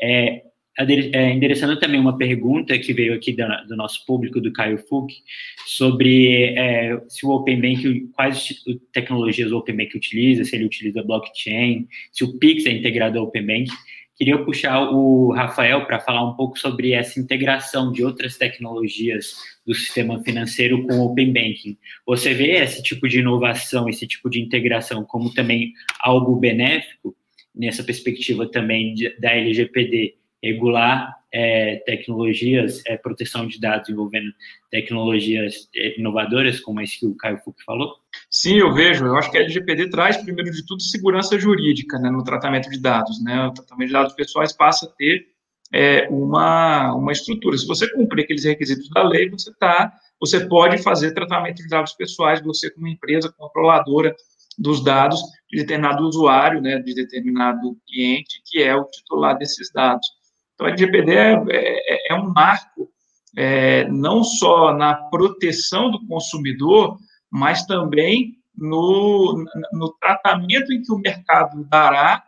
[0.00, 0.42] É,
[0.76, 5.14] é, endereçando também uma pergunta que veio aqui do, nosso público, do Caio Fuk,
[5.66, 8.48] sobre é, se o Open Bank, quais
[8.92, 13.26] tecnologias o Open Bank utiliza, se ele utiliza blockchain, se o Pix é integrado ao
[13.26, 13.70] Open Bank.
[14.16, 19.34] Queria puxar o Rafael para falar um pouco sobre essa integração de outras tecnologias
[19.66, 21.76] do sistema financeiro com o Open Banking.
[22.06, 27.14] Você vê esse tipo de inovação, esse tipo de integração como também algo benéfico
[27.54, 34.32] nessa perspectiva também da LGPD regular é, tecnologias, é, proteção de dados envolvendo
[34.70, 37.96] tecnologias é, inovadoras, como esse que o Caio Fuk falou?
[38.30, 39.06] Sim, eu vejo.
[39.06, 42.80] Eu acho que a LGPD traz, primeiro de tudo, segurança jurídica né, no tratamento de
[42.80, 43.22] dados.
[43.22, 43.46] Né?
[43.46, 45.26] O tratamento de dados pessoais passa a ter
[45.72, 47.56] é, uma, uma estrutura.
[47.56, 51.92] Se você cumprir aqueles requisitos da lei, você tá, você pode fazer tratamento de dados
[51.92, 54.14] pessoais, você como empresa controladora
[54.58, 55.20] dos dados
[55.50, 60.06] de determinado usuário, né, de determinado cliente, que é o titular desses dados.
[60.54, 62.88] Então, a LGPD é, é, é um marco
[63.36, 66.96] é, não só na proteção do consumidor,
[67.34, 72.22] mas também no, no tratamento em que o mercado dará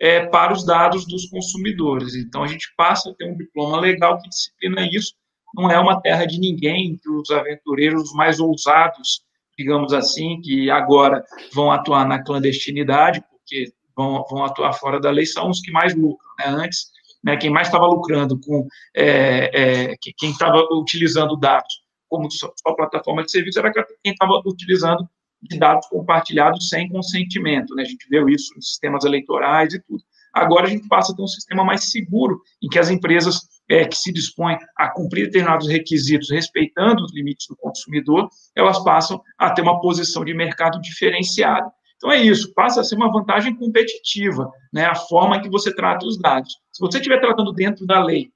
[0.00, 2.14] é, para os dados dos consumidores.
[2.14, 5.12] Então, a gente passa a ter um diploma legal que disciplina isso.
[5.54, 9.20] Não é uma terra de ninguém, que os aventureiros mais ousados,
[9.58, 11.22] digamos assim, que agora
[11.52, 15.94] vão atuar na clandestinidade, porque vão, vão atuar fora da lei, são os que mais
[15.94, 16.30] lucram.
[16.38, 16.46] Né?
[16.46, 16.86] Antes,
[17.22, 23.24] né, quem mais estava lucrando com é, é, quem estava utilizando dados como sua, plataforma
[23.24, 25.08] de serviço era quem estava utilizando
[25.42, 27.74] de dados compartilhados sem consentimento.
[27.74, 27.82] Né?
[27.82, 30.02] A gente viu isso em sistemas eleitorais e tudo.
[30.34, 33.86] Agora a gente passa a ter um sistema mais seguro, em que as empresas é,
[33.86, 39.50] que se dispõem a cumprir determinados requisitos, respeitando os limites do consumidor, elas passam a
[39.50, 41.70] ter uma posição de mercado diferenciada.
[41.96, 46.04] Então é isso, passa a ser uma vantagem competitiva, né, a forma que você trata
[46.04, 46.52] os dados.
[46.70, 48.30] Se você estiver tratando dentro da lei,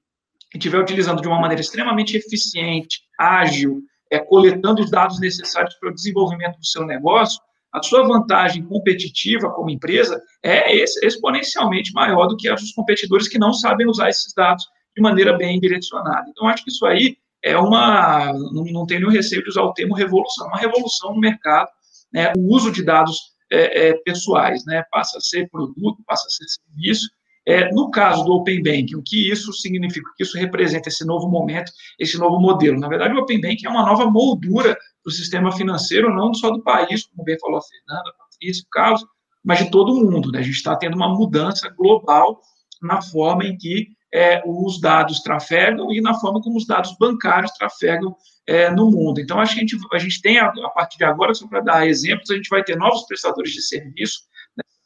[0.53, 5.89] e estiver utilizando de uma maneira extremamente eficiente, ágil, é, coletando os dados necessários para
[5.89, 7.39] o desenvolvimento do seu negócio,
[7.73, 13.39] a sua vantagem competitiva como empresa é exponencialmente maior do que a dos competidores que
[13.39, 16.25] não sabem usar esses dados de maneira bem direcionada.
[16.29, 19.73] Então, acho que isso aí é uma, não, não tenho nenhum receio de usar o
[19.73, 21.69] termo revolução, uma revolução no mercado,
[22.13, 23.17] né, o uso de dados
[23.49, 27.09] é, é, pessoais, né, passa a ser produto, passa a ser serviço,
[27.47, 31.05] é, no caso do Open Banking, o que isso significa, o que isso representa, esse
[31.05, 32.79] novo momento, esse novo modelo?
[32.79, 36.61] Na verdade, o Open Banking é uma nova moldura do sistema financeiro, não só do
[36.61, 39.05] país, como bem falou a Fernanda, a Patrícia, o Carlos,
[39.43, 40.31] mas de todo mundo.
[40.31, 40.39] Né?
[40.39, 42.39] A gente está tendo uma mudança global
[42.81, 47.51] na forma em que é, os dados trafegam e na forma como os dados bancários
[47.53, 48.15] trafegam
[48.45, 49.19] é, no mundo.
[49.19, 51.61] Então, acho que a gente, a gente tem, a, a partir de agora, só para
[51.61, 54.21] dar exemplos, a gente vai ter novos prestadores de serviço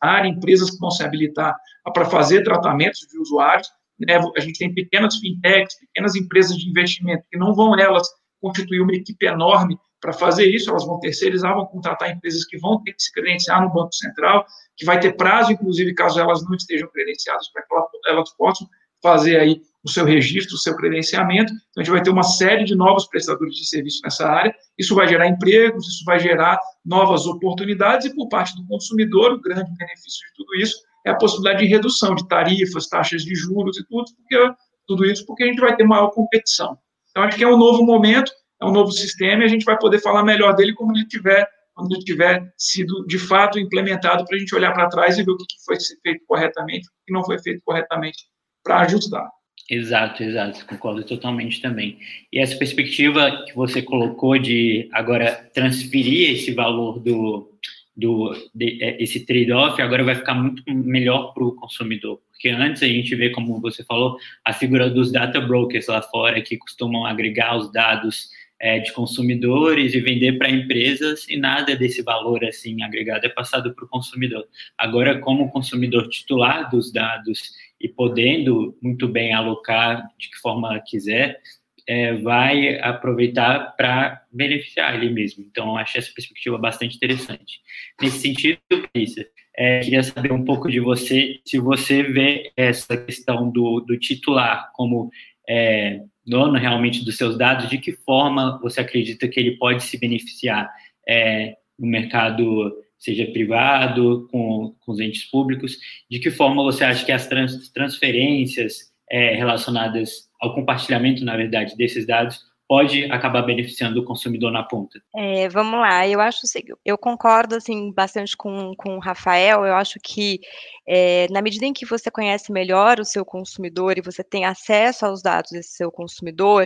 [0.06, 1.56] área, empresas que vão se habilitar
[1.94, 3.68] para fazer tratamentos de usuários.
[3.99, 4.19] Né?
[4.38, 8.07] A gente tem pequenas fintechs, pequenas empresas de investimento, que não vão elas
[8.41, 12.82] constituir uma equipe enorme para fazer isso, elas vão terceirizar, vão contratar empresas que vão
[12.84, 14.45] ter que se credenciar no Banco Central,
[14.77, 17.73] que vai ter prazo, inclusive, caso elas não estejam credenciadas, para que
[18.07, 18.68] elas possam
[19.06, 21.53] fazer aí o seu registro, o seu credenciamento.
[21.53, 24.53] Então, a gente vai ter uma série de novos prestadores de serviço nessa área.
[24.80, 29.40] Isso vai gerar empregos, isso vai gerar novas oportunidades, e por parte do consumidor, o
[29.40, 30.76] grande benefício de tudo isso
[31.06, 34.56] é a possibilidade de redução de tarifas, taxas de juros e tudo, porque,
[34.88, 36.76] tudo isso porque a gente vai ter maior competição.
[37.11, 39.77] Então, acho que é um novo momento, é um novo sistema, e a gente vai
[39.77, 44.38] poder falar melhor dele como ele tiver quando ele tiver sido de fato implementado para
[44.38, 47.22] a gente olhar para trás e ver o que foi feito corretamente, o que não
[47.22, 48.18] foi feito corretamente
[48.66, 49.30] para ajudar.
[49.70, 51.98] Exato, exato, concordo totalmente também.
[52.34, 57.52] E essa perspectiva que você colocou de agora transferir esse valor do,
[57.96, 62.84] do de, é, esse trade-off agora vai ficar muito melhor para o consumidor, porque antes
[62.84, 67.06] a gente vê, como você falou, a figura dos data brokers lá fora que costumam
[67.06, 68.30] agregar os dados
[68.60, 73.74] é, de consumidores e vender para empresas e nada desse valor assim agregado é passado
[73.74, 74.48] para o consumidor.
[74.78, 81.39] Agora, como consumidor titular dos dados e podendo muito bem alocar de que forma quiser,
[81.88, 85.43] é, vai aproveitar para beneficiar ele mesmo.
[85.43, 87.60] Então, acho essa perspectiva bastante interessante.
[88.02, 93.49] Nesse sentido, Patrícia, é, queria saber um pouco de você, se você vê essa questão
[93.49, 95.10] do, do titular como
[95.47, 99.97] é, dono realmente dos seus dados, de que forma você acredita que ele pode se
[99.99, 100.69] beneficiar
[101.07, 102.73] é, no mercado,
[103.06, 105.77] seja privado, com, com os entes públicos,
[106.10, 111.77] de que forma você acha que as trans, transferências é, relacionadas ao compartilhamento, na verdade,
[111.77, 114.99] desses dados pode acabar beneficiando o consumidor na ponta.
[115.15, 116.40] É, vamos lá, eu acho,
[116.84, 119.65] eu concordo assim bastante com, com o Rafael.
[119.65, 120.40] Eu acho que
[120.88, 125.06] é, na medida em que você conhece melhor o seu consumidor e você tem acesso
[125.06, 126.65] aos dados desse seu consumidor,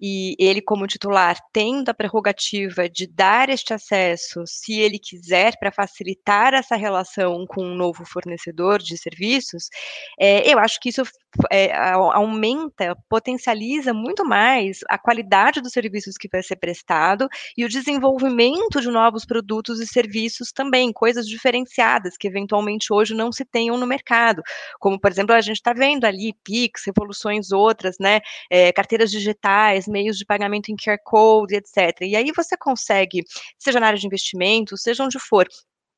[0.00, 5.70] e ele, como titular, tendo a prerrogativa de dar este acesso, se ele quiser, para
[5.70, 9.68] facilitar essa relação com um novo fornecedor de serviços,
[10.18, 11.02] é, eu acho que isso
[11.50, 17.68] é, aumenta, potencializa muito mais a qualidade dos serviços que vai ser prestado e o
[17.68, 23.76] desenvolvimento de novos produtos e serviços também, coisas diferenciadas que eventualmente hoje não se tenham
[23.76, 24.42] no mercado,
[24.78, 28.20] como por exemplo a gente está vendo ali Pix, revoluções outras, né,
[28.50, 32.02] é, carteiras digitais, meios de pagamento em QR Code, etc.
[32.02, 33.22] E aí você consegue,
[33.58, 35.46] seja na área de investimento, seja onde for,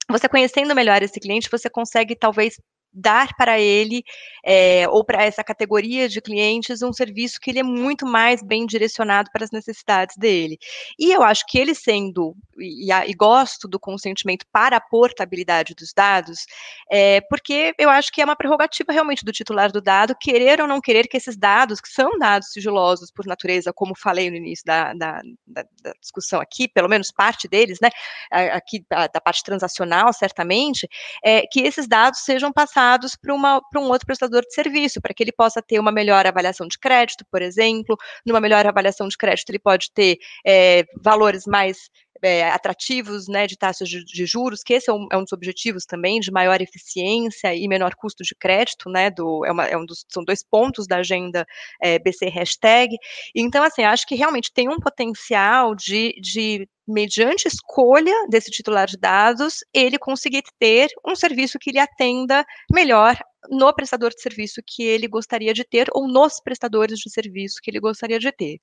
[0.08, 2.56] você conhecendo melhor esse cliente, você consegue talvez
[2.92, 4.04] dar para ele
[4.44, 8.66] é, ou para essa categoria de clientes um serviço que ele é muito mais bem
[8.66, 10.58] direcionado para as necessidades dele.
[10.98, 15.92] E eu acho que ele sendo e, e gosto do consentimento para a portabilidade dos
[15.92, 16.46] dados,
[16.90, 20.66] é, porque eu acho que é uma prerrogativa realmente do titular do dado querer ou
[20.66, 24.64] não querer que esses dados, que são dados sigilosos por natureza, como falei no início
[24.66, 27.88] da, da, da, da discussão aqui, pelo menos parte deles, né,
[28.30, 30.88] aqui da, parte transacional, certamente,
[31.24, 32.81] é, que esses dados sejam passados
[33.20, 36.78] para um outro prestador de serviço, para que ele possa ter uma melhor avaliação de
[36.78, 37.96] crédito, por exemplo.
[38.26, 41.90] Numa melhor avaliação de crédito, ele pode ter é, valores mais
[42.22, 45.32] é, atrativos né, de taxas de, de, juros, que esse é um, é um, dos
[45.32, 49.10] objetivos também, de maior eficiência e menor custo de crédito, né?
[49.10, 51.46] Do, é, uma, é um dos, são dois pontos da agenda
[51.80, 52.96] é, BC hashtag.
[53.34, 58.96] Então, assim, acho que realmente tem um potencial de, de mediante escolha desse titular de
[58.96, 63.16] dados, ele conseguir ter um serviço que lhe atenda melhor
[63.50, 67.70] no prestador de serviço que ele gostaria de ter ou nos prestadores de serviço que
[67.70, 68.58] ele gostaria de ter.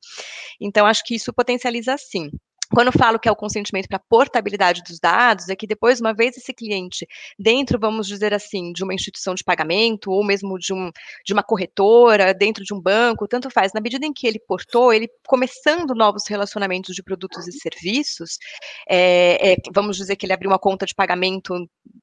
[0.59, 2.29] Então, acho que isso potencializa sim.
[2.73, 6.37] Quando falo que é o consentimento para portabilidade dos dados, é que depois, uma vez
[6.37, 10.91] esse cliente dentro, vamos dizer assim, de uma instituição de pagamento, ou mesmo de, um,
[11.25, 14.93] de uma corretora, dentro de um banco, tanto faz, na medida em que ele portou,
[14.93, 18.37] ele começando novos relacionamentos de produtos e serviços,
[18.87, 21.55] é, é, vamos dizer que ele abriu uma conta de pagamento,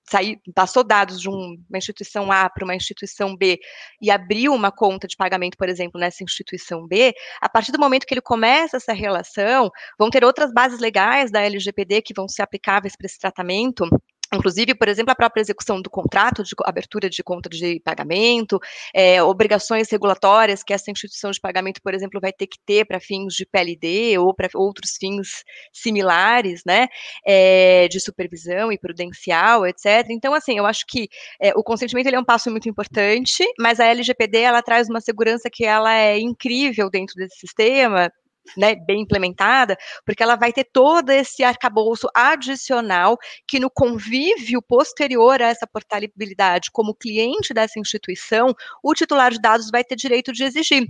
[0.09, 3.59] saiu, passou dados de um, uma instituição A para uma instituição B
[4.01, 8.07] e abriu uma conta de pagamento, por exemplo, nessa instituição B, a partir do momento
[8.07, 12.41] que ele começa essa relação, vão ter outras bases legais da LGPD que vão ser
[12.41, 13.87] aplicáveis para esse tratamento,
[14.35, 18.59] Inclusive, por exemplo, a própria execução do contrato de abertura de conta de pagamento,
[18.93, 22.99] é, obrigações regulatórias que essa instituição de pagamento, por exemplo, vai ter que ter para
[22.99, 26.89] fins de PLD ou para outros fins similares, né,
[27.25, 30.07] é, de supervisão e prudencial, etc.
[30.11, 31.09] Então, assim, eu acho que
[31.41, 35.49] é, o consentimento é um passo muito importante, mas a LGPD ela traz uma segurança
[35.53, 38.11] que ela é incrível dentro desse sistema,
[38.57, 43.17] né, bem implementada, porque ela vai ter todo esse arcabouço adicional
[43.47, 49.71] que no convívio posterior a essa portabilidade como cliente dessa instituição, o titular de dados
[49.71, 50.87] vai ter direito de exigir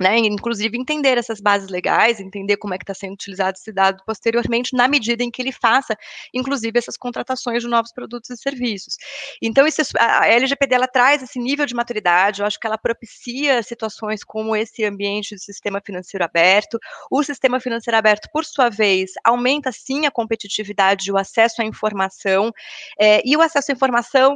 [0.00, 4.02] né, inclusive entender essas bases legais, entender como é que está sendo utilizado esse dado
[4.06, 5.94] posteriormente, na medida em que ele faça,
[6.32, 8.96] inclusive, essas contratações de novos produtos e serviços.
[9.42, 13.62] Então, isso, a LGPD ela traz esse nível de maturidade, eu acho que ela propicia
[13.62, 16.78] situações como esse ambiente de sistema financeiro aberto.
[17.10, 21.64] O sistema financeiro aberto, por sua vez, aumenta sim a competitividade e o acesso à
[21.64, 22.50] informação,
[22.98, 24.34] é, e o acesso à informação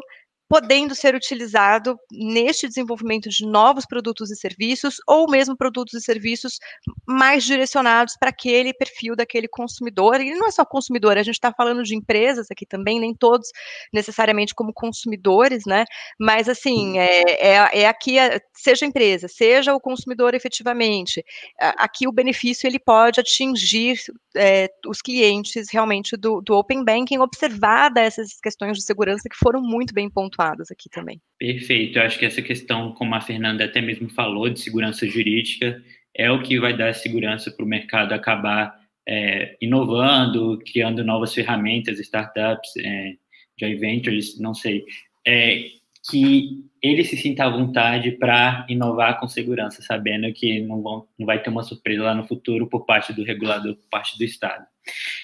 [0.49, 6.59] podendo ser utilizado neste desenvolvimento de novos produtos e serviços, ou mesmo produtos e serviços
[7.07, 10.21] mais direcionados para aquele perfil daquele consumidor.
[10.21, 13.49] E não é só consumidor, a gente está falando de empresas aqui também, nem todos
[13.93, 15.85] necessariamente como consumidores, né?
[16.21, 18.16] Mas assim, é, é, é aqui,
[18.55, 21.25] seja a empresa, seja o consumidor efetivamente,
[21.59, 23.99] aqui o benefício ele pode atingir
[24.37, 29.62] é, os clientes realmente do, do Open Banking, observada essas questões de segurança que foram
[29.62, 30.34] muito bem pontuadas
[30.70, 31.20] aqui também.
[31.39, 31.98] Perfeito.
[31.98, 35.82] Eu acho que essa questão, como a Fernanda até mesmo falou, de segurança jurídica,
[36.15, 41.98] é o que vai dar segurança para o mercado acabar é, inovando, criando novas ferramentas,
[41.98, 43.15] startups, é,
[43.59, 44.85] joint ventures, não sei,
[45.27, 45.66] é,
[46.11, 51.24] que ele se sinta à vontade para inovar com segurança, sabendo que não, vão, não
[51.24, 54.66] vai ter uma surpresa lá no futuro por parte do regulador, por parte do Estado.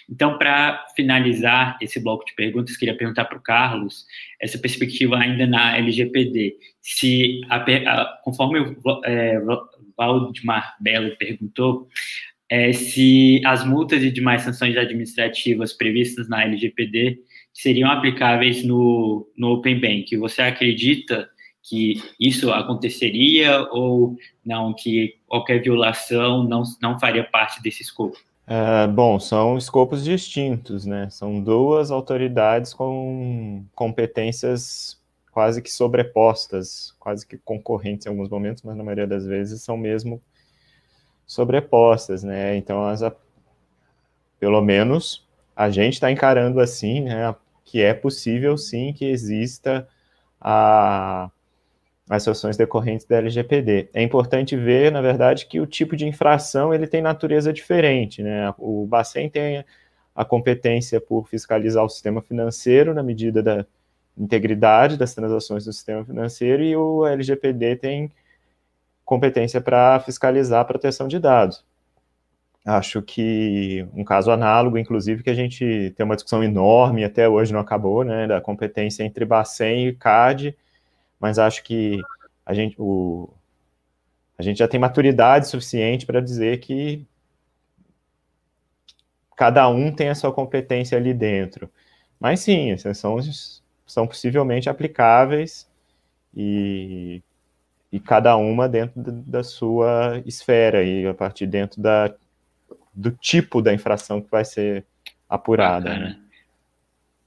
[0.09, 4.07] Então, para finalizar esse bloco de perguntas, queria perguntar para o Carlos
[4.41, 6.57] essa perspectiva ainda na LGPD.
[6.81, 9.39] Se, a, a, conforme o é,
[9.99, 11.89] Valdemar Belo perguntou,
[12.49, 17.21] é, se as multas e demais sanções administrativas previstas na LGPD
[17.53, 20.17] seriam aplicáveis no, no Open Bank.
[20.17, 21.29] Você acredita
[21.71, 28.19] que isso aconteceria ou não, que qualquer violação não, não faria parte desse escopo?
[28.45, 31.09] É, bom, são escopos distintos, né?
[31.11, 38.77] São duas autoridades com competências quase que sobrepostas, quase que concorrentes em alguns momentos, mas
[38.77, 40.21] na maioria das vezes são mesmo
[41.25, 42.57] sobrepostas, né?
[42.57, 43.01] Então, as,
[44.41, 45.25] pelo menos
[45.55, 47.33] a gente está encarando assim, né?
[47.65, 49.89] Que é possível sim que exista
[50.41, 51.31] a
[52.11, 53.89] as sanções decorrentes da LGPD.
[53.95, 58.21] É importante ver, na verdade, que o tipo de infração ele tem natureza diferente.
[58.21, 58.53] Né?
[58.59, 59.65] O Bacen tem
[60.13, 63.65] a competência por fiscalizar o sistema financeiro na medida da
[64.19, 68.11] integridade das transações do sistema financeiro e o LGPD tem
[69.05, 71.65] competência para fiscalizar a proteção de dados.
[72.67, 77.53] Acho que um caso análogo, inclusive, que a gente tem uma discussão enorme, até hoje
[77.53, 80.57] não acabou, né, da competência entre Bacen e CAD,
[81.21, 82.01] mas acho que
[82.45, 83.29] a gente, o,
[84.39, 87.07] a gente já tem maturidade suficiente para dizer que
[89.37, 91.71] cada um tem a sua competência ali dentro.
[92.19, 93.19] Mas sim, são,
[93.87, 95.69] são possivelmente aplicáveis
[96.35, 97.23] e,
[97.93, 102.15] e cada uma dentro da sua esfera e a partir dentro da,
[102.93, 104.85] do tipo da infração que vai ser
[105.29, 105.99] apurada.
[105.99, 106.21] Né?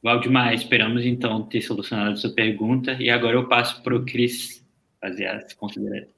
[0.04, 4.62] Valdemar, esperamos então ter solucionado a sua pergunta e agora eu passo para o Cris
[5.00, 6.14] fazer as considerações.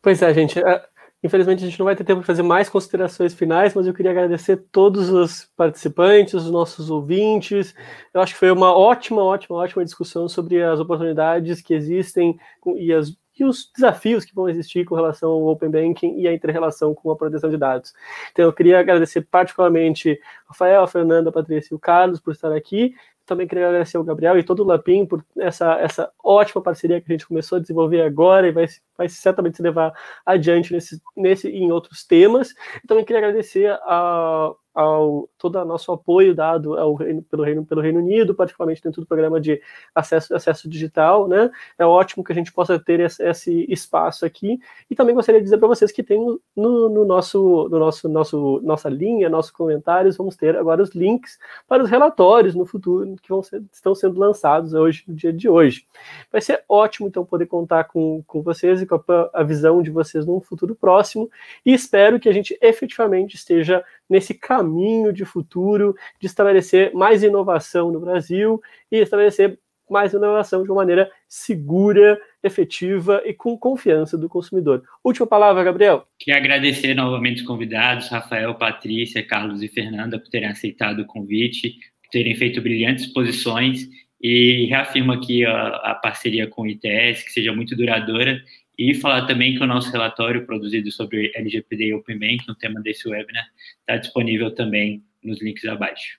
[0.00, 0.58] Pois é, gente.
[0.58, 0.88] É,
[1.22, 4.12] infelizmente a gente não vai ter tempo de fazer mais considerações finais, mas eu queria
[4.12, 7.74] agradecer todos os participantes, os nossos ouvintes.
[8.14, 12.38] Eu acho que foi uma ótima, ótima, ótima discussão sobre as oportunidades que existem
[12.78, 16.32] e as e os desafios que vão existir com relação ao Open Banking e a
[16.32, 17.92] inter-relação com a proteção de dados.
[18.32, 22.52] Então, eu queria agradecer particularmente Rafael, a Fernanda, a Patrícia e o Carlos por estar
[22.52, 22.94] aqui.
[23.26, 27.10] Também queria agradecer ao Gabriel e todo o Lapim por essa, essa ótima parceria que
[27.10, 28.66] a gente começou a desenvolver agora e vai,
[28.98, 29.94] vai certamente se levar
[30.26, 32.54] adiante nesse, nesse e em outros temas.
[32.86, 37.80] Também queria agradecer a, ao todo o nosso apoio dado ao reino, pelo, Reino, pelo
[37.80, 39.60] Reino Unido, particularmente dentro do programa de
[39.94, 41.50] acesso, acesso digital, né?
[41.78, 44.58] É ótimo que a gente possa ter esse, esse espaço aqui.
[44.90, 46.18] E também gostaria de dizer para vocês que tem
[46.56, 51.38] no, no, nosso, no nosso, nosso, nossa linha, nossos comentários, vamos ter agora os links
[51.68, 55.48] para os relatórios no futuro que vão ser, estão sendo lançados hoje, no dia de
[55.48, 55.86] hoje.
[56.32, 59.90] Vai ser ótimo, então, poder contar com, com vocês e com a, a visão de
[59.90, 61.30] vocês num futuro próximo.
[61.64, 67.90] E espero que a gente efetivamente esteja nesse caminho de futuro de estabelecer mais inovação
[67.90, 68.60] no Brasil
[68.90, 69.58] e estabelecer
[69.88, 74.82] mais inovação de uma maneira segura, efetiva e com confiança do consumidor.
[75.02, 76.06] Última palavra, Gabriel.
[76.18, 81.74] Queria agradecer novamente os convidados, Rafael, Patrícia, Carlos e Fernanda, por terem aceitado o convite,
[82.02, 83.86] por terem feito brilhantes exposições
[84.20, 88.40] e reafirmo aqui a, a parceria com o ITS, que seja muito duradoura
[88.78, 92.80] e falar também que o nosso relatório produzido sobre LGPD e Open Bank, no tema
[92.80, 93.46] desse webinar,
[93.80, 96.18] está disponível também nos links abaixo.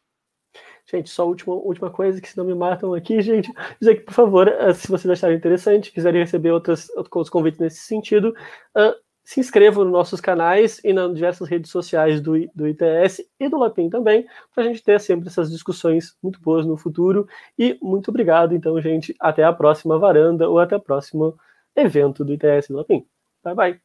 [0.90, 4.14] Gente, só última, última coisa, que se não me matam aqui, gente, dizer que, por
[4.14, 8.36] favor, eh, se vocês acharem interessante, quiserem receber outras, outros convites nesse sentido,
[8.78, 13.50] uh, se inscrevam nos nossos canais e nas diversas redes sociais do, do ITS e
[13.50, 17.28] do Lapim também, para a gente ter sempre essas discussões muito boas no futuro.
[17.58, 19.16] E muito obrigado, então, gente.
[19.20, 21.34] Até a próxima varanda ou até a próxima
[21.76, 23.06] evento do ITS Lapim.
[23.44, 23.82] Bye, bye.